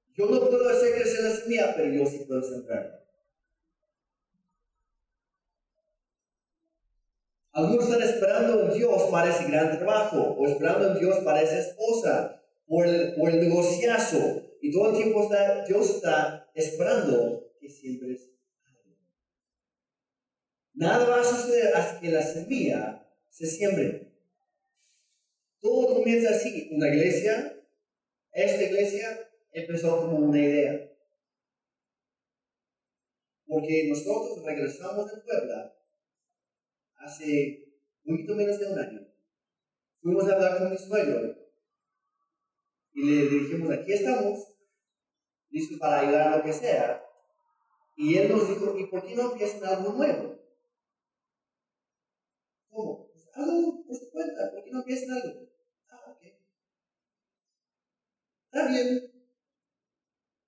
Yo 0.08 0.26
no 0.26 0.40
puedo 0.40 0.68
hacer 0.68 0.94
crecer 0.96 1.24
la 1.24 1.36
semilla, 1.36 1.74
pero 1.76 1.88
yo 1.90 2.04
sí 2.04 2.24
puedo 2.26 2.42
sembrarla. 2.42 2.98
Algunos 7.52 7.84
están 7.88 8.02
esperando 8.02 8.60
en 8.62 8.72
Dios 8.72 9.02
para 9.04 9.30
ese 9.30 9.44
gran 9.44 9.78
trabajo, 9.78 10.34
o 10.36 10.48
esperando 10.48 10.88
en 10.88 10.98
Dios 10.98 11.18
para 11.18 11.42
esa 11.42 11.60
esposa, 11.60 12.37
por 12.68 12.86
el, 12.86 13.14
por 13.14 13.30
el 13.30 13.40
negociazo. 13.40 14.44
Y 14.60 14.70
todo 14.70 14.90
el 14.90 14.96
tiempo 14.96 15.24
está, 15.24 15.64
Dios 15.64 15.90
está 15.90 16.50
esperando 16.54 17.52
que 17.60 17.68
siempre 17.68 18.12
es 18.12 18.28
Nada 20.74 21.08
va 21.08 21.20
a 21.20 21.24
suceder 21.24 21.74
hasta 21.74 21.98
que 21.98 22.12
la 22.12 22.22
semilla 22.22 23.04
se 23.30 23.46
siembre. 23.46 24.12
Todo 25.60 25.96
comienza 25.96 26.30
así. 26.30 26.68
Una 26.70 26.86
iglesia, 26.86 27.60
esta 28.30 28.62
iglesia 28.62 29.28
empezó 29.50 30.00
como 30.00 30.18
una 30.18 30.40
idea. 30.40 30.88
Porque 33.44 33.88
nosotros 33.88 34.44
regresamos 34.44 35.12
de 35.12 35.20
Puebla 35.22 35.74
hace 36.94 37.64
un 38.04 38.14
poquito 38.14 38.36
menos 38.36 38.60
de 38.60 38.66
un 38.66 38.78
año. 38.78 39.08
Fuimos 40.00 40.28
a 40.28 40.34
hablar 40.34 40.58
con 40.58 40.70
mi 40.70 40.78
suegro 40.78 41.37
y 42.98 43.04
le 43.04 43.28
dijimos, 43.28 43.70
aquí 43.70 43.92
estamos, 43.92 44.56
listos 45.50 45.78
para 45.78 46.00
ayudar 46.00 46.32
a 46.32 46.36
lo 46.38 46.42
que 46.42 46.52
sea. 46.52 47.00
Y 47.96 48.16
él 48.16 48.28
nos 48.28 48.48
dijo, 48.48 48.76
¿y 48.76 48.86
por 48.86 49.06
qué 49.06 49.14
no 49.14 49.30
empiezan 49.30 49.64
algo 49.64 49.92
nuevo? 49.92 50.36
¿Cómo? 52.68 53.08
Pues 53.12 53.28
algo 53.34 53.84
por 53.86 53.96
su 53.96 54.10
cuenta, 54.10 54.50
¿por 54.50 54.64
qué 54.64 54.70
no 54.72 54.80
empiezan 54.80 55.10
algo? 55.12 55.48
Ah, 55.88 56.10
ok. 56.10 56.22
Está 58.46 58.68
bien. 58.68 59.12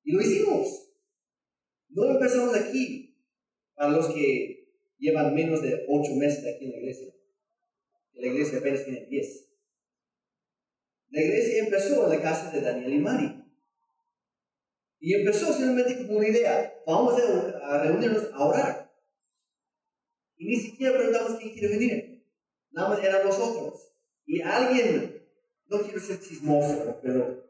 Y 0.03 0.13
lo 0.13 0.21
hicimos. 0.21 0.91
No 1.91 2.11
empezamos 2.11 2.57
aquí, 2.57 3.17
para 3.77 3.91
los 3.91 4.13
que 4.13 4.75
llevan 4.99 5.37
menos 5.37 5.63
de 5.63 5.87
ocho 5.89 6.17
meses 6.17 6.45
aquí 6.53 6.65
en 6.65 6.73
la 6.73 6.79
iglesia. 6.79 7.15
La 8.15 8.27
iglesia 8.27 8.59
apenas 8.59 8.85
tiene 8.85 9.07
diez. 9.07 9.50
La 11.11 11.21
iglesia 11.21 11.65
empezó 11.65 12.05
en 12.05 12.11
la 12.11 12.23
casa 12.23 12.51
de 12.51 12.61
Daniel 12.61 12.95
y 12.95 12.99
Mari. 12.99 13.45
Y 15.01 15.15
empezó 15.15 15.53
simplemente 15.53 16.07
como 16.07 16.19
una 16.19 16.29
idea. 16.29 16.75
Vamos 16.87 17.21
a, 17.63 17.83
reunirnos 17.83 18.31
a 18.33 18.45
orar. 18.45 18.93
Y 20.37 20.47
ni 20.47 20.57
siquiera 20.57 20.97
preguntamos 20.97 21.39
quién 21.39 21.53
quiere 21.53 21.69
venir. 21.69 22.27
Nada 22.71 22.91
más 22.91 23.03
eran 23.03 23.27
nosotros. 23.27 23.93
Y 24.27 24.41
alguien, 24.43 25.27
no 25.67 25.81
quiero 25.81 26.01
ser 26.01 26.21
chismoso, 26.21 26.99
pero 27.03 27.45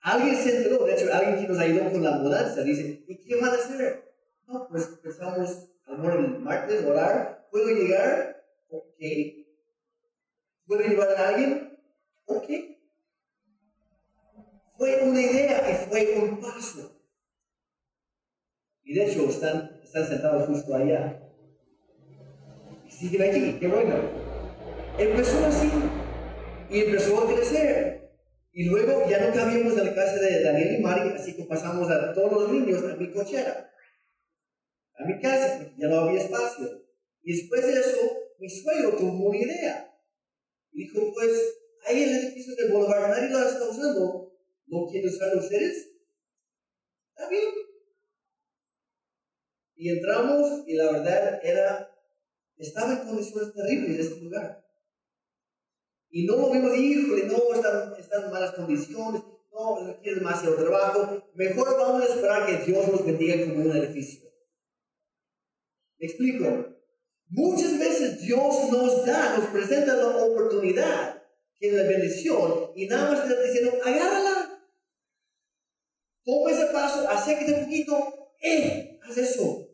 alguien 0.00 0.36
se 0.36 0.56
enteró. 0.56 0.84
De 0.84 0.94
hecho, 0.94 1.12
alguien 1.12 1.40
que 1.40 1.52
nos 1.52 1.58
ayudó 1.58 1.92
con 1.92 2.02
la 2.02 2.12
mudanza 2.12 2.62
dice: 2.62 3.04
¿Y 3.06 3.24
qué 3.24 3.36
van 3.36 3.50
a 3.50 3.54
hacer? 3.54 4.12
No, 4.46 4.66
pues 4.68 4.88
empezamos 4.88 5.68
a 5.86 5.94
el 5.94 6.38
martes 6.40 6.84
orar. 6.84 7.46
¿Puedo 7.50 7.68
llegar? 7.68 8.44
Ok. 8.68 8.98
¿Puedo 10.66 10.82
llevar 10.82 11.10
a 11.10 11.28
alguien? 11.28 11.78
Ok. 12.26 12.73
Fue 14.76 15.02
una 15.02 15.20
idea 15.20 15.70
y 15.70 15.88
fue 15.88 16.18
un 16.18 16.40
paso. 16.40 17.00
Y 18.82 18.94
de 18.94 19.06
hecho 19.06 19.28
están, 19.28 19.80
están 19.82 20.06
sentados 20.06 20.46
justo 20.48 20.74
allá. 20.74 21.20
Y 22.86 22.90
siguen 22.90 23.30
aquí, 23.30 23.58
qué 23.58 23.68
bueno. 23.68 23.94
Empezó 24.98 25.44
así 25.46 25.70
y 26.70 26.80
empezó 26.80 27.20
a 27.20 27.34
crecer. 27.34 27.94
Y 28.52 28.66
luego 28.66 29.08
ya 29.08 29.26
no 29.26 29.34
cabíamos 29.34 29.76
en 29.76 29.86
la 29.86 29.94
casa 29.94 30.16
de 30.16 30.42
Daniel 30.42 30.76
y 30.78 30.82
Mari, 30.82 31.10
así 31.10 31.34
que 31.34 31.44
pasamos 31.44 31.90
a 31.90 32.12
todos 32.12 32.32
los 32.32 32.52
niños 32.52 32.84
a 32.84 32.94
mi 32.94 33.10
cochera, 33.10 33.68
a 34.96 35.04
mi 35.04 35.20
casa, 35.20 35.58
porque 35.58 35.74
ya 35.76 35.88
no 35.88 36.00
había 36.00 36.20
espacio. 36.20 36.84
Y 37.22 37.36
después 37.36 37.66
de 37.66 37.80
eso, 37.80 37.98
mi 38.38 38.48
suegro 38.48 38.96
tuvo 38.96 39.30
una 39.30 39.38
idea. 39.38 39.92
Dijo, 40.70 41.12
pues, 41.14 41.30
ahí 41.86 42.04
el 42.04 42.10
edificio 42.10 42.54
de 42.54 42.68
Boulevard 42.68 43.10
nadie 43.10 43.30
lo 43.30 43.38
está 43.38 43.68
usando, 43.68 44.33
¿No 44.66 44.86
quieren 44.86 45.10
usar 45.10 45.36
ustedes? 45.36 45.90
Está 47.10 47.28
bien. 47.28 47.44
Y 49.76 49.90
entramos 49.90 50.64
y 50.66 50.74
la 50.74 50.92
verdad 50.92 51.40
era, 51.42 51.90
estaba 52.56 52.92
en 52.92 53.06
condiciones 53.06 53.54
terribles 53.54 53.98
este 53.98 54.20
lugar. 54.20 54.64
Y 56.10 56.26
no 56.26 56.36
lo 56.36 56.50
vimos, 56.50 56.76
híjole, 56.76 57.24
no, 57.24 57.54
están, 57.54 57.94
están 57.98 58.24
en 58.24 58.30
malas 58.30 58.52
condiciones. 58.52 59.22
no, 59.52 59.86
requiere 59.86 60.18
demasiado 60.18 60.56
trabajo, 60.56 61.30
mejor 61.34 61.76
vamos 61.76 62.02
a 62.02 62.14
esperar 62.14 62.46
que 62.46 62.70
Dios 62.70 62.88
nos 62.88 63.04
bendiga 63.04 63.40
como 63.44 63.64
un 63.64 63.76
edificio. 63.76 64.30
¿Me 65.98 66.06
explico? 66.06 66.74
Muchas 67.28 67.78
veces 67.78 68.20
Dios 68.20 68.70
nos 68.70 69.04
da, 69.06 69.38
nos 69.38 69.48
presenta 69.48 69.96
la 69.96 70.24
oportunidad, 70.24 71.22
que 71.58 71.68
es 71.68 71.74
la 71.74 71.82
bendición, 71.84 72.70
y 72.76 72.86
nada 72.86 73.10
más 73.10 73.28
está 73.28 73.42
diciendo, 73.42 73.72
agárrala. 73.84 74.43
Un 77.40 77.64
poquito, 77.64 78.30
eh, 78.42 78.98
haz 79.02 79.18
eso. 79.18 79.68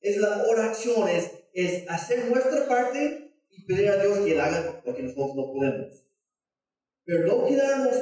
Es 0.00 0.16
la 0.16 0.44
oración, 0.48 1.08
es, 1.08 1.30
es 1.52 1.88
hacer 1.88 2.26
nuestra 2.26 2.66
parte 2.66 3.34
y 3.50 3.64
pedir 3.64 3.88
a 3.88 4.02
Dios 4.02 4.18
que 4.18 4.32
Él 4.32 4.40
haga 4.40 4.82
lo 4.84 4.94
que 4.94 5.02
nosotros 5.02 5.34
no 5.36 5.52
podemos. 5.52 6.04
Pero 7.04 7.26
no 7.26 7.46
quedarnos 7.46 7.96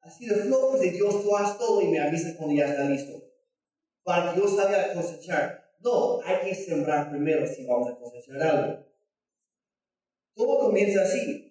así 0.00 0.26
de 0.26 0.36
flojos 0.36 0.80
de 0.80 0.90
Dios, 0.90 1.22
tú 1.22 1.36
haz 1.36 1.58
todo 1.58 1.80
y 1.82 1.88
me 1.88 2.00
avisa 2.00 2.36
cuando 2.36 2.54
ya 2.54 2.68
está 2.68 2.84
listo. 2.84 3.24
Para 4.02 4.32
que 4.32 4.40
yo 4.40 4.48
salga 4.48 4.84
a 4.84 4.94
cosechar. 4.94 5.70
No, 5.80 6.20
hay 6.22 6.48
que 6.48 6.54
sembrar 6.54 7.10
primero 7.10 7.46
si 7.46 7.64
vamos 7.64 7.90
a 7.90 7.96
cosechar 7.96 8.42
algo. 8.42 8.86
Todo 10.34 10.58
comienza 10.58 11.02
así. 11.02 11.50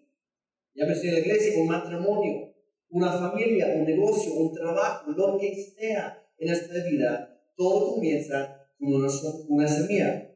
Ya 0.74 0.86
en 0.86 1.14
la 1.14 1.20
iglesia, 1.20 1.60
un 1.60 1.68
matrimonio, 1.68 2.49
una 2.90 3.12
familia, 3.12 3.74
un 3.76 3.86
negocio, 3.86 4.34
un 4.34 4.54
trabajo, 4.54 5.12
lo 5.12 5.38
que 5.38 5.56
sea 5.56 6.26
en 6.38 6.54
esta 6.54 6.74
vida, 6.84 7.40
todo 7.56 7.96
comienza 7.96 8.68
con 8.80 8.94
una, 8.94 9.68
semilla. 9.68 10.34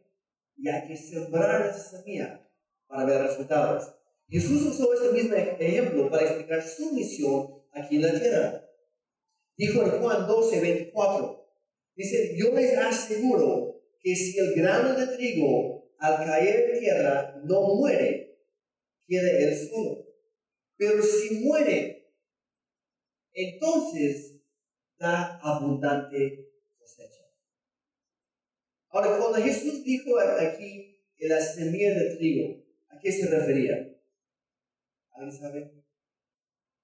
Y 0.58 0.70
hay 0.70 0.88
que 0.88 0.98
sembrar 0.98 1.66
esa 1.66 1.98
semilla 1.98 2.48
para 2.88 3.06
ver 3.06 3.22
resultados. 3.24 3.96
Jesús 4.28 4.62
usó 4.64 4.94
este 4.94 5.12
mismo 5.12 5.36
ejemplo 5.36 6.10
para 6.10 6.24
explicar 6.24 6.62
su 6.62 6.94
misión 6.94 7.62
aquí 7.72 7.96
en 7.96 8.02
la 8.02 8.20
tierra. 8.20 8.70
Dijo 9.58 9.84
en 9.84 10.02
Juan 10.02 10.28
12, 10.28 10.62
24, 10.62 11.50
dice, 11.96 12.36
yo 12.38 12.54
les 12.54 12.78
aseguro 12.78 13.82
que 14.00 14.16
si 14.16 14.38
el 14.38 14.56
grano 14.56 15.00
de 15.00 15.16
trigo 15.16 15.94
al 16.00 16.18
caer 16.18 16.72
en 16.72 16.80
tierra 16.80 17.42
no 17.46 17.76
muere, 17.76 18.40
queda 19.08 19.32
él 19.32 19.70
solo. 19.70 20.06
Pero 20.76 21.02
si 21.02 21.36
muere, 21.36 22.03
entonces 23.34 24.42
da 24.98 25.40
abundante 25.40 26.52
cosecha. 26.78 27.26
Ahora, 28.90 29.18
cuando 29.18 29.42
Jesús 29.42 29.84
dijo 29.84 30.20
aquí 30.20 31.00
en 31.18 31.30
la 31.30 31.42
semilla 31.42 31.94
de 31.94 32.16
trigo, 32.16 32.64
¿a 32.90 33.00
qué 33.00 33.12
se 33.12 33.28
refería? 33.28 33.98
¿Alguien 35.12 35.38
sabe? 35.38 35.72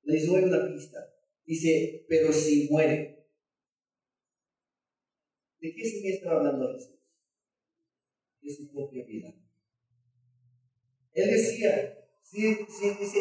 Les 0.04 0.28
doy 0.28 0.44
una 0.44 0.68
pista. 0.68 1.14
Dice, 1.46 2.06
pero 2.08 2.32
si 2.32 2.68
muere. 2.70 3.28
¿De 5.60 5.74
qué 5.74 5.84
semilla 5.84 6.16
está 6.16 6.32
hablando 6.32 6.74
Jesús? 6.74 7.00
de 8.42 8.56
su 8.56 8.72
propia 8.72 9.06
vida. 9.06 9.34
Él 11.14 11.30
decía, 11.30 12.08
si, 12.22 12.56
si, 12.56 12.90
dice, 13.00 13.20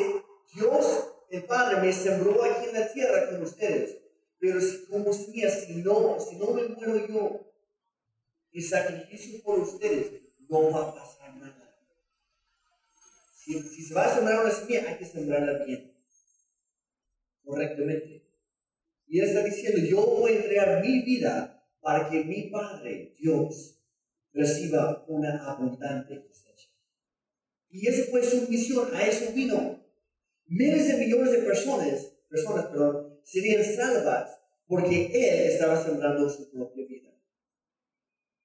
Dios, 0.55 1.15
el 1.31 1.45
Padre, 1.45 1.81
me 1.81 1.93
sembró 1.93 2.43
aquí 2.43 2.69
en 2.69 2.81
la 2.81 2.93
tierra 2.93 3.29
con 3.29 3.43
ustedes, 3.43 3.99
pero 4.39 4.61
si 4.61 4.87
como 4.87 5.11
mía, 5.29 5.51
si 5.51 5.77
no, 5.77 6.19
si 6.21 6.37
no 6.37 6.53
me 6.53 6.69
muero 6.69 7.07
yo, 7.07 7.53
el 8.53 8.63
sacrificio 8.63 9.43
por 9.43 9.61
ustedes, 9.61 10.23
no 10.49 10.71
va 10.71 10.89
a 10.89 10.95
pasar 10.95 11.37
nada. 11.37 11.77
Si, 13.35 13.61
se 13.63 13.95
va 13.95 14.07
a 14.07 14.15
sembrar 14.15 14.45
una 14.45 14.51
semilla, 14.51 14.89
hay 14.89 14.99
que 14.99 15.05
sembrarla 15.05 15.65
bien, 15.65 15.93
correctamente. 17.45 18.25
Y 19.07 19.21
él 19.21 19.29
está 19.29 19.43
diciendo, 19.43 19.81
yo 19.81 20.05
voy 20.05 20.33
a 20.33 20.37
entregar 20.37 20.83
mi 20.83 21.03
vida 21.03 21.67
para 21.81 22.11
que 22.11 22.25
mi 22.25 22.51
Padre, 22.51 23.15
Dios, 23.19 23.79
reciba 24.33 25.05
una 25.09 25.51
abundante 25.51 26.23
cosecha. 26.27 26.69
Y 27.71 27.87
esa 27.87 28.11
fue 28.11 28.23
su 28.23 28.49
misión, 28.49 28.95
a 28.95 29.07
eso 29.07 29.33
vino. 29.33 29.78
Miles 30.49 30.89
de 30.89 30.97
millones 30.97 31.33
de 31.33 31.43
personas, 31.43 32.07
personas 32.29 32.67
perdón, 32.67 33.21
serían 33.23 33.63
salvas 33.63 34.41
porque 34.67 35.07
Él 35.07 35.53
estaba 35.53 35.83
sembrando 35.83 36.29
su 36.29 36.51
propia 36.51 36.87
vida. 36.87 37.15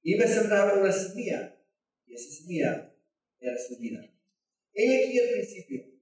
Iba 0.02 0.26
a 0.26 0.28
sembrar 0.28 0.78
una 0.78 0.92
semilla 0.92 1.58
y 2.06 2.14
esa 2.14 2.30
semilla 2.30 2.94
era 3.40 3.58
su 3.58 3.78
vida. 3.78 4.02
He 4.74 5.06
aquí 5.06 5.18
el 5.18 5.32
principio. 5.32 5.94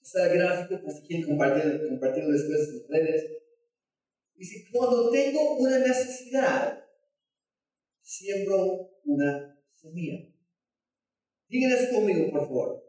Está 0.00 0.30
el 0.30 0.38
gráfico, 0.38 0.80
pues 0.82 0.98
si 0.98 1.06
quieren 1.06 1.26
compartir, 1.26 1.88
compartirlo 1.88 2.30
después 2.30 2.60
en 2.60 2.66
sus 2.66 2.88
redes. 2.88 3.30
Dice, 4.36 4.68
cuando 4.70 5.10
tengo 5.10 5.56
una 5.56 5.78
necesidad, 5.78 6.84
siembro 8.02 9.00
una 9.04 9.58
semilla. 9.74 10.28
Digan 11.48 11.72
eso 11.72 11.94
conmigo, 11.94 12.30
por 12.30 12.40
favor. 12.42 12.84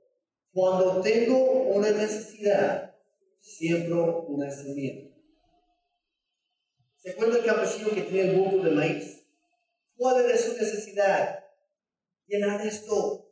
Cuando 0.55 1.01
tengo 1.01 1.37
una 1.75 1.91
necesidad, 1.91 2.95
siembro 3.41 4.21
una 4.21 4.49
semilla. 4.49 5.11
¿Se 6.95 7.11
acuerda 7.11 7.39
el 7.39 7.45
campesino 7.45 7.89
que 7.89 8.03
tenía 8.03 8.23
el 8.23 8.37
bulto 8.37 8.63
de 8.63 8.71
maíz? 8.71 9.27
¿Cuál 9.97 10.23
era 10.23 10.37
su 10.37 10.53
necesidad? 10.53 11.43
Llenar 12.27 12.65
esto. 12.65 13.29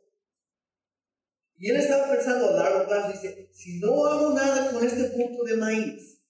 Y 1.56 1.70
él 1.70 1.76
estaba 1.76 2.10
pensando 2.10 2.50
a 2.50 2.62
largo 2.62 2.86
plazo, 2.86 3.12
dice, 3.12 3.48
si 3.54 3.80
no 3.80 4.04
hago 4.06 4.34
nada 4.34 4.70
con 4.70 4.84
este 4.84 5.04
punto 5.04 5.44
de 5.44 5.56
maíz, 5.56 6.22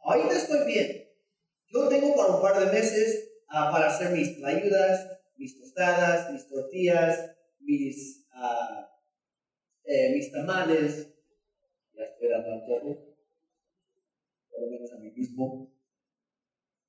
ahorita 0.00 0.34
estoy 0.34 0.66
bien. 0.66 1.08
Yo 1.68 1.88
tengo 1.88 2.16
para 2.16 2.34
un 2.34 2.42
par 2.42 2.58
de 2.58 2.72
meses 2.72 3.30
Ah, 3.56 3.70
para 3.70 3.86
hacer 3.86 4.10
mis 4.10 4.42
ayudas, 4.42 5.06
mis 5.36 5.56
tostadas, 5.56 6.32
mis 6.32 6.48
tortillas, 6.48 7.36
mis, 7.60 8.26
uh, 8.34 8.82
eh, 9.84 10.14
mis 10.14 10.32
tamales. 10.32 11.14
Ya 11.94 12.04
estoy 12.04 12.28
dando 12.28 12.64
todo, 12.66 13.16
por 14.50 14.60
lo 14.60 14.70
menos 14.70 14.92
a 14.92 14.98
mí 14.98 15.10
mismo. 15.10 15.70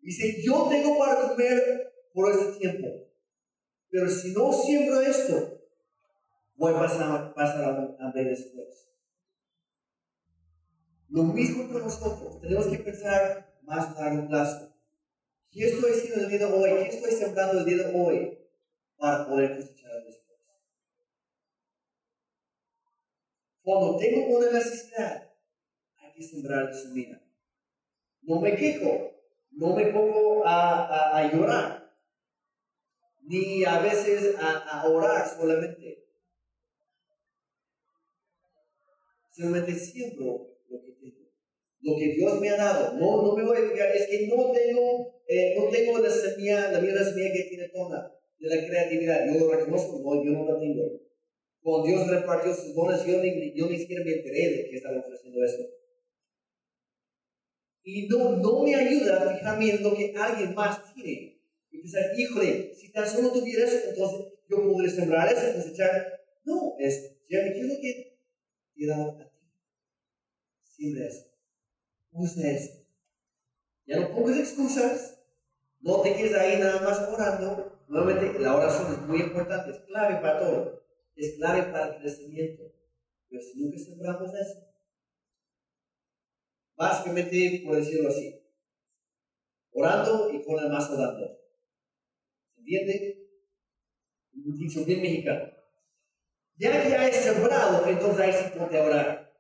Dice, 0.02 0.42
yo 0.44 0.68
tengo 0.70 0.98
para 0.98 1.30
comer 1.30 1.94
por 2.14 2.32
este 2.32 2.60
tiempo, 2.60 2.88
pero 3.90 4.10
si 4.10 4.34
no 4.34 4.52
siembro 4.52 5.02
esto, 5.02 5.62
voy 6.56 6.74
a 6.74 6.80
pasar, 6.80 7.34
pasar 7.34 7.96
hambre 8.00 8.24
después. 8.24 8.90
Lo 11.10 11.24
mismo 11.24 11.68
que 11.68 11.80
nosotros, 11.80 12.42
tenemos 12.42 12.68
que 12.68 12.80
pensar 12.80 13.60
más 13.64 13.98
a 13.98 14.02
largo 14.02 14.28
plazo. 14.28 14.76
¿Qué 15.52 15.68
estoy 15.68 15.92
haciendo 15.92 16.26
el 16.26 16.30
día 16.30 16.40
de 16.40 16.54
hoy? 16.54 16.90
¿Qué 16.90 16.96
estoy 16.98 17.12
sembrando 17.12 17.60
el 17.60 17.66
día 17.66 17.88
de 17.88 17.96
hoy 17.96 18.38
para 18.98 19.28
poder 19.28 19.56
cosechar 19.56 20.04
después? 20.04 20.26
Cuando 23.66 23.98
tengo 23.98 24.38
una 24.38 24.52
necesidad, 24.52 25.30
hay 25.98 26.14
que 26.14 26.24
sembrar 26.24 26.74
su 26.74 26.94
vida. 26.94 27.22
No 28.22 28.40
me 28.40 28.56
quejo, 28.56 29.12
no 29.52 29.76
me 29.76 29.88
pongo 29.88 30.46
a, 30.46 31.18
a, 31.18 31.34
llorar, 31.34 31.94
ni 33.24 33.66
a 33.66 33.80
veces 33.80 34.36
a, 34.40 34.58
a 34.60 34.88
orar 34.88 35.28
solamente. 35.28 36.06
Simplemente 39.32 39.76
siembro 39.76 40.60
lo 40.70 40.82
que 40.82 40.92
tengo, 40.94 41.30
lo 41.82 41.98
que 41.98 42.14
Dios 42.14 42.40
me 42.40 42.50
ha 42.52 42.56
dado. 42.56 42.94
No, 42.94 43.24
no 43.24 43.36
me 43.36 43.44
voy 43.44 43.58
a 43.58 43.70
fijar, 43.70 43.92
es 43.94 44.08
que 44.08 44.28
no 44.28 44.52
tengo 44.54 45.16
eh, 45.28 45.56
no 45.58 45.70
tengo 45.70 45.98
la 45.98 46.10
semilla, 46.10 46.72
la 46.72 46.80
misma 46.80 47.04
semilla 47.04 47.34
que 47.34 47.44
tiene 47.50 47.70
Tona, 47.70 48.12
de 48.38 48.56
la 48.56 48.68
creatividad. 48.68 49.26
Yo 49.26 49.40
lo 49.40 49.52
reconozco, 49.52 50.00
no, 50.04 50.24
yo 50.24 50.32
no 50.32 50.46
la 50.46 50.60
tengo. 50.60 50.84
Cuando 51.66 51.88
Dios 51.88 52.08
repartió 52.08 52.54
sus 52.54 52.76
dones, 52.76 53.04
yo 53.08 53.20
ni, 53.24 53.52
yo 53.56 53.66
ni 53.66 53.80
siquiera 53.80 54.06
me 54.06 54.12
enteré 54.12 54.50
de 54.50 54.70
que 54.70 54.76
estaba 54.76 55.00
ofreciendo 55.00 55.44
eso. 55.44 55.64
Y 57.82 58.08
no, 58.08 58.36
no 58.38 58.62
me 58.62 58.76
ayuda 58.76 59.18
a 59.18 59.36
fijarme 59.36 59.72
en 59.72 59.82
lo 59.82 59.96
que 59.96 60.14
alguien 60.16 60.54
más 60.54 60.94
tiene. 60.94 61.42
Y 61.72 61.80
pensar, 61.80 62.04
híjole, 62.16 62.72
si 62.76 62.92
tan 62.92 63.10
solo 63.10 63.32
tuviera 63.32 63.66
eso, 63.66 63.90
entonces 63.90 64.34
yo 64.48 64.58
podría 64.58 64.92
sembrar 64.92 65.34
eso, 65.34 65.56
cosechar. 65.56 66.22
No, 66.44 66.76
es, 66.78 67.16
¿qué 67.28 67.38
es 67.38 67.68
lo 67.68 67.82
que 67.82 68.20
te 68.76 68.84
he 68.84 68.88
dado 68.88 69.20
a 69.20 69.28
ti? 69.28 69.38
Siempre 70.66 71.08
eso. 71.08 71.26
Usa 72.12 72.52
eso. 72.52 72.74
Ya 73.88 74.02
no 74.02 74.14
pongas 74.14 74.38
excusas. 74.38 75.20
No 75.82 76.02
te 76.02 76.14
quedes 76.16 76.36
ahí 76.36 76.60
nada 76.60 76.80
más 76.82 77.00
orando. 77.12 77.82
Nuevamente, 77.88 78.40
la 78.40 78.56
oración 78.56 78.94
es 78.94 79.00
muy 79.08 79.22
importante, 79.22 79.72
es 79.72 79.80
clave 79.88 80.22
para 80.22 80.40
todo. 80.40 80.75
Es 81.16 81.36
clave 81.38 81.72
para 81.72 81.96
el 81.96 82.02
crecimiento. 82.02 82.64
Pero 83.30 83.42
si 83.42 83.60
nunca 83.60 83.78
sembramos 83.78 84.34
eso, 84.34 84.66
básicamente, 86.76 87.62
por 87.66 87.78
decirlo 87.78 88.10
así, 88.10 88.42
orando 89.72 90.32
y 90.32 90.44
con 90.44 90.64
el 90.64 90.70
más 90.70 90.90
orando. 90.90 91.38
¿Se 92.54 92.60
entiende? 92.60 93.30
Un 94.34 94.58
dicho 94.58 94.86
bien 94.86 95.02
mexicano. 95.02 95.52
Ya 96.58 96.84
que 96.84 96.90
ya 96.90 97.08
es 97.08 97.16
sembrado, 97.16 97.86
entonces 97.88 98.20
ahí 98.20 98.34
sí 98.34 98.58
ponte 98.58 98.80
orar. 98.80 99.34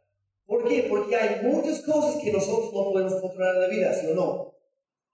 ¿Por 0.45 0.67
qué? 0.67 0.85
Porque 0.89 1.15
hay 1.15 1.45
muchas 1.45 1.81
cosas 1.81 2.21
que 2.21 2.31
nosotros 2.31 2.73
no 2.73 2.91
podemos 2.91 3.21
controlar 3.21 3.55
en 3.55 3.61
la 3.61 3.67
vida, 3.67 3.93
¿sí 3.93 4.07
o 4.07 4.15
no? 4.15 4.55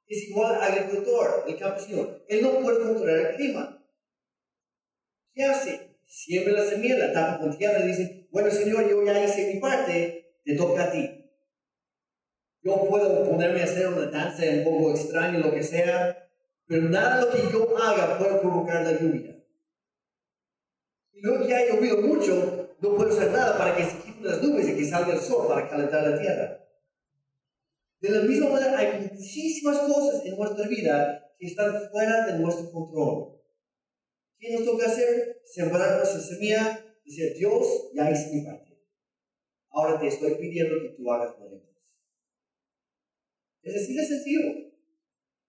Es 0.07 0.27
igual 0.27 0.55
al 0.55 0.71
agricultor, 0.71 1.45
el 1.47 1.57
campesino. 1.57 2.17
Él 2.27 2.41
no 2.41 2.59
puede 2.59 2.83
controlar 2.83 3.17
el 3.17 3.35
clima. 3.35 3.85
¿Qué 5.33 5.43
hace? 5.43 5.90
Siembra 6.13 6.51
la 6.51 6.65
semilla, 6.65 6.97
la 6.97 7.13
tapa 7.13 7.39
con 7.39 7.57
tierra 7.57 7.79
y 7.85 7.87
dice, 7.87 8.27
bueno 8.31 8.51
Señor, 8.51 8.89
yo 8.89 9.01
ya 9.05 9.23
hice 9.23 9.53
mi 9.53 9.61
parte, 9.61 10.35
te 10.43 10.55
toca 10.57 10.83
a 10.83 10.91
ti. 10.91 11.09
Yo 12.61 12.85
puedo 12.89 13.23
ponerme 13.29 13.61
a 13.61 13.63
hacer 13.63 13.87
una 13.87 14.07
danza 14.07 14.43
un 14.43 14.63
poco 14.65 14.91
extraña, 14.91 15.39
lo 15.39 15.53
que 15.53 15.63
sea, 15.63 16.29
pero 16.67 16.89
nada 16.89 17.21
lo 17.21 17.31
que 17.31 17.49
yo 17.49 17.77
haga 17.77 18.17
puede 18.19 18.39
provocar 18.39 18.83
la 18.83 18.99
lluvia. 18.99 19.41
Y 21.13 21.21
luego 21.21 21.47
que 21.47 21.55
ha 21.55 21.69
llovido 21.69 22.01
mucho, 22.01 22.75
no 22.81 22.95
puedo 22.97 23.09
hacer 23.09 23.31
nada 23.31 23.57
para 23.57 23.73
que 23.77 23.85
se 23.85 23.97
quiten 23.99 24.25
las 24.25 24.43
nubes 24.43 24.67
y 24.67 24.75
que 24.75 24.85
salga 24.85 25.13
el 25.13 25.19
sol 25.21 25.47
para 25.47 25.69
calentar 25.69 26.05
la 26.05 26.19
tierra. 26.19 26.59
De 28.01 28.09
la 28.09 28.23
misma 28.23 28.49
manera, 28.49 28.77
hay 28.77 29.09
muchísimas 29.13 29.77
cosas 29.79 30.25
en 30.25 30.35
nuestra 30.35 30.67
vida 30.67 31.31
que 31.39 31.47
están 31.47 31.73
fuera 31.89 32.25
de 32.25 32.37
nuestro 32.37 32.69
control. 32.69 33.40
¿Qué 34.41 34.55
nos 34.55 34.65
toca 34.65 34.87
hacer? 34.87 35.39
Sembrar 35.45 35.97
nuestra 35.97 36.19
semilla, 36.19 36.83
decir, 37.05 37.35
Dios, 37.37 37.91
ya 37.93 38.09
hice 38.09 38.33
mi 38.33 38.43
parte. 38.43 38.75
Ahora 39.69 39.99
te 39.99 40.07
estoy 40.07 40.33
pidiendo 40.33 40.81
que 40.81 40.95
tú 40.97 41.11
hagas 41.11 41.37
demás. 41.39 41.61
Es 43.61 43.75
así 43.75 43.95
de 43.95 44.03
sencillo. 44.03 44.49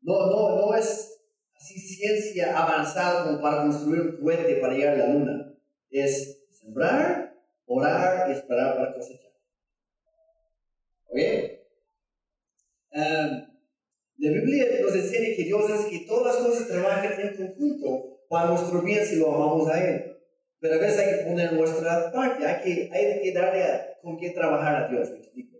No, 0.02 0.26
no, 0.26 0.56
no 0.56 0.76
es 0.76 1.22
así 1.56 1.80
ciencia 1.80 2.54
avanzada 2.54 3.24
como 3.24 3.40
para 3.40 3.62
construir 3.62 4.02
un 4.02 4.20
puente 4.20 4.56
para 4.56 4.74
llegar 4.74 4.94
a 4.94 4.98
la 4.98 5.14
luna. 5.14 5.54
Es 5.88 6.44
sembrar, 6.50 7.34
orar 7.64 8.28
y 8.28 8.32
esperar 8.32 8.76
para 8.76 8.94
cosechar. 8.94 9.32
¿Ok? 11.06 11.18
Um, 12.94 13.52
la 14.18 14.30
Biblia 14.30 14.66
nos 14.82 14.94
enseña 14.94 15.34
que 15.34 15.44
Dios 15.44 15.70
hace 15.70 15.88
que 15.88 16.06
todas 16.06 16.34
las 16.34 16.46
cosas 16.46 16.68
trabajen 16.68 17.28
en 17.28 17.36
conjunto 17.36 18.11
para 18.32 18.48
nuestro 18.48 18.80
bien 18.80 19.04
si 19.04 19.16
lo 19.16 19.34
amamos 19.34 19.68
a 19.68 19.86
Él. 19.86 20.16
Pero 20.58 20.76
a 20.76 20.78
veces 20.78 20.98
hay 20.98 21.18
que 21.18 21.24
poner 21.26 21.52
nuestra 21.52 22.10
parte, 22.10 22.46
hay 22.46 22.62
que, 22.62 22.90
hay 22.90 23.20
que 23.20 23.32
darle 23.34 23.98
con 24.00 24.16
qué 24.16 24.30
trabajar 24.30 24.84
a 24.84 24.88
Dios. 24.88 25.10
¿me 25.10 25.18
explico? 25.18 25.58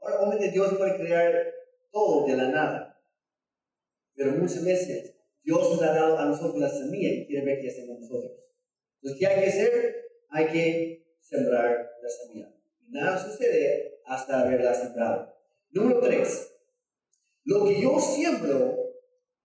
Ahora, 0.00 0.20
obviamente 0.20 0.52
Dios 0.52 0.74
puede 0.78 0.96
crear 0.96 1.52
todo 1.92 2.26
de 2.26 2.34
la 2.34 2.48
nada. 2.48 2.98
Pero 4.14 4.32
muchas 4.32 4.64
veces 4.64 5.16
Dios 5.42 5.70
nos 5.70 5.82
ha 5.82 5.92
dado 5.92 6.18
a 6.18 6.24
nosotros 6.24 6.58
la 6.58 6.70
semilla 6.70 7.10
y 7.10 7.26
quiere 7.26 7.44
ver 7.44 7.60
qué 7.60 7.68
hacemos 7.68 8.00
nosotros. 8.00 8.54
Entonces, 9.02 9.20
¿qué 9.20 9.26
hay 9.26 9.42
que 9.42 9.48
hacer? 9.50 9.96
Hay 10.30 10.46
que 10.46 11.06
sembrar 11.20 11.90
la 12.02 12.08
semilla. 12.08 12.54
Y 12.80 12.90
nada 12.90 13.18
sucede 13.18 14.00
hasta 14.06 14.40
haberla 14.40 14.72
sembrado. 14.72 15.34
Número 15.72 16.00
tres. 16.00 16.54
Lo 17.44 17.66
que 17.66 17.82
yo 17.82 18.00
siembro 18.00 18.78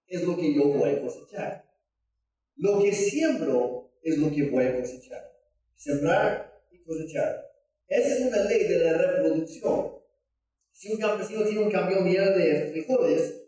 es 0.08 0.24
lo 0.24 0.38
que 0.38 0.54
yo 0.54 0.70
voy 0.70 0.91
a 0.91 1.02
cosechar. 1.02 1.61
Lo 2.55 2.79
que 2.81 2.93
siembro 2.93 3.91
es 4.03 4.17
lo 4.17 4.31
que 4.31 4.49
voy 4.49 4.65
a 4.65 4.79
cosechar. 4.79 5.31
Sembrar 5.75 6.61
y 6.71 6.83
cosechar. 6.83 7.51
Esa 7.87 8.15
es 8.15 8.21
una 8.21 8.43
ley 8.43 8.67
de 8.67 8.79
la 8.79 8.97
reproducción. 8.97 9.91
Si 10.71 10.91
un 10.91 10.99
campesino 10.99 11.43
tiene 11.43 11.59
un 11.59 11.71
camión 11.71 12.05
lleno 12.09 12.31
de 12.31 12.71
frijoles 12.71 13.43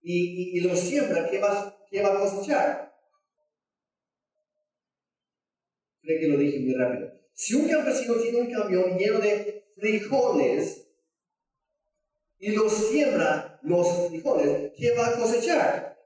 y, 0.00 0.58
y, 0.58 0.60
lo 0.60 0.74
siembra, 0.74 1.28
¿qué 1.30 1.38
va, 1.38 1.76
¿qué 1.90 2.02
va 2.02 2.14
a 2.14 2.20
cosechar? 2.20 2.94
Creo 6.02 6.20
que 6.20 6.28
lo 6.28 6.38
dije 6.38 6.60
muy 6.60 6.74
rápido. 6.74 7.12
Si 7.32 7.54
un 7.54 7.68
campesino 7.68 8.14
tiene 8.16 8.40
un 8.40 8.50
camión 8.50 8.98
lleno 8.98 9.18
de 9.18 9.64
frijoles 9.76 10.86
y 12.38 12.52
lo 12.52 12.68
siembra 12.68 13.58
los 13.62 14.08
frijoles, 14.08 14.72
¿qué 14.76 14.92
va 14.92 15.08
a 15.08 15.16
cosechar? 15.16 15.98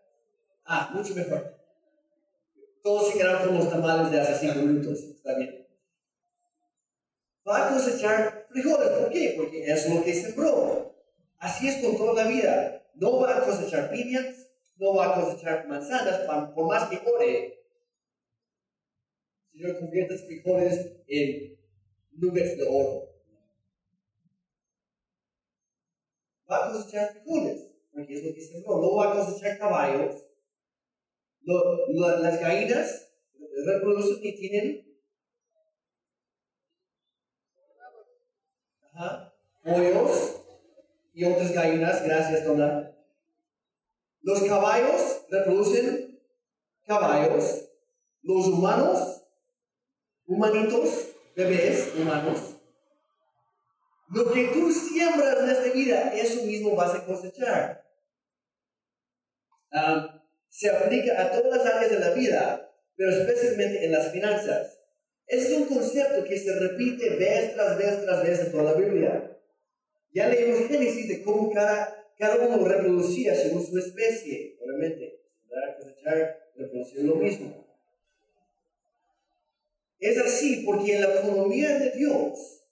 Ah, 0.64 0.90
mucho 0.94 1.14
mejor. 1.14 1.58
Todos 2.88 3.12
se 3.12 3.18
quedaron 3.18 3.48
con 3.48 3.59
los 3.59 3.68
tamales 3.68 4.11
de 4.11 4.18
hace 4.18 4.46
cinco 4.46 4.64
minutos. 4.64 4.98
Está 5.01 5.37
bien 5.37 5.68
va 7.48 7.68
a 7.68 7.72
cosechar 7.74 8.46
frijoles. 8.51 8.88
¿Por 8.88 9.11
qué? 9.11 9.35
Porque 9.37 9.64
es 9.66 9.88
lo 9.88 10.03
que 10.03 10.14
sembró. 10.14 10.94
Así 11.38 11.68
es 11.68 11.85
con 11.85 11.98
toda 11.98 12.24
la 12.24 12.31
vida. 12.31 12.90
No 12.94 13.20
va 13.20 13.37
a 13.37 13.44
cosechar 13.44 13.90
piñas, 13.90 14.51
no 14.77 14.94
va 14.94 15.07
a 15.07 15.20
cosechar 15.20 15.68
manzanas, 15.68 16.20
por 16.55 16.66
más 16.66 16.88
que 16.88 17.01
ore. 17.07 17.64
Señor, 19.53 19.79
conviertes 19.81 20.24
frijoles 20.27 21.03
en 21.07 21.59
nubes 22.12 22.57
de 22.57 22.64
oro. 22.64 23.09
Va 26.51 26.66
a 26.66 26.72
cosechar 26.72 27.12
frijoles, 27.12 27.68
porque 27.92 28.14
es 28.14 28.24
lo 28.24 28.35
que 28.35 28.40
sembró. 28.40 28.81
No 28.81 28.96
va 28.96 29.12
a 29.12 29.27
cosechar 29.27 29.59
caballos. 29.59 30.28
Las 31.48 32.40
gallinas 32.40 33.08
reproducen 33.64 34.18
y 34.22 34.37
tienen 34.37 34.88
pollos 39.64 40.37
y 41.14 41.24
otras 41.24 41.52
gallinas, 41.52 42.04
gracias 42.04 42.44
Dona. 42.44 42.92
Los 44.22 44.42
caballos 44.42 45.22
reproducen 45.30 46.20
caballos, 46.87 47.68
los 48.22 48.46
humanos, 48.46 49.22
humanitos, 50.26 51.08
bebés 51.34 51.94
humanos. 51.96 52.56
Lo 54.11 54.30
que 54.32 54.48
tú 54.48 54.70
siembras 54.70 55.38
en 55.38 55.50
esta 55.50 55.72
vida, 55.72 56.14
eso 56.14 56.44
mismo 56.44 56.74
vas 56.74 56.94
a 56.94 57.04
cosechar. 57.04 57.84
Ah, 59.70 60.17
se 60.59 60.68
aplica 60.71 61.23
a 61.23 61.31
todas 61.31 61.57
las 61.57 61.73
áreas 61.73 61.92
de 61.92 62.01
la 62.01 62.11
vida, 62.14 62.75
pero 62.97 63.12
especialmente 63.12 63.85
en 63.85 63.92
las 63.92 64.11
finanzas. 64.11 64.81
Es 65.25 65.53
un 65.53 65.66
concepto 65.66 66.25
que 66.25 66.37
se 66.37 66.53
repite 66.53 67.11
vez 67.11 67.55
tras 67.55 67.79
vez 67.79 68.03
tras 68.03 68.25
vez 68.25 68.40
en 68.40 68.51
toda 68.51 68.64
la 68.64 68.73
Biblia. 68.73 69.38
Ya 70.12 70.27
leímos 70.27 70.66
Génesis 70.66 71.07
de 71.07 71.23
cómo 71.23 71.53
cada, 71.53 72.05
cada 72.18 72.44
uno 72.44 72.66
reproducía 72.66 73.37
según 73.37 73.64
su 73.64 73.79
especie. 73.79 74.59
Obviamente, 74.61 75.21
sembrar, 75.38 75.79
cosechar, 75.79 76.51
reproducir 76.57 77.05
lo 77.05 77.14
mismo. 77.14 77.64
Es 80.01 80.18
así 80.18 80.64
porque 80.66 80.97
en 80.97 81.03
la 81.03 81.21
economía 81.21 81.79
de 81.79 81.92
Dios, 81.92 82.64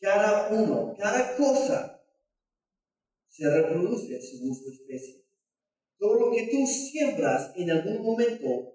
cada 0.00 0.50
uno, 0.50 0.94
cada 0.96 1.34
cosa 1.34 2.00
se 3.26 3.50
reproduce 3.50 4.22
según 4.22 4.54
su 4.54 4.70
especie. 4.70 5.21
Todo 6.02 6.18
lo 6.18 6.32
que 6.32 6.48
tú 6.48 6.66
siembras 6.66 7.52
en 7.54 7.70
algún 7.70 8.02
momento 8.02 8.74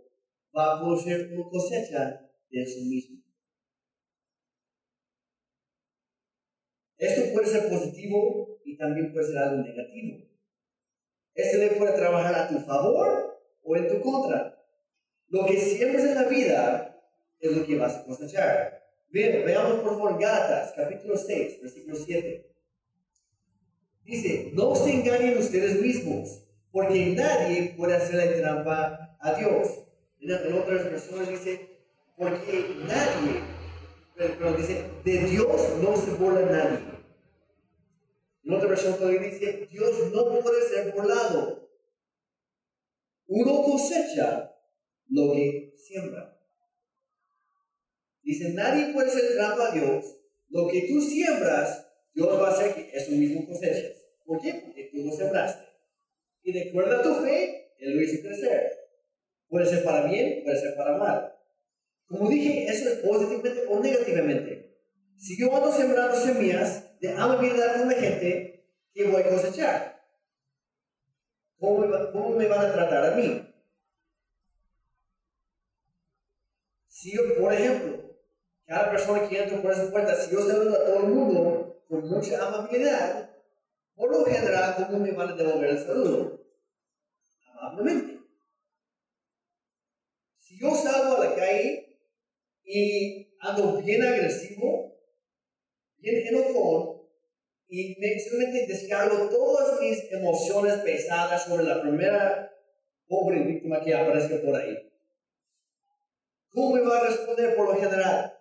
va 0.56 0.78
a 0.78 0.80
producir 0.80 1.30
una 1.34 1.50
cosecha 1.50 2.22
de 2.50 2.64
eso 2.64 2.80
mismo. 2.86 3.22
Esto 6.98 7.34
puede 7.34 7.48
ser 7.48 7.70
positivo 7.70 8.62
y 8.64 8.78
también 8.78 9.12
puede 9.12 9.28
ser 9.28 9.40
algo 9.40 9.62
negativo. 9.62 10.26
Este 11.34 11.58
le 11.58 11.72
puede 11.72 11.98
trabajar 11.98 12.34
a 12.34 12.48
tu 12.48 12.60
favor 12.60 13.42
o 13.62 13.76
en 13.76 13.90
tu 13.90 14.00
contra. 14.00 14.64
Lo 15.28 15.46
que 15.48 15.60
siembras 15.60 16.06
en 16.06 16.16
la 16.16 16.30
vida 16.30 16.98
es 17.40 17.58
lo 17.58 17.66
que 17.66 17.78
vas 17.78 17.94
a 17.94 18.06
cosechar. 18.06 18.88
veamos 19.12 19.82
por 19.82 19.98
favor 19.98 20.18
Gálatas, 20.18 20.72
capítulo 20.78 21.18
6, 21.18 21.62
versículo 21.62 21.98
7. 21.98 22.56
Dice, 24.06 24.52
no 24.54 24.74
se 24.74 24.94
engañen 24.94 25.38
ustedes 25.38 25.82
mismos, 25.82 26.47
porque 26.78 27.08
nadie 27.08 27.74
puede 27.76 27.96
hacerle 27.96 28.40
trampa 28.40 29.18
a 29.20 29.34
Dios. 29.34 29.68
En, 30.20 30.54
otras 30.54 30.84
versiones 30.84 31.28
dice, 31.28 31.80
porque 32.16 32.76
nadie, 32.86 33.42
pero, 34.16 34.54
dice, 34.54 34.86
de 35.04 35.18
Dios 35.26 35.70
no 35.82 35.98
se 35.98 36.12
burla 36.12 36.42
nadie. 36.42 36.80
En 38.44 38.54
otra 38.54 38.70
versión 38.70 38.96
todavía 38.96 39.22
dice, 39.22 39.68
Dios 39.72 40.14
no 40.14 40.40
puede 40.40 40.70
ser 40.70 40.94
burlado. 40.94 41.68
Uno 43.26 43.64
cosecha 43.64 44.56
lo 45.10 45.34
que 45.34 45.74
siembra. 45.78 46.40
Dice, 48.22 48.54
nadie 48.54 48.94
puede 48.94 49.10
ser 49.10 49.36
trampa 49.36 49.70
a 49.70 49.72
Dios. 49.72 50.16
Lo 50.50 50.68
que 50.68 50.82
tú 50.88 51.02
siembras, 51.02 51.88
Dios 52.14 52.40
va 52.40 52.50
a 52.50 52.52
hacer 52.52 52.76
que 52.76 52.96
eso 52.96 53.14
mismo 53.14 53.48
cosechas. 53.48 53.98
¿Por 54.24 54.40
qué? 54.40 54.62
Porque 54.64 54.92
tú 54.94 55.04
lo 55.04 55.12
sembraste. 55.12 55.67
Y 56.48 56.54
de 56.54 56.70
acuerdo 56.70 56.96
a 56.96 57.02
tu 57.02 57.14
fe, 57.16 57.74
Él 57.78 57.94
lo 57.94 58.02
hizo 58.02 58.22
crecer. 58.22 58.72
Puede 59.50 59.66
ser 59.66 59.84
para 59.84 60.10
bien, 60.10 60.46
puede 60.46 60.58
ser 60.58 60.78
para 60.78 60.98
mal. 60.98 61.36
Como 62.08 62.30
dije, 62.30 62.64
eso 62.72 62.88
es 62.88 63.00
positivamente 63.00 63.66
o 63.68 63.82
negativamente. 63.82 64.80
Si 65.18 65.38
yo 65.38 65.54
ando 65.54 65.74
sembrando 65.74 66.16
semillas 66.16 66.98
de 67.02 67.10
amabilidad 67.10 67.80
con 67.80 67.90
la 67.90 67.96
gente, 67.96 68.66
¿qué 68.94 69.04
voy 69.10 69.22
a 69.22 69.28
cosechar? 69.30 70.02
¿Cómo 71.60 71.80
me, 72.38 72.48
van 72.48 72.66
a 72.66 72.72
tratar 72.72 73.12
a 73.12 73.16
mí? 73.18 73.46
Si 76.88 77.12
yo, 77.12 77.24
por 77.42 77.52
ejemplo, 77.52 78.16
cada 78.66 78.92
persona 78.92 79.28
que 79.28 79.44
entra 79.44 79.62
por 79.62 79.74
esa 79.74 79.92
puerta, 79.92 80.16
si 80.16 80.32
yo 80.32 80.48
saludo 80.48 80.78
a 80.78 80.86
todo 80.86 81.00
el 81.00 81.08
mundo 81.08 81.84
con 81.90 82.08
mucha 82.08 82.48
amabilidad, 82.48 83.32
por 83.98 84.12
lo 84.12 84.24
general, 84.24 84.76
¿cómo 84.78 85.00
me 85.00 85.12
van 85.12 85.32
a 85.32 85.36
devolver 85.36 85.72
el 85.72 85.80
saludo? 85.80 86.37
Si 90.40 90.60
yo 90.60 90.74
salgo 90.74 91.18
a 91.18 91.26
la 91.26 91.36
calle 91.36 92.00
y 92.64 93.36
ando 93.40 93.82
bien 93.82 94.02
agresivo, 94.02 94.98
bien 95.98 96.28
enojón, 96.28 96.98
y 97.70 97.98
me, 98.00 98.68
descargo 98.68 99.30
todas 99.30 99.80
mis 99.82 100.12
emociones 100.12 100.76
pesadas 100.78 101.46
sobre 101.46 101.66
la 101.66 101.82
primera 101.82 102.52
pobre 103.08 103.42
víctima 103.42 103.84
que 103.84 103.94
aparece 103.94 104.38
por 104.38 104.56
ahí. 104.56 104.90
¿Cómo 106.50 106.76
me 106.76 106.82
va 106.82 107.00
a 107.00 107.08
responder 107.08 107.56
por 107.56 107.74
lo 107.74 107.80
general? 107.80 108.34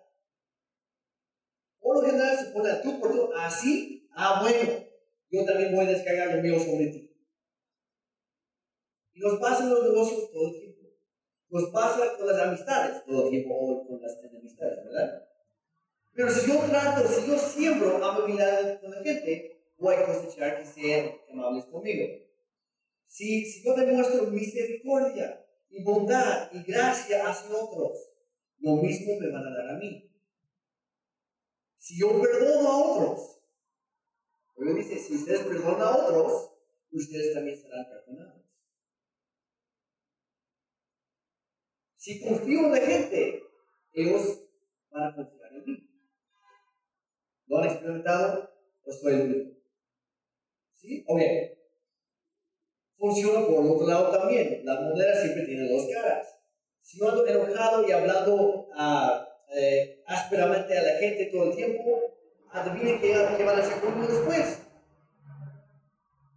Por 1.79 2.01
lo 2.01 2.09
general 2.09 2.37
se 2.37 2.51
pone 2.51 2.71
a 2.71 2.81
tú 2.81 2.99
por 2.99 3.11
tú, 3.11 3.29
así, 3.33 4.09
ah 4.15 4.41
bueno, 4.41 4.85
yo 5.29 5.45
también 5.45 5.75
voy 5.75 5.85
a 5.85 5.89
descargar 5.89 6.35
lo 6.35 6.41
mío 6.41 6.59
sobre 6.59 6.87
ti. 6.87 7.06
Nos 9.17 9.39
pasa 9.39 9.63
en 9.63 9.69
los 9.69 9.83
negocios 9.83 10.31
todo 10.31 10.47
el 10.47 10.59
tiempo. 10.59 10.81
Nos 11.49 11.69
pasa 11.71 12.17
con 12.17 12.27
las 12.27 12.41
amistades 12.41 13.05
todo 13.05 13.25
el 13.25 13.29
tiempo, 13.29 13.87
con 13.87 14.01
las 14.01 14.17
enemistades, 14.23 14.83
¿verdad? 14.85 15.23
Pero 16.13 16.29
si 16.29 16.51
yo 16.51 16.59
trato, 16.61 17.07
si 17.07 17.27
yo 17.27 17.37
siembro 17.37 17.95
amabilidad 17.97 18.81
con 18.81 18.91
la 18.91 19.03
gente, 19.03 19.61
voy 19.77 19.95
a 19.95 20.05
cosechar 20.05 20.57
que 20.57 20.65
sean 20.65 21.11
amables 21.31 21.65
conmigo. 21.65 22.05
Si, 23.05 23.45
si 23.45 23.63
yo 23.63 23.75
demuestro 23.75 24.25
misericordia 24.27 25.45
y 25.69 25.83
bondad 25.83 26.49
y 26.51 26.63
gracia 26.63 27.29
hacia 27.29 27.55
otros, 27.55 28.11
lo 28.59 28.75
mismo 28.77 29.19
me 29.19 29.31
van 29.31 29.45
a 29.45 29.55
dar 29.55 29.69
a 29.69 29.77
mí. 29.77 30.11
Si 31.77 31.99
yo 31.99 32.21
perdono 32.21 32.67
a 32.67 32.77
otros, 32.77 33.37
Luego 34.57 34.79
dice, 34.79 34.97
si 34.97 35.15
ustedes 35.15 35.41
perdonan 35.41 35.81
a 35.81 35.95
otros, 35.97 36.51
ustedes 36.91 37.33
también 37.33 37.61
serán 37.61 37.85
perdonados. 37.87 38.36
Si 42.07 42.21
confío 42.21 42.67
en 42.67 42.71
la 42.71 42.77
gente, 42.77 43.43
ellos 43.91 44.41
van 44.91 45.11
a 45.11 45.13
confiar 45.13 45.51
en 45.55 45.65
mí. 45.65 45.89
¿Lo 47.47 47.57
han 47.57 47.65
experimentado? 47.65 48.49
¿O 48.85 48.89
estoy 48.89 49.13
el? 49.13 49.61
¿Sí? 50.71 51.03
Ok. 51.05 51.21
Funciona 52.97 53.45
por 53.45 53.55
el 53.55 53.71
otro 53.71 53.87
lado 53.87 54.17
también. 54.17 54.61
La 54.63 54.79
moneda 54.79 55.21
siempre 55.21 55.47
tiene 55.47 55.67
dos 55.67 55.85
caras. 55.93 56.33
Si 56.81 56.97
yo 56.97 57.09
ando 57.09 57.27
enojado 57.27 57.85
y 57.85 57.91
hablando 57.91 58.69
uh, 58.69 59.11
ásperamente 60.05 60.77
a 60.77 60.83
la 60.83 60.99
gente 60.99 61.25
todo 61.25 61.51
el 61.51 61.57
tiempo, 61.57 62.15
adivinen 62.51 63.01
qué, 63.01 63.07
qué 63.35 63.43
van 63.43 63.59
a 63.59 63.61
hacer 63.61 63.81
conmigo 63.81 64.07
después. 64.07 64.61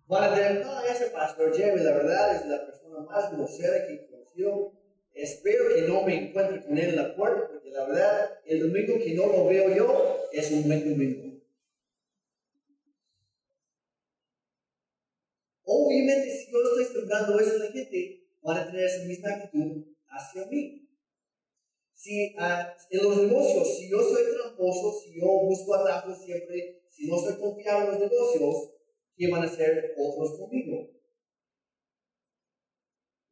Van 0.09 0.25
a 0.25 0.35
tener, 0.35 0.67
no, 0.67 0.81
ese 0.81 1.11
pastor 1.11 1.57
Jerry, 1.57 1.85
la 1.85 1.93
verdad, 1.93 2.35
es 2.35 2.47
la 2.47 2.67
persona 2.67 3.05
más 3.05 3.31
grosera 3.31 3.87
que 3.87 3.95
he 3.95 4.11
conocido. 4.11 4.80
Espero 5.13 5.75
que 5.75 5.83
no 5.83 6.03
me 6.03 6.29
encuentre 6.29 6.65
con 6.65 6.79
él 6.79 6.91
en 6.91 6.97
la 6.97 7.15
puerta, 7.15 7.49
porque 7.53 7.71
la 7.71 7.87
verdad, 7.87 8.39
el 8.45 8.61
domingo 8.61 8.99
que 8.99 9.15
no 9.15 9.27
lo 9.27 9.47
veo 9.47 9.75
yo 9.75 10.21
es 10.33 10.51
un 10.53 10.65
buen 10.65 10.89
domingo. 10.89 11.31
Obviamente, 15.65 16.31
si 16.31 16.51
yo 16.51 16.59
estoy 16.63 17.01
sembrando 17.01 17.39
eso 17.39 17.59
la 17.59 17.71
gente, 17.71 18.25
van 18.43 18.59
a 18.59 18.67
tener 18.67 18.87
esa 18.87 19.07
misma 19.07 19.31
actitud 19.31 19.85
hacia 20.09 20.47
mí. 20.47 20.89
Si 21.95 22.35
uh, 22.35 22.65
en 22.91 23.03
los 23.03 23.17
negocios, 23.19 23.77
si 23.77 23.91
yo 23.91 24.01
soy 24.01 24.23
tramposo, 24.35 24.99
si 25.01 25.21
yo 25.21 25.27
busco 25.27 25.75
atajos 25.75 26.25
siempre, 26.25 26.83
si 26.89 27.07
no 27.09 27.19
soy 27.19 27.39
confiado 27.39 27.83
en 27.83 27.87
los 27.91 28.01
negocios, 28.01 28.73
¿qué 29.17 29.31
van 29.31 29.43
a 29.43 29.47
hacer 29.47 29.95
otros 29.99 30.39
conmigo? 30.39 31.00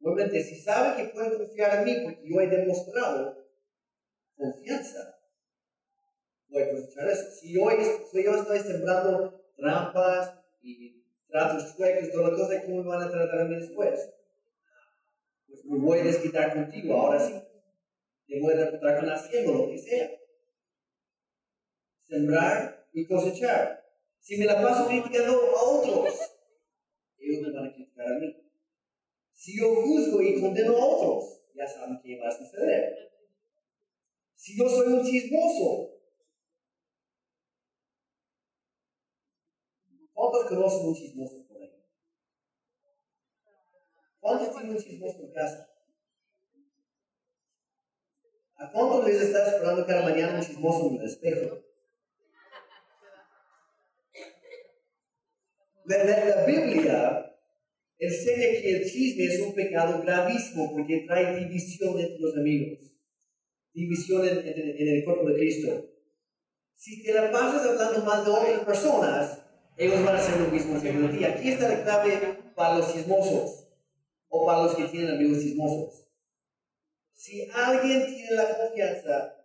Obviamente, 0.01 0.43
si 0.43 0.61
saben 0.61 0.95
que 0.95 1.13
pueden 1.13 1.37
confiar 1.37 1.79
en 1.79 1.85
mí 1.85 1.95
porque 2.03 2.29
yo 2.29 2.39
he 2.39 2.47
demostrado 2.47 3.45
confianza, 4.37 5.19
voy 6.47 6.63
a 6.63 6.71
cosechar 6.71 7.09
eso. 7.09 7.31
Si 7.39 7.53
yo 7.53 7.69
estoy 7.69 8.59
sembrando 8.59 9.41
trampas 9.57 10.39
y 10.61 11.03
tratos 11.27 11.75
chuecos, 11.75 12.11
toda 12.11 12.29
la 12.29 12.37
cosa, 12.37 12.61
¿cómo 12.63 12.83
me 12.83 12.87
van 12.87 13.03
a 13.03 13.11
tratar 13.11 13.41
a 13.41 13.45
mí 13.45 13.55
después? 13.55 14.09
Pues 15.47 15.65
me 15.65 15.77
voy 15.79 15.99
a 15.99 16.03
desquitar 16.03 16.53
contigo, 16.53 16.93
ahora 16.93 17.19
sí 17.19 17.33
te 18.29 18.39
voy 18.39 18.53
a 18.53 18.65
reputar 18.65 18.99
con 18.99 19.09
haciendo 19.09 19.53
lo 19.53 19.67
que 19.67 19.77
sea. 19.79 20.11
Sembrar 22.07 22.87
y 22.93 23.07
cosechar. 23.07 23.83
Si 24.19 24.37
me 24.37 24.45
la 24.45 24.61
paso 24.61 24.87
criticando 24.87 25.33
a 25.33 25.63
otros, 25.63 26.13
ellos 27.17 27.47
me 27.47 27.53
van 27.53 27.67
a 27.67 27.73
criticar 27.73 28.07
a 28.07 28.19
mí. 28.19 28.35
Si 29.49 29.57
yo 29.57 29.73
juzgo 29.81 30.21
y 30.21 30.39
condeno 30.39 30.77
a 30.77 30.85
otros, 30.85 31.41
ya 31.55 31.67
saben 31.67 31.99
qué 32.03 32.19
va 32.19 32.27
a 32.27 32.37
suceder. 32.37 33.11
Si 34.35 34.55
yo 34.55 34.69
soy 34.69 34.93
un 34.93 35.03
chismoso, 35.03 35.97
¿cuántos 40.13 40.45
conocen 40.49 40.85
un 40.85 40.93
chismoso 40.93 41.47
por 41.47 41.63
ahí? 41.63 41.83
¿Cuántos 44.19 44.51
tienen 44.51 44.75
un 44.75 44.83
chismoso 44.83 45.19
en 45.23 45.33
casa? 45.33 45.67
¿A 48.53 48.71
cuántos 48.71 49.07
les 49.07 49.19
está 49.19 49.47
esperando 49.47 49.87
cada 49.87 50.03
mañana 50.03 50.37
un 50.37 50.45
chismoso 50.45 50.89
en 50.89 50.97
el 50.97 51.05
espejo? 51.05 51.57
La, 55.85 56.45
Biblia 56.45 57.28
enseña 57.99 58.61
que 58.61 58.77
el 58.77 58.89
chisme 58.89 59.25
es 59.25 59.41
un 59.41 59.53
pecado 59.53 60.01
gravísimo 60.01 60.71
porque 60.71 61.03
trae 61.05 61.45
división 61.45 61.99
entre 61.99 62.19
los 62.19 62.37
amigos, 62.37 62.79
división 63.73 64.27
en, 64.27 64.87
el 64.87 65.03
cuerpo 65.03 65.29
de 65.29 65.35
Cristo. 65.35 65.85
Si 66.75 67.03
te 67.03 67.13
la 67.13 67.29
pasas 67.29 67.67
hablando 67.67 68.05
mal 68.05 68.23
de 68.23 68.31
otras 68.31 68.59
personas, 68.61 69.41
ellos 69.77 70.03
van 70.03 70.15
a 70.15 70.19
hacer 70.19 70.39
lo 70.39 70.47
mismo 70.47 70.79
en. 70.81 71.25
Aquí 71.25 71.49
está 71.49 71.67
la 71.67 71.83
clave 71.83 72.39
para 72.55 72.77
los 72.77 72.93
chismosos 72.93 73.67
o 74.29 74.45
para 74.45 74.63
los 74.63 74.75
que 74.75 74.85
tienen 74.85 75.15
amigos 75.15 75.41
chismosos. 75.41 76.05
Si 77.13 77.49
alguien 77.53 78.05
tiene 78.05 78.31
la 78.31 78.57
confianza 78.57 79.35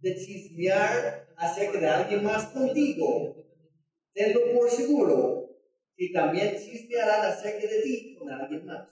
de 0.00 0.14
chismear 0.14 1.34
acerca 1.36 1.80
de 1.80 1.88
alguien 1.88 2.22
más 2.22 2.46
contigo, 2.46 3.36
tenlo 4.12 4.40
por 4.52 4.70
seguro 4.70 5.43
que 5.96 6.10
también 6.12 6.56
chismearán 6.56 7.26
acerca 7.26 7.66
de 7.66 7.82
ti 7.82 8.16
con 8.18 8.30
alguien 8.30 8.66
más. 8.66 8.88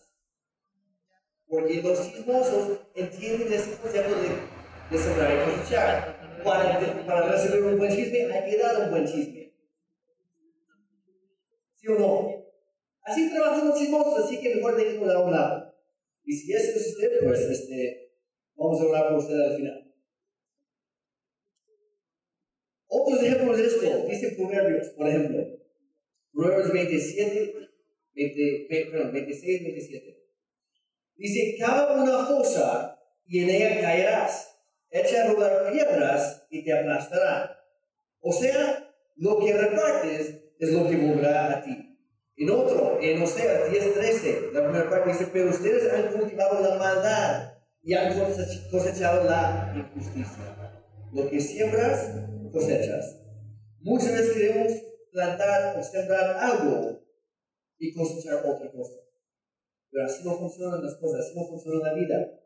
Porque 1.46 1.82
los 1.82 2.02
chismosos 2.02 2.80
entienden 2.94 3.52
ese 3.52 3.76
concepto 3.76 4.14
de, 4.14 4.28
de 4.90 5.02
sembrar 5.02 5.32
y 5.32 5.50
cosechar. 5.50 6.22
Para, 6.42 7.06
para 7.06 7.28
recibir 7.28 7.62
un 7.62 7.78
buen 7.78 7.94
chisme 7.94 8.32
hay 8.32 8.50
que 8.50 8.58
dar 8.58 8.84
un 8.84 8.90
buen 8.90 9.06
chisme. 9.06 9.54
¿Sí 11.74 11.88
o 11.88 11.98
no? 11.98 12.28
Así 13.02 13.30
trabajan 13.30 13.68
los 13.68 13.78
chismosos, 13.78 14.24
así 14.24 14.40
que 14.40 14.56
mejor 14.56 14.76
déjenlo 14.76 15.08
de 15.08 15.16
un 15.16 15.32
lado. 15.32 15.74
Y 16.24 16.32
si 16.32 16.52
eso 16.52 16.70
es 16.70 16.86
usted, 16.88 17.10
pues 17.24 17.40
este, 17.40 18.02
Vamos 18.56 18.80
a 18.80 18.84
hablar 18.84 19.08
por 19.08 19.18
usted 19.18 19.40
al 19.40 19.56
final. 19.56 19.94
Otros 22.86 23.22
ejemplos 23.22 23.56
de 23.56 23.66
esto, 23.66 24.06
dice 24.08 24.36
Proverbios, 24.36 24.88
por 24.90 25.08
ejemplo. 25.08 25.61
Proverbios 26.32 26.72
27, 26.72 27.54
20, 28.14 28.66
perdón, 28.68 29.12
26, 29.12 29.62
27. 29.62 30.18
Dice, 31.16 31.56
cava 31.58 32.02
una 32.02 32.26
fosa 32.26 32.98
y 33.26 33.42
en 33.44 33.50
ella 33.50 33.80
caerás. 33.80 34.48
Echa 34.90 35.24
a 35.24 35.32
rodar 35.32 35.72
piedras 35.72 36.46
y 36.50 36.64
te 36.64 36.72
aplastarán. 36.72 37.50
O 38.20 38.32
sea, 38.32 38.92
lo 39.16 39.38
que 39.38 39.56
repartes 39.56 40.34
es 40.58 40.72
lo 40.72 40.88
que 40.88 40.96
volverá 40.96 41.52
a 41.52 41.62
ti. 41.62 41.98
En 42.36 42.50
otro, 42.50 42.98
en 43.00 43.22
Oseas 43.22 43.70
10, 43.70 43.94
13, 43.94 44.40
la 44.52 44.64
primera 44.64 44.90
parte 44.90 45.10
dice, 45.10 45.28
pero 45.32 45.50
ustedes 45.50 45.92
han 45.92 46.18
cultivado 46.18 46.60
la 46.60 46.76
maldad 46.76 47.52
y 47.82 47.94
han 47.94 48.14
cosechado 48.70 49.24
la 49.24 49.74
injusticia. 49.76 50.78
Lo 51.12 51.28
que 51.28 51.40
siembras, 51.40 52.10
cosechas. 52.52 53.18
Muchas 53.80 54.12
veces 54.12 54.32
queremos 54.32 54.72
plantar 55.12 55.78
o 55.78 55.82
sembrar 55.82 56.36
algo 56.36 57.00
y 57.78 57.94
cosechar 57.94 58.44
otra 58.44 58.72
cosa. 58.72 58.94
Pero 59.90 60.06
así 60.06 60.24
no 60.24 60.38
funcionan 60.38 60.82
las 60.82 60.96
cosas, 60.96 61.20
así 61.20 61.38
no 61.38 61.46
funciona 61.46 61.90
la 61.90 61.94
vida. 61.94 62.40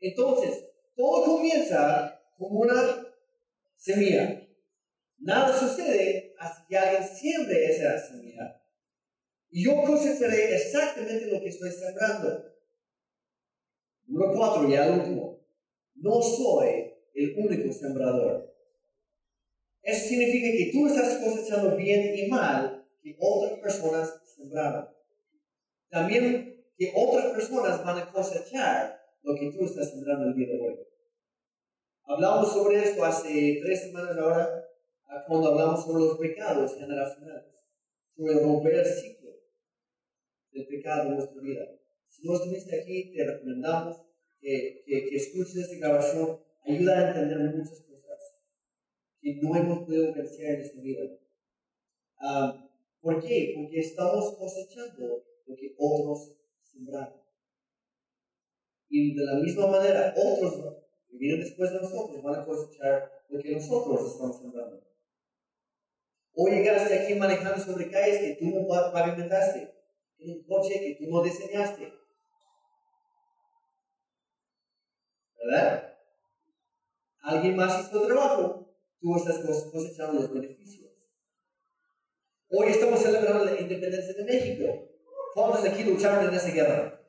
Entonces, 0.00 0.64
todo 0.94 1.24
comienza 1.24 2.20
como 2.38 2.60
una 2.60 3.06
semilla. 3.76 4.40
Nada 5.18 5.58
sucede 5.58 6.34
hasta 6.38 6.66
que 6.68 6.78
alguien 6.78 7.08
siembre 7.08 7.66
esa 7.66 7.98
semilla. 7.98 8.62
Y 9.50 9.64
yo 9.64 9.82
cosecharé 9.84 10.54
exactamente 10.54 11.26
lo 11.26 11.40
que 11.40 11.48
estoy 11.48 11.70
sembrando. 11.70 12.44
Número 14.06 14.32
cuatro, 14.34 14.68
ya 14.68 14.86
el 14.86 15.00
último. 15.00 15.40
No 15.96 16.22
soy 16.22 16.92
el 17.14 17.34
único 17.38 17.72
sembrador. 17.72 18.53
Eso 19.84 20.08
significa 20.08 20.50
que 20.50 20.70
tú 20.72 20.86
estás 20.86 21.18
cosechando 21.18 21.76
bien 21.76 22.16
y 22.16 22.26
mal 22.28 22.86
que 23.02 23.14
otras 23.20 23.60
personas 23.60 24.18
sembraron. 24.34 24.88
También 25.90 26.64
que 26.78 26.90
otras 26.96 27.32
personas 27.32 27.84
van 27.84 27.98
a 27.98 28.10
cosechar 28.10 28.98
lo 29.22 29.34
que 29.34 29.52
tú 29.52 29.66
estás 29.66 29.90
sembrando 29.90 30.28
el 30.28 30.34
día 30.34 30.48
de 30.48 30.60
hoy. 30.60 30.78
Hablamos 32.04 32.50
sobre 32.52 32.82
esto 32.82 33.04
hace 33.04 33.60
tres 33.62 33.82
semanas 33.82 34.16
ahora, 34.16 34.64
cuando 35.28 35.48
hablamos 35.48 35.84
sobre 35.84 36.04
los 36.04 36.18
pecados 36.18 36.74
generacionales, 36.76 37.52
sobre 38.16 38.40
romper 38.40 38.74
el 38.74 38.86
ciclo 38.86 39.30
del 40.50 40.66
pecado 40.66 41.10
en 41.10 41.16
nuestra 41.16 41.42
vida. 41.42 41.64
Si 42.08 42.26
no 42.26 42.36
estuviste 42.36 42.80
aquí, 42.80 43.12
te 43.14 43.24
recomendamos 43.24 44.02
que, 44.40 44.82
que, 44.86 45.10
que 45.10 45.16
escuches 45.16 45.56
esta 45.56 45.76
grabación. 45.76 46.40
Ayuda 46.66 46.98
a 46.98 47.08
entender 47.08 47.54
muchas 47.54 47.80
cosas 47.80 47.93
que 49.24 49.40
no 49.40 49.56
hemos 49.56 49.86
podido 49.86 50.12
vencer 50.12 50.56
en 50.56 50.60
esta 50.60 50.80
vida. 50.82 51.16
Ah, 52.18 52.68
¿Por 53.00 53.22
qué? 53.22 53.54
Porque 53.56 53.80
estamos 53.80 54.36
cosechando 54.36 55.24
lo 55.46 55.56
que 55.56 55.74
otros 55.78 56.36
sembraron. 56.62 57.22
Y 58.90 59.14
de 59.14 59.24
la 59.24 59.40
misma 59.40 59.66
manera, 59.68 60.14
otros 60.14 60.76
que 61.08 61.16
vienen 61.16 61.40
después 61.40 61.72
de 61.72 61.80
nosotros 61.80 62.22
van 62.22 62.40
a 62.40 62.44
cosechar 62.44 63.24
lo 63.30 63.42
que 63.42 63.52
nosotros 63.52 64.12
estamos 64.12 64.38
sembrando. 64.40 64.84
O 66.34 66.48
llegaste 66.48 66.98
aquí 66.98 67.14
manejando 67.14 67.64
sobre 67.64 67.90
calles 67.90 68.18
que 68.18 68.36
tú 68.38 68.50
no 68.50 68.68
pavimentaste, 68.68 69.72
en 70.18 70.30
un 70.30 70.42
coche 70.44 70.80
que 70.80 70.96
tú 70.98 71.10
no 71.10 71.22
diseñaste. 71.22 71.94
¿Verdad? 75.38 75.94
Alguien 77.20 77.56
más 77.56 77.88
hizo 77.88 78.06
trabajo, 78.06 78.63
tú 79.04 79.14
estás 79.16 79.36
cosechando 79.70 80.14
los 80.14 80.32
beneficios. 80.32 80.90
Hoy 82.48 82.68
estamos 82.70 83.00
celebrando 83.00 83.44
la 83.44 83.60
independencia 83.60 84.14
de 84.14 84.24
México. 84.24 84.88
¿Cuántos 85.34 85.66
aquí 85.66 85.84
lucharon 85.84 86.26
en 86.26 86.34
esa 86.34 86.50
guerra? 86.50 87.02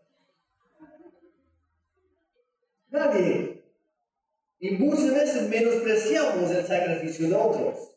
Nadie. 2.90 3.64
Y 4.60 4.72
muchas 4.72 5.14
veces 5.14 5.50
menospreciamos 5.50 6.52
el 6.52 6.66
sacrificio 6.66 7.30
de 7.30 7.36
otros. 7.36 7.96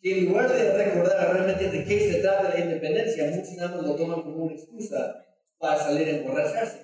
Que 0.00 0.18
en 0.18 0.24
lugar 0.26 0.52
de 0.52 0.76
recordar 0.76 1.32
realmente 1.32 1.70
de 1.70 1.84
qué 1.84 2.12
se 2.12 2.20
trata 2.20 2.54
la 2.54 2.58
independencia, 2.58 3.30
muchos 3.30 3.52
nada 3.52 3.80
lo 3.80 3.94
toman 3.94 4.22
como 4.22 4.46
una 4.46 4.54
excusa 4.54 5.24
para 5.58 5.78
salir 5.78 6.08
a 6.08 6.10
emborracharse. 6.18 6.83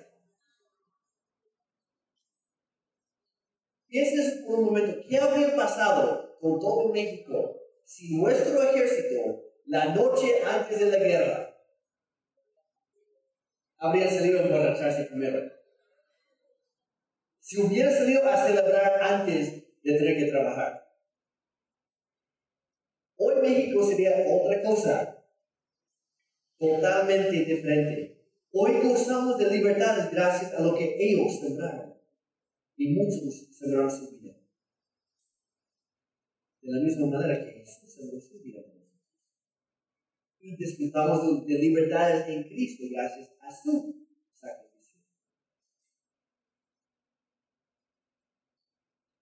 Piensen 3.91 4.45
por 4.45 4.59
un 4.59 4.65
momento, 4.67 5.01
¿qué 5.09 5.17
habría 5.17 5.53
pasado 5.53 6.37
con 6.39 6.57
todo 6.61 6.93
México 6.93 7.57
si 7.83 8.15
nuestro 8.15 8.63
ejército, 8.63 9.43
la 9.65 9.93
noche 9.93 10.41
antes 10.45 10.79
de 10.79 10.85
la 10.85 10.97
guerra, 10.97 11.57
habría 13.75 14.09
salido 14.09 14.39
a 14.39 14.43
emborracharse 14.43 15.03
primero? 15.03 15.41
Si 17.41 17.61
hubiera 17.61 17.91
salido 17.91 18.23
a 18.29 18.47
celebrar 18.47 19.03
antes 19.03 19.61
de 19.83 19.97
tener 19.97 20.17
que 20.19 20.31
trabajar. 20.31 20.87
Hoy 23.17 23.41
México 23.41 23.85
sería 23.85 24.25
otra 24.25 24.63
cosa, 24.63 25.21
totalmente 26.57 27.31
diferente. 27.31 28.25
Hoy 28.53 28.79
gozamos 28.81 29.37
de 29.37 29.51
libertades 29.51 30.09
gracias 30.11 30.53
a 30.53 30.61
lo 30.61 30.77
que 30.77 30.95
ellos 30.97 31.41
sembraron. 31.41 31.90
Y 32.81 32.95
muchos 32.95 33.47
sembraron 33.51 33.91
su 33.91 34.17
vida. 34.17 34.35
De 36.61 36.71
la 36.71 36.83
misma 36.83 37.05
manera 37.05 37.45
que 37.45 37.59
Jesús 37.59 37.93
sembró 37.93 38.19
su 38.19 38.39
vida 38.41 38.59
Y 40.39 40.55
disfrutamos 40.55 41.45
de 41.45 41.59
libertades 41.59 42.27
en 42.27 42.43
Cristo 42.45 42.85
gracias 42.89 43.29
a 43.39 43.51
su 43.51 44.01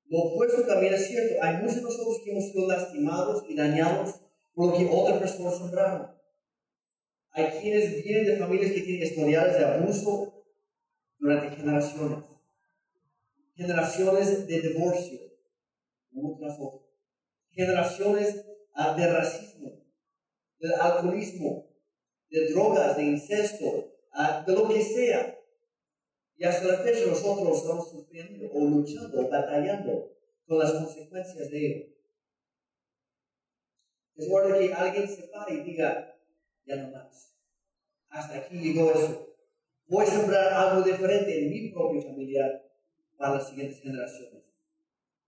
Lo 0.05 0.19
opuesto 0.19 0.65
también 0.65 0.93
es 0.93 1.07
cierto. 1.07 1.35
Hay 1.43 1.57
muchos 1.57 1.75
de 1.75 1.81
nosotros 1.81 2.21
que 2.23 2.31
hemos 2.31 2.45
sido 2.45 2.65
lastimados 2.65 3.43
y 3.47 3.55
dañados 3.55 4.21
por 4.53 4.71
lo 4.71 4.77
que 4.77 4.89
otras 4.89 5.19
personas 5.19 5.57
sembraron. 5.57 6.07
Hay 7.31 7.59
quienes 7.59 8.03
vienen 8.03 8.25
de 8.25 8.37
familias 8.37 8.71
que 8.71 8.81
tienen 8.81 9.03
historiales 9.05 9.59
de 9.59 9.65
abuso 9.65 10.45
durante 11.19 11.57
generaciones. 11.57 12.28
Generaciones 13.59 14.47
de 14.47 14.61
divorcio, 14.61 15.19
uno 16.13 16.37
tras 16.39 16.57
otro. 16.61 16.87
Generaciones 17.51 18.45
ah, 18.73 18.95
de 18.95 19.11
racismo, 19.11 19.83
de 20.59 20.75
alcoholismo, 20.75 21.67
de 22.29 22.53
drogas, 22.53 22.95
de 22.95 23.03
incesto, 23.03 23.97
ah, 24.13 24.45
de 24.47 24.53
lo 24.53 24.65
que 24.69 24.81
sea. 24.81 25.37
Y 26.37 26.45
hasta 26.45 26.69
la 26.69 26.77
fecha 26.77 27.05
nosotros 27.07 27.57
estamos 27.57 27.91
sufriendo 27.91 28.49
o 28.53 28.63
luchando 28.63 29.19
o 29.19 29.29
batallando 29.29 30.09
con 30.47 30.59
las 30.59 30.71
consecuencias 30.71 31.51
de 31.51 31.65
ello. 31.65 31.85
Es 34.15 34.31
hora 34.31 34.57
que 34.57 34.73
alguien 34.73 35.05
se 35.05 35.23
pare 35.23 35.55
y 35.55 35.63
diga, 35.63 36.17
ya 36.65 36.77
no 36.77 36.91
más. 36.91 37.35
Hasta 38.07 38.37
aquí 38.37 38.55
llegó 38.55 38.89
eso. 38.91 39.35
Voy 39.87 40.05
a 40.05 40.09
sembrar 40.09 40.53
algo 40.53 40.81
diferente 40.83 41.43
en 41.43 41.49
mi 41.49 41.71
propia 41.73 42.03
familia 42.03 42.68
para 43.19 43.35
las 43.35 43.49
siguientes 43.49 43.81
generaciones. 43.81 44.43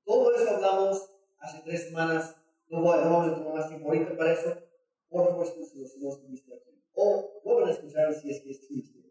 Todo 0.06 0.34
eso 0.34 0.50
hablamos 0.50 1.10
hace 1.40 1.62
tres 1.64 1.84
semanas. 1.84 2.36
No, 2.70 2.82
voy, 2.82 2.98
no 3.04 3.12
vamos 3.12 3.28
a 3.28 3.36
tomar 3.36 3.54
más 3.56 3.68
tiempo 3.68 3.90
ahorita 3.90 4.16
para 4.18 4.32
eso. 4.32 4.58
Por 5.10 5.28
favor, 5.28 5.46
escúchalo 5.46 5.86
si 5.86 6.00
no 6.00 6.10
estuviste 6.10 6.56
aquí. 6.56 6.82
O 6.94 7.42
vuelvan 7.44 7.70
a 7.70 7.74
escuchar 7.74 8.14
si 8.14 8.32
es 8.32 8.42
que 8.42 8.52
estuviste. 8.52 9.02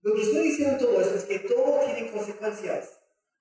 Lo 0.00 0.14
que 0.14 0.22
estoy 0.22 0.44
diciendo 0.44 0.78
todo 0.78 0.98
esto 0.98 1.14
es 1.14 1.24
que 1.24 1.40
todo 1.40 1.78
tiene 1.84 2.10
consecuencias. 2.10 2.98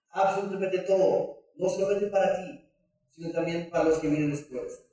Absolutamente 0.09 0.79
todo. 0.79 1.39
No 1.55 1.69
solamente 1.69 2.07
para 2.07 2.35
ti, 2.35 2.69
sino 3.11 3.31
también 3.31 3.69
para 3.69 3.85
los 3.85 3.99
que 3.99 4.09
vienen 4.09 4.31
después. 4.31 4.83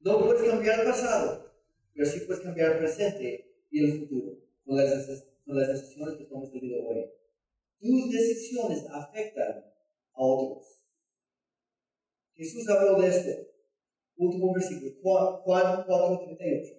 No 0.00 0.20
puedes 0.20 0.42
cambiar 0.48 0.80
el 0.80 0.86
pasado, 0.86 1.50
pero 1.94 2.06
sí 2.06 2.20
puedes 2.20 2.42
cambiar 2.42 2.72
el 2.72 2.78
presente 2.78 3.56
y 3.70 3.84
el 3.84 4.00
futuro 4.00 4.36
con 4.66 4.76
las, 4.76 5.24
con 5.46 5.56
las 5.56 5.68
decisiones 5.68 6.16
que 6.16 6.24
tomas 6.24 6.52
de 6.52 6.60
vida 6.60 6.76
hoy. 6.86 7.17
Tus 7.80 8.10
decisiones 8.10 8.84
afectan 8.90 9.64
a 10.12 10.22
otros. 10.22 10.84
Jesús 12.34 12.68
habló 12.68 13.00
de 13.00 13.08
esto. 13.08 13.30
Último 14.16 14.52
versículo, 14.52 14.90
Juan 15.44 15.84
4:38. 15.86 16.78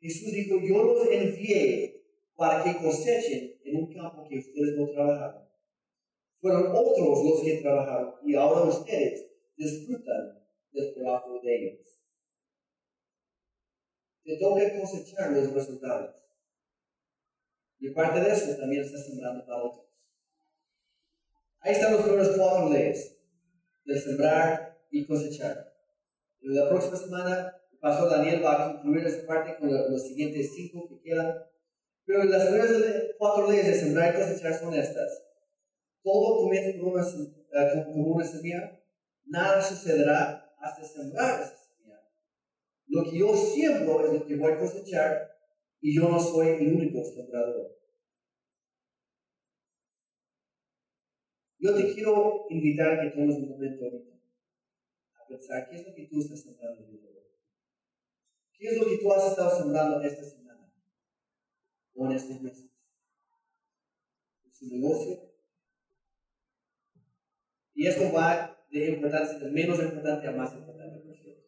Jesús 0.00 0.32
dijo, 0.32 0.56
yo 0.60 0.82
los 0.82 1.06
envié 1.08 2.02
para 2.34 2.64
que 2.64 2.82
cosechen 2.82 3.60
en 3.64 3.76
un 3.76 3.94
campo 3.94 4.26
que 4.28 4.38
ustedes 4.38 4.76
no 4.76 4.90
trabajaron. 4.90 5.48
Fueron 6.40 6.72
otros 6.74 7.24
los 7.24 7.42
que 7.44 7.60
trabajaron 7.62 8.14
y 8.26 8.34
ahora 8.34 8.68
ustedes 8.68 9.30
disfrutan 9.56 10.44
del 10.72 10.94
trabajo 10.94 11.40
de 11.40 11.56
ellos. 11.56 12.02
Te 14.24 14.38
toca 14.38 14.80
cosechar 14.80 15.30
los 15.32 15.52
resultados. 15.52 16.16
Y 17.82 17.90
aparte 17.90 18.20
de 18.20 18.32
eso, 18.32 18.56
también 18.56 18.84
está 18.84 18.96
sembrando 18.96 19.44
para 19.44 19.64
otros. 19.64 19.84
Ahí 21.58 21.72
están 21.72 21.94
los 21.94 22.02
primeros 22.02 22.36
cuatro 22.36 22.72
leyes 22.72 23.18
de 23.84 24.00
sembrar 24.00 24.80
y 24.88 25.04
cosechar. 25.04 25.74
la 26.42 26.68
próxima 26.68 26.96
semana, 26.96 27.56
el 27.72 27.78
pastor 27.80 28.08
Daniel 28.08 28.44
va 28.44 28.52
a 28.52 28.72
concluir 28.74 29.04
esta 29.04 29.26
parte 29.26 29.56
con 29.58 29.68
los 29.68 30.06
siguientes 30.06 30.54
cinco 30.54 30.88
que 30.88 31.00
quedan. 31.02 31.42
Pero 32.04 32.22
las 32.22 32.46
primeras 32.46 32.70
cuatro 33.18 33.50
leyes 33.50 33.66
de 33.66 33.74
sembrar 33.74 34.14
y 34.14 34.18
cosechar 34.18 34.54
son 34.54 34.74
estas. 34.74 35.24
Todo 36.04 36.36
comienza 36.36 36.78
como 36.78 36.92
una, 36.92 37.02
eh, 37.02 37.84
como 37.84 38.14
una 38.14 38.24
semilla. 38.24 38.80
Nada 39.24 39.60
sucederá 39.60 40.54
hasta 40.56 40.84
sembrar 40.84 41.42
esa 41.42 41.56
semilla. 41.56 42.00
Lo 42.86 43.10
que 43.10 43.18
yo 43.18 43.34
siembro 43.34 44.06
es 44.06 44.20
lo 44.20 44.24
que 44.24 44.36
voy 44.36 44.52
a 44.52 44.58
cosechar 44.58 45.31
y 45.82 45.96
yo 45.96 46.08
no 46.08 46.18
soy 46.18 46.48
el 46.48 46.74
único 46.76 47.04
sembrador. 47.04 47.76
Yo 51.58 51.74
te 51.74 51.92
quiero 51.92 52.46
invitar 52.50 52.92
a 52.92 53.02
que 53.02 53.10
tomes 53.10 53.36
un 53.36 53.50
momento 53.50 53.84
ahorita 53.84 54.14
a 55.14 55.26
pensar 55.26 55.68
qué 55.68 55.76
es 55.76 55.86
lo 55.86 55.94
que 55.94 56.06
tú 56.06 56.20
estás 56.20 56.40
sembrando 56.40 56.82
¿Qué 58.58 58.68
es 58.68 58.78
lo 58.78 58.86
que 58.86 58.98
tú 58.98 59.12
has 59.12 59.30
estado 59.30 59.58
sembrando 59.58 60.00
esta 60.00 60.22
semana? 60.22 60.42
o 61.94 62.06
en 62.06 62.12
estos 62.12 62.40
meses. 62.40 62.70
Su 64.50 64.66
negocio. 64.68 65.32
Y 67.74 67.86
esto 67.86 68.12
va 68.12 68.64
de 68.70 68.90
importancia, 68.90 69.38
de 69.38 69.50
menos 69.50 69.80
importante 69.80 70.28
a 70.28 70.32
más 70.32 70.54
importante, 70.54 71.00
por 71.00 71.16
cierto. 71.16 71.42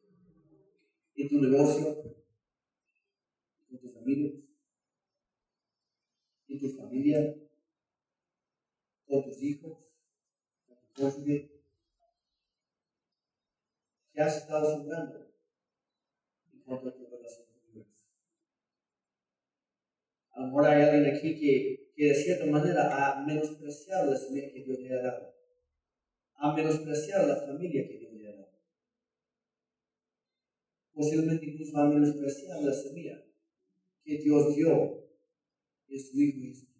En 1.14 1.28
tu 1.28 1.41
negocio, 1.41 2.24
amigos, 4.05 4.32
en 6.48 6.61
tu 6.61 6.68
familia, 6.76 7.34
con 9.07 9.24
tus 9.24 9.42
hijos, 9.42 9.78
con 10.66 10.76
tu 10.78 10.92
cónyuge. 10.92 11.50
¿Qué 14.12 14.20
has 14.20 14.36
estado 14.36 14.76
sembrando 14.76 15.34
en 16.52 16.61
cuanto 16.61 16.88
a 16.88 16.94
tu 16.94 17.07
relación 17.07 17.46
con 17.46 17.72
Dios? 17.72 17.86
A 20.32 20.68
hay 20.68 20.82
alguien 20.82 21.16
aquí 21.16 21.40
que, 21.40 21.92
que 21.96 22.05
de 22.05 22.14
cierta 22.14 22.46
manera 22.46 22.82
ha 22.92 23.24
menospreciado 23.24 24.11
la 24.11 24.16
semilla 24.16 24.52
que 24.52 24.64
Dios 24.64 24.78
le 24.80 24.94
ha 24.94 25.02
dado. 25.02 25.34
Ha 26.36 26.55
menospreciado 26.55 27.26
la 27.26 27.36
familia 27.36 27.88
que 27.88 27.98
Dios 27.98 28.12
le 28.12 28.28
ha 28.28 28.36
dado. 28.36 28.52
Posiblemente 30.92 31.46
incluso 31.46 31.78
ha 31.78 31.88
menospreciado 31.88 32.66
la 32.66 32.72
semilla 32.72 33.24
que 34.05 34.18
Dios 34.18 34.55
dio 34.55 35.05
en 35.88 36.00
su 36.00 36.20
Hijo 36.20 36.40
Jesucristo. 36.40 36.74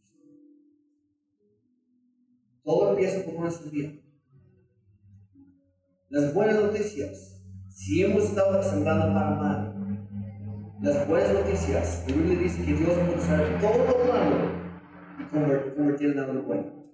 Todo 2.63 2.91
empieza 2.91 3.25
con 3.25 3.37
una 3.37 3.51
semilla. 3.51 3.93
Las 6.11 6.33
buenas 6.33 6.63
noticias, 6.63 7.43
si 7.69 8.03
hemos 8.03 8.25
estado 8.25 8.63
sembrando 8.63 9.07
para 9.07 9.31
mal, 9.31 9.75
las 10.81 11.09
buenas 11.09 11.33
noticias, 11.33 12.05
la 12.09 12.15
Biblia 12.15 12.39
dice 12.39 12.65
que 12.65 12.75
Dios 12.75 12.93
puede 12.93 13.17
usar 13.17 13.61
todo 13.61 13.79
lo 13.79 14.13
malo 14.13 14.51
y 15.19 15.75
convertirlo 15.75 16.13
en 16.13 16.31
algo 16.31 16.43
bueno. 16.43 16.85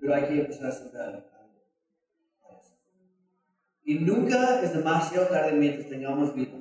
Pero 0.00 0.14
hay 0.14 0.28
que 0.28 0.40
empezar 0.40 0.66
a 0.68 0.72
sembrar 0.72 1.28
Y 3.82 3.94
nunca 4.00 4.62
es 4.62 4.74
demasiado 4.74 5.28
tarde 5.28 5.52
mientras 5.58 5.88
tengamos 5.88 6.34
vida. 6.34 6.57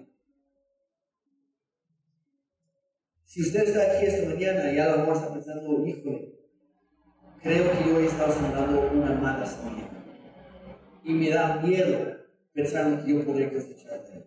Si 3.28 3.42
usted 3.42 3.64
está 3.64 3.82
aquí 3.82 4.06
esta 4.06 4.26
mañana 4.26 4.72
y 4.72 4.80
a 4.80 4.90
lo 4.90 5.00
mejor 5.00 5.18
está 5.18 5.34
pensando, 5.34 5.86
híjole, 5.86 6.34
creo 7.44 7.72
que 7.72 7.90
yo 7.90 8.00
he 8.00 8.06
estado 8.06 8.32
sembrando 8.32 8.90
una 8.90 9.14
mala 9.16 9.46
semilla. 9.46 9.90
Y 11.04 11.12
me 11.12 11.30
da 11.30 11.62
miedo 11.62 12.20
pensar 12.54 13.04
que 13.04 13.12
yo 13.12 13.26
podría 13.26 13.52
cosechar 13.52 14.06
de 14.06 14.14
él. 14.14 14.26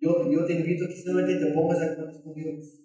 Yo, 0.00 0.30
yo 0.30 0.44
te 0.44 0.52
invito 0.52 0.86
que 0.86 0.96
simplemente 0.96 1.46
te 1.46 1.52
pongas 1.52 1.80
a 1.80 1.96
cuentas 1.96 2.18
con 2.18 2.34
Dios. 2.34 2.78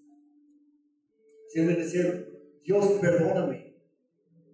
Simplemente 1.49 1.84
decir, 1.84 2.61
Dios, 2.63 2.86
perdóname. 3.01 3.76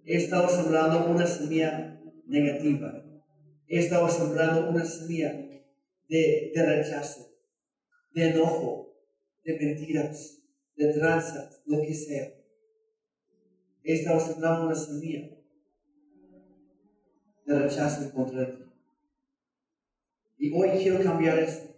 He 0.04 0.16
estado 0.16 0.48
sembrando 0.48 1.12
una 1.12 1.28
semilla 1.28 2.02
negativa. 2.26 3.04
He 3.68 3.78
estado 3.78 4.08
sembrando 4.08 4.68
una 4.68 4.84
semilla 4.84 5.32
de 6.08 6.52
rechazo, 6.56 7.32
de 8.12 8.30
enojo, 8.30 8.89
de 9.44 9.58
mentiras, 9.58 10.42
de 10.76 10.92
tranzas, 10.92 11.62
lo 11.66 11.80
que 11.82 11.94
sea. 11.94 12.34
He 13.82 13.94
estado 13.94 14.20
sembrando 14.20 14.66
una 14.66 14.74
semilla 14.74 15.30
de 17.46 17.58
rechazo 17.58 18.12
contra 18.12 18.50
ti. 18.50 18.64
Y 20.38 20.52
hoy 20.52 20.70
quiero 20.78 21.02
cambiar 21.02 21.38
eso. 21.38 21.70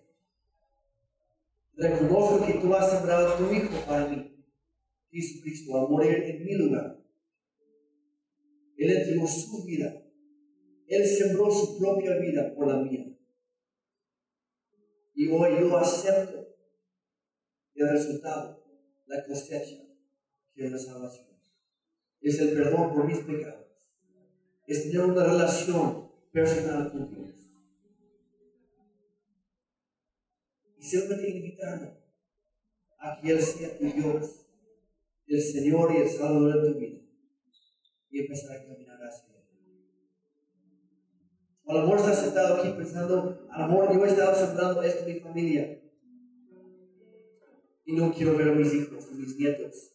Reconozco 1.75 2.47
que 2.47 2.55
tú 2.55 2.75
has 2.75 2.91
sembrado 2.91 3.29
a 3.29 3.39
tu 3.39 3.53
Hijo 3.53 3.87
para 3.87 4.07
mí, 4.07 4.45
Jesucristo, 5.11 5.77
a 5.77 5.89
morir 5.89 6.23
en 6.25 6.45
mi 6.45 6.55
lugar. 6.55 7.03
Él 8.77 8.91
entregó 8.91 9.27
su 9.27 9.65
vida. 9.65 10.03
Él 10.87 11.07
sembró 11.07 11.51
su 11.51 11.79
propia 11.79 12.19
vida 12.19 12.55
por 12.55 12.69
la 12.69 12.77
mía. 12.79 13.07
Y 15.15 15.29
hoy 15.29 15.61
yo 15.61 15.77
acepto 15.77 16.42
el 17.75 17.89
resultado, 17.89 18.65
la 19.07 19.25
cosecha, 19.25 19.77
que 20.55 20.67
es 20.67 20.73
la 20.73 20.79
salvación. 20.79 21.27
Es 22.21 22.39
el 22.39 22.53
perdón 22.53 22.95
por 22.95 23.07
mis 23.07 23.19
pecados. 23.19 23.67
Es 24.67 24.85
tener 24.85 25.01
una 25.01 25.25
relación 25.25 26.11
personal 26.33 26.93
con 26.93 27.11
Dios. 27.11 27.31
Y 30.79 30.85
simplemente 30.85 31.31
invitarlo 31.31 31.97
a 32.99 33.21
que 33.21 33.33
Él 33.33 33.41
sea 33.41 33.79
tu 33.79 33.85
Dios, 33.85 34.47
el 35.27 35.43
Señor 35.43 35.93
y 35.93 36.03
el 36.03 36.09
Salvador 36.09 36.63
de 36.63 36.73
tu 36.73 36.79
vida. 36.79 37.01
Y 38.11 38.21
empezar 38.21 38.57
a 38.57 38.65
caminar 38.65 38.99
hacia 39.03 39.37
Él. 39.37 39.43
A 41.67 41.75
lo 41.75 41.81
mejor 41.81 41.99
estás 41.99 42.21
sentado 42.21 42.57
aquí 42.57 42.73
pensando, 42.77 43.49
a 43.51 43.63
lo 43.63 43.69
mejor 43.69 43.95
yo 43.95 44.05
he 44.05 44.09
estado 44.09 44.35
sembrando 44.35 44.83
esto 44.83 45.07
en 45.07 45.15
mi 45.15 45.21
familia. 45.21 45.82
Y 47.85 47.97
no 47.97 48.13
quiero 48.13 48.37
ver 48.37 48.49
a 48.49 48.53
mis 48.53 48.73
hijos 48.75 49.09
y 49.13 49.15
mis 49.15 49.39
nietos. 49.39 49.93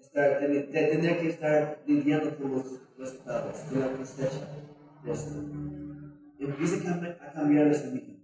Estar, 0.00 0.38
tener, 0.38 1.20
que 1.20 1.28
estar 1.28 1.82
lidiando 1.86 2.36
con 2.36 2.52
los 2.52 2.64
resultados, 2.96 3.58
con 3.58 3.80
la 3.80 3.92
cosecha 3.92 4.48
de 5.04 5.12
esto. 5.12 5.34
Empieza 6.38 7.16
a 7.20 7.32
cambiar 7.32 7.68
esa 7.68 7.90
vida 7.90 8.14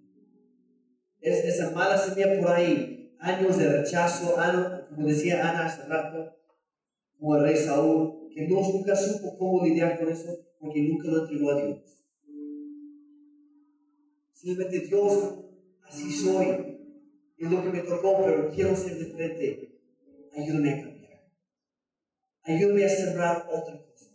es 1.21 1.45
esa 1.45 1.71
mala 1.71 1.99
semilla 1.99 2.41
por 2.41 2.51
ahí, 2.51 3.15
años 3.19 3.59
de 3.59 3.81
rechazo, 3.81 4.37
como 4.89 5.07
decía 5.07 5.49
Ana 5.49 5.67
hace 5.67 5.87
rato, 5.87 6.37
como 7.19 7.37
el 7.37 7.43
rey 7.43 7.57
Saúl, 7.57 8.31
que 8.33 8.49
no, 8.49 8.61
nunca 8.61 8.97
supo 8.97 9.37
cómo 9.37 9.65
lidiar 9.65 9.99
con 9.99 10.09
eso 10.09 10.35
porque 10.59 10.83
nunca 10.83 11.09
lo 11.09 11.23
entregó 11.23 11.51
a 11.51 11.63
Dios. 11.63 11.79
Simplemente 14.33 14.87
Dios, 14.87 15.35
así 15.83 16.11
soy, 16.11 16.80
es 17.41 17.51
lo 17.51 17.63
que 17.63 17.69
me 17.71 17.81
tocó, 17.81 18.25
pero 18.25 18.51
quiero 18.51 18.77
ser 18.77 18.99
diferente. 18.99 19.81
Ayúdame 20.37 20.71
a 20.71 20.83
cambiar. 20.83 21.33
Ayúdame 22.43 22.85
a 22.85 22.89
sembrar 22.89 23.49
otra 23.51 23.83
cosa. 23.85 24.07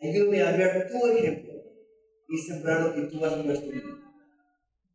Ayúdame 0.00 0.42
a 0.42 0.56
ver 0.56 0.90
tu 0.90 1.06
ejemplo 1.06 1.52
y 2.28 2.38
sembrar 2.38 2.82
lo 2.82 2.94
que 2.94 3.02
tú 3.02 3.24
has 3.24 3.42
puesto 3.42 3.70
en 3.70 3.76
mí 3.76 4.02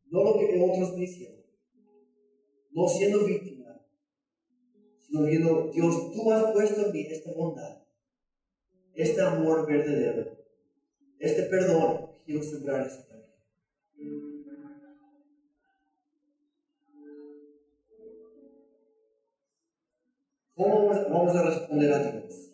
no 0.09 0.23
lo 0.23 0.39
que 0.39 0.59
otros 0.59 0.95
me 0.95 1.03
hicieron, 1.03 1.43
no 2.71 2.87
siendo 2.87 3.25
víctima, 3.25 3.81
sino 4.99 5.25
viendo, 5.25 5.71
Dios, 5.73 6.11
tú 6.13 6.31
has 6.31 6.51
puesto 6.53 6.85
en 6.85 6.91
mí 6.91 7.01
esta 7.09 7.31
bondad, 7.33 7.83
este 8.93 9.21
amor 9.21 9.67
verdadero, 9.67 10.37
este 11.19 11.43
perdón, 11.43 12.11
quiero 12.25 12.43
sembrar 12.43 12.87
eso 12.87 13.03
también. 13.07 14.26
¿Cómo 20.57 20.87
vamos 20.87 21.35
a 21.35 21.43
responder 21.43 21.93
a 21.93 21.99
Dios? 21.99 22.51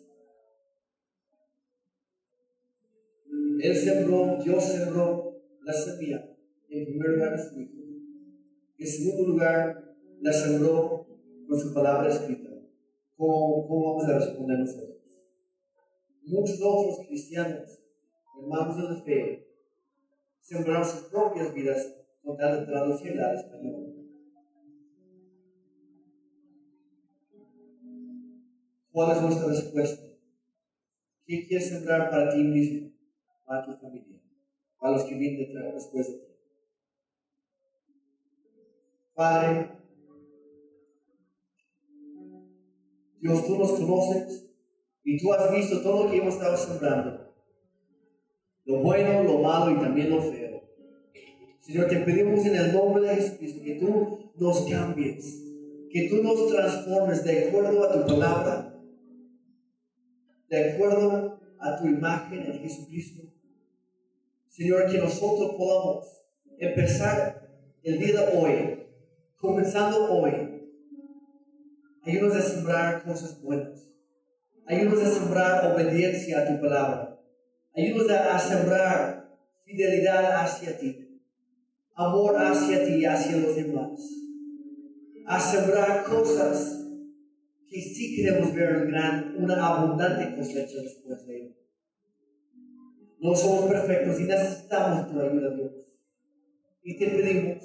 Él 3.62 3.76
sembró, 3.76 4.36
Dios 4.44 4.62
sembró 4.62 5.40
la 5.62 5.72
semilla 5.72 6.36
en 6.68 6.84
primer 6.84 7.08
lugar 7.08 7.38
su 7.38 7.58
Hijo. 7.62 7.72
En 8.76 8.86
segundo 8.86 9.28
lugar, 9.28 9.96
la 10.20 10.32
sembró 10.34 11.06
con 11.48 11.58
su 11.58 11.72
palabra 11.72 12.12
escrita. 12.12 12.50
¿Cómo, 13.16 13.66
¿Cómo 13.66 13.94
vamos 13.94 14.04
a 14.04 14.18
responder 14.18 14.58
nosotros? 14.58 14.98
Muchos 16.24 16.60
otros 16.60 17.06
cristianos, 17.06 17.80
hermanos 18.38 18.76
de 18.76 18.82
la 18.82 19.02
fe, 19.02 19.48
sembraron 20.40 20.84
sus 20.84 21.04
propias 21.04 21.54
vidas 21.54 21.96
con 22.22 22.36
tal 22.36 22.60
de 22.60 22.66
traducirla 22.66 23.30
al 23.30 23.36
español. 23.38 23.93
¿Cuál 28.94 29.16
es 29.16 29.22
nuestra 29.22 29.48
respuesta? 29.48 30.06
¿Qué 31.26 31.48
quieres 31.48 31.68
sembrar 31.68 32.10
para 32.10 32.32
ti 32.32 32.44
mismo, 32.44 32.92
para 33.44 33.66
tu 33.66 33.72
familia, 33.72 34.22
para 34.78 34.92
los 34.92 35.02
que 35.02 35.16
vienen 35.16 35.40
detrás, 35.40 35.74
después 35.74 36.06
de 36.06 36.12
ti? 36.12 36.24
Padre, 39.14 39.68
Dios, 43.20 43.44
tú 43.44 43.58
nos 43.58 43.72
conoces 43.72 44.46
y 45.02 45.20
tú 45.20 45.32
has 45.32 45.52
visto 45.52 45.82
todo 45.82 46.04
lo 46.04 46.10
que 46.12 46.18
hemos 46.18 46.34
estado 46.34 46.56
sembrando. 46.56 47.34
Lo 48.64 48.78
bueno, 48.78 49.24
lo 49.24 49.38
malo 49.40 49.72
y 49.72 49.82
también 49.82 50.10
lo 50.10 50.22
feo. 50.22 50.62
Señor, 51.58 51.88
te 51.88 51.96
pedimos 51.96 52.46
en 52.46 52.54
el 52.54 52.72
nombre 52.72 53.08
de 53.08 53.16
Jesucristo 53.16 53.60
que 53.60 53.74
tú 53.74 54.30
nos 54.36 54.70
cambies, 54.70 55.42
que 55.90 56.08
tú 56.08 56.22
nos 56.22 56.46
transformes 56.48 57.24
de 57.24 57.48
acuerdo 57.48 57.82
a 57.82 57.92
tu 57.92 58.06
palabra, 58.06 58.70
de 60.48 60.72
acuerdo 60.72 61.40
a 61.58 61.76
tu 61.78 61.86
imagen 61.86 62.40
en 62.40 62.58
Jesucristo. 62.60 63.22
Señor, 64.48 64.90
que 64.90 64.98
nosotros 64.98 65.54
podamos 65.56 66.22
empezar 66.58 67.48
el 67.82 67.98
día 67.98 68.20
de 68.20 68.38
hoy 68.38 68.86
comenzando 69.36 70.10
hoy, 70.10 70.70
ayúdanos 72.02 72.36
a 72.36 72.42
sembrar 72.42 73.04
cosas 73.04 73.42
buenas. 73.42 73.88
Ayúdanos 74.66 75.02
a 75.02 75.10
sembrar 75.10 75.72
obediencia 75.72 76.40
a 76.40 76.46
tu 76.46 76.60
palabra. 76.60 77.20
Ayúdanos 77.76 78.10
a, 78.10 78.38
sembrar 78.38 79.36
fidelidad 79.64 80.40
hacia 80.40 80.78
ti. 80.78 81.20
Amor 81.94 82.36
hacia 82.36 82.84
ti 82.84 82.94
y 82.94 83.04
hacia 83.04 83.36
los 83.36 83.56
demás. 83.56 84.00
A 85.26 85.40
sembrar 85.40 86.04
cosas 86.04 86.83
que 87.74 87.82
sí 87.82 88.14
queremos 88.14 88.54
ver 88.54 88.86
gran, 88.86 89.34
una 89.36 89.66
abundante 89.66 90.36
cosecha 90.36 90.80
después 90.80 91.26
de 91.26 91.36
ello. 91.36 91.54
No 93.18 93.34
somos 93.34 93.68
perfectos 93.68 94.20
y 94.20 94.24
necesitamos 94.24 95.10
tu 95.10 95.20
ayuda, 95.20 95.50
Dios. 95.56 95.72
Y 96.84 96.96
te 96.96 97.08
pedimos 97.08 97.64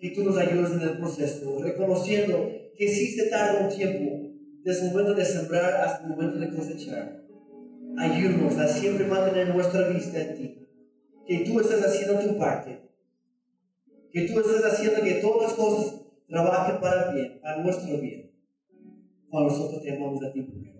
que 0.00 0.10
tú 0.12 0.24
nos 0.24 0.38
ayudes 0.38 0.70
en 0.72 0.80
el 0.80 0.96
proceso, 0.96 1.62
reconociendo 1.62 2.48
que 2.74 2.88
sí 2.88 3.08
se 3.08 3.28
tarda 3.28 3.66
un 3.66 3.68
tiempo 3.68 4.30
desde 4.64 4.86
el 4.86 4.92
momento 4.92 5.12
de 5.12 5.24
sembrar 5.26 5.74
hasta 5.74 6.04
el 6.04 6.10
momento 6.10 6.38
de 6.38 6.56
cosechar. 6.56 7.22
Ayúdanos 7.98 8.56
a 8.56 8.66
siempre 8.66 9.06
mantener 9.06 9.54
nuestra 9.54 9.88
vista 9.88 10.22
en 10.22 10.36
ti. 10.36 10.68
Que 11.26 11.40
tú 11.40 11.60
estás 11.60 11.84
haciendo 11.84 12.18
tu 12.18 12.38
parte. 12.38 12.80
Que 14.10 14.22
tú 14.22 14.40
estás 14.40 14.72
haciendo 14.72 15.02
que 15.02 15.14
todas 15.16 15.50
las 15.50 15.52
cosas 15.52 16.00
trabajen 16.26 16.80
para 16.80 17.12
bien, 17.12 17.40
para 17.42 17.62
nuestro 17.62 17.98
bien. 17.98 18.17
Cuando 19.30 19.50
nosotros 19.50 19.82
te 19.82 19.96
amamos 19.96 20.22
a 20.24 20.32
ti 20.32 20.42
primero. 20.42 20.78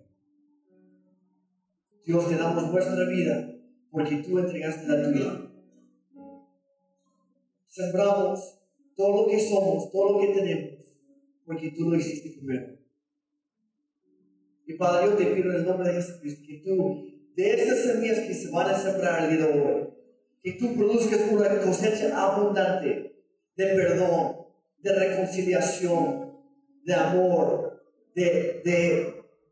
Dios, 2.04 2.28
te 2.28 2.36
damos 2.36 2.72
nuestra 2.72 3.04
vida 3.04 3.54
porque 3.90 4.16
tú 4.16 4.38
entregaste 4.38 4.86
la 4.86 5.02
tuya. 5.02 5.50
Sembramos 7.66 8.58
todo 8.96 9.22
lo 9.22 9.28
que 9.28 9.38
somos, 9.38 9.92
todo 9.92 10.12
lo 10.12 10.20
que 10.20 10.34
tenemos, 10.34 11.00
porque 11.44 11.70
tú 11.70 11.90
lo 11.90 11.96
hiciste 11.96 12.30
primero. 12.38 12.78
Y 14.66 14.74
Padre, 14.74 15.06
yo 15.06 15.16
te 15.16 15.26
pido 15.26 15.50
en 15.50 15.56
el 15.56 15.66
nombre 15.66 15.88
de 15.88 15.94
Jesucristo 15.94 16.42
que 16.46 16.58
tú, 16.58 17.04
de 17.36 17.54
estas 17.54 17.78
semillas 17.78 18.20
que 18.20 18.34
se 18.34 18.50
van 18.50 18.68
a 18.68 18.78
sembrar 18.78 19.24
el 19.24 19.36
día 19.36 19.46
de 19.46 19.60
hoy, 19.60 19.88
que 20.42 20.52
tú 20.52 20.74
produzcas 20.74 21.20
una 21.30 21.60
cosecha 21.60 22.20
abundante 22.20 23.22
de 23.56 23.66
perdón, 23.66 24.36
de 24.78 24.92
reconciliación, 24.92 26.32
de 26.84 26.94
amor, 26.94 27.67
de, 28.18 28.62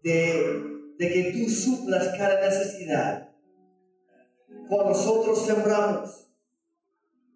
de, 0.02 0.96
de, 0.98 1.08
que 1.12 1.32
tú 1.32 1.50
suplas 1.50 2.08
cada 2.16 2.40
necesidad. 2.40 3.30
Cuando 4.68 4.90
nosotros 4.90 5.46
sembramos 5.46 6.28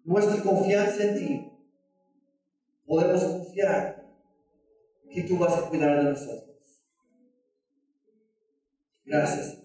nuestra 0.03 0.41
confianza 0.41 1.03
en 1.03 1.15
ti, 1.17 1.51
podemos 2.85 3.23
confiar 3.23 4.05
que 5.09 5.23
tú 5.23 5.37
vas 5.37 5.57
a 5.57 5.69
cuidar 5.69 6.03
de 6.03 6.09
nosotros. 6.09 6.83
Gracias. 9.05 9.60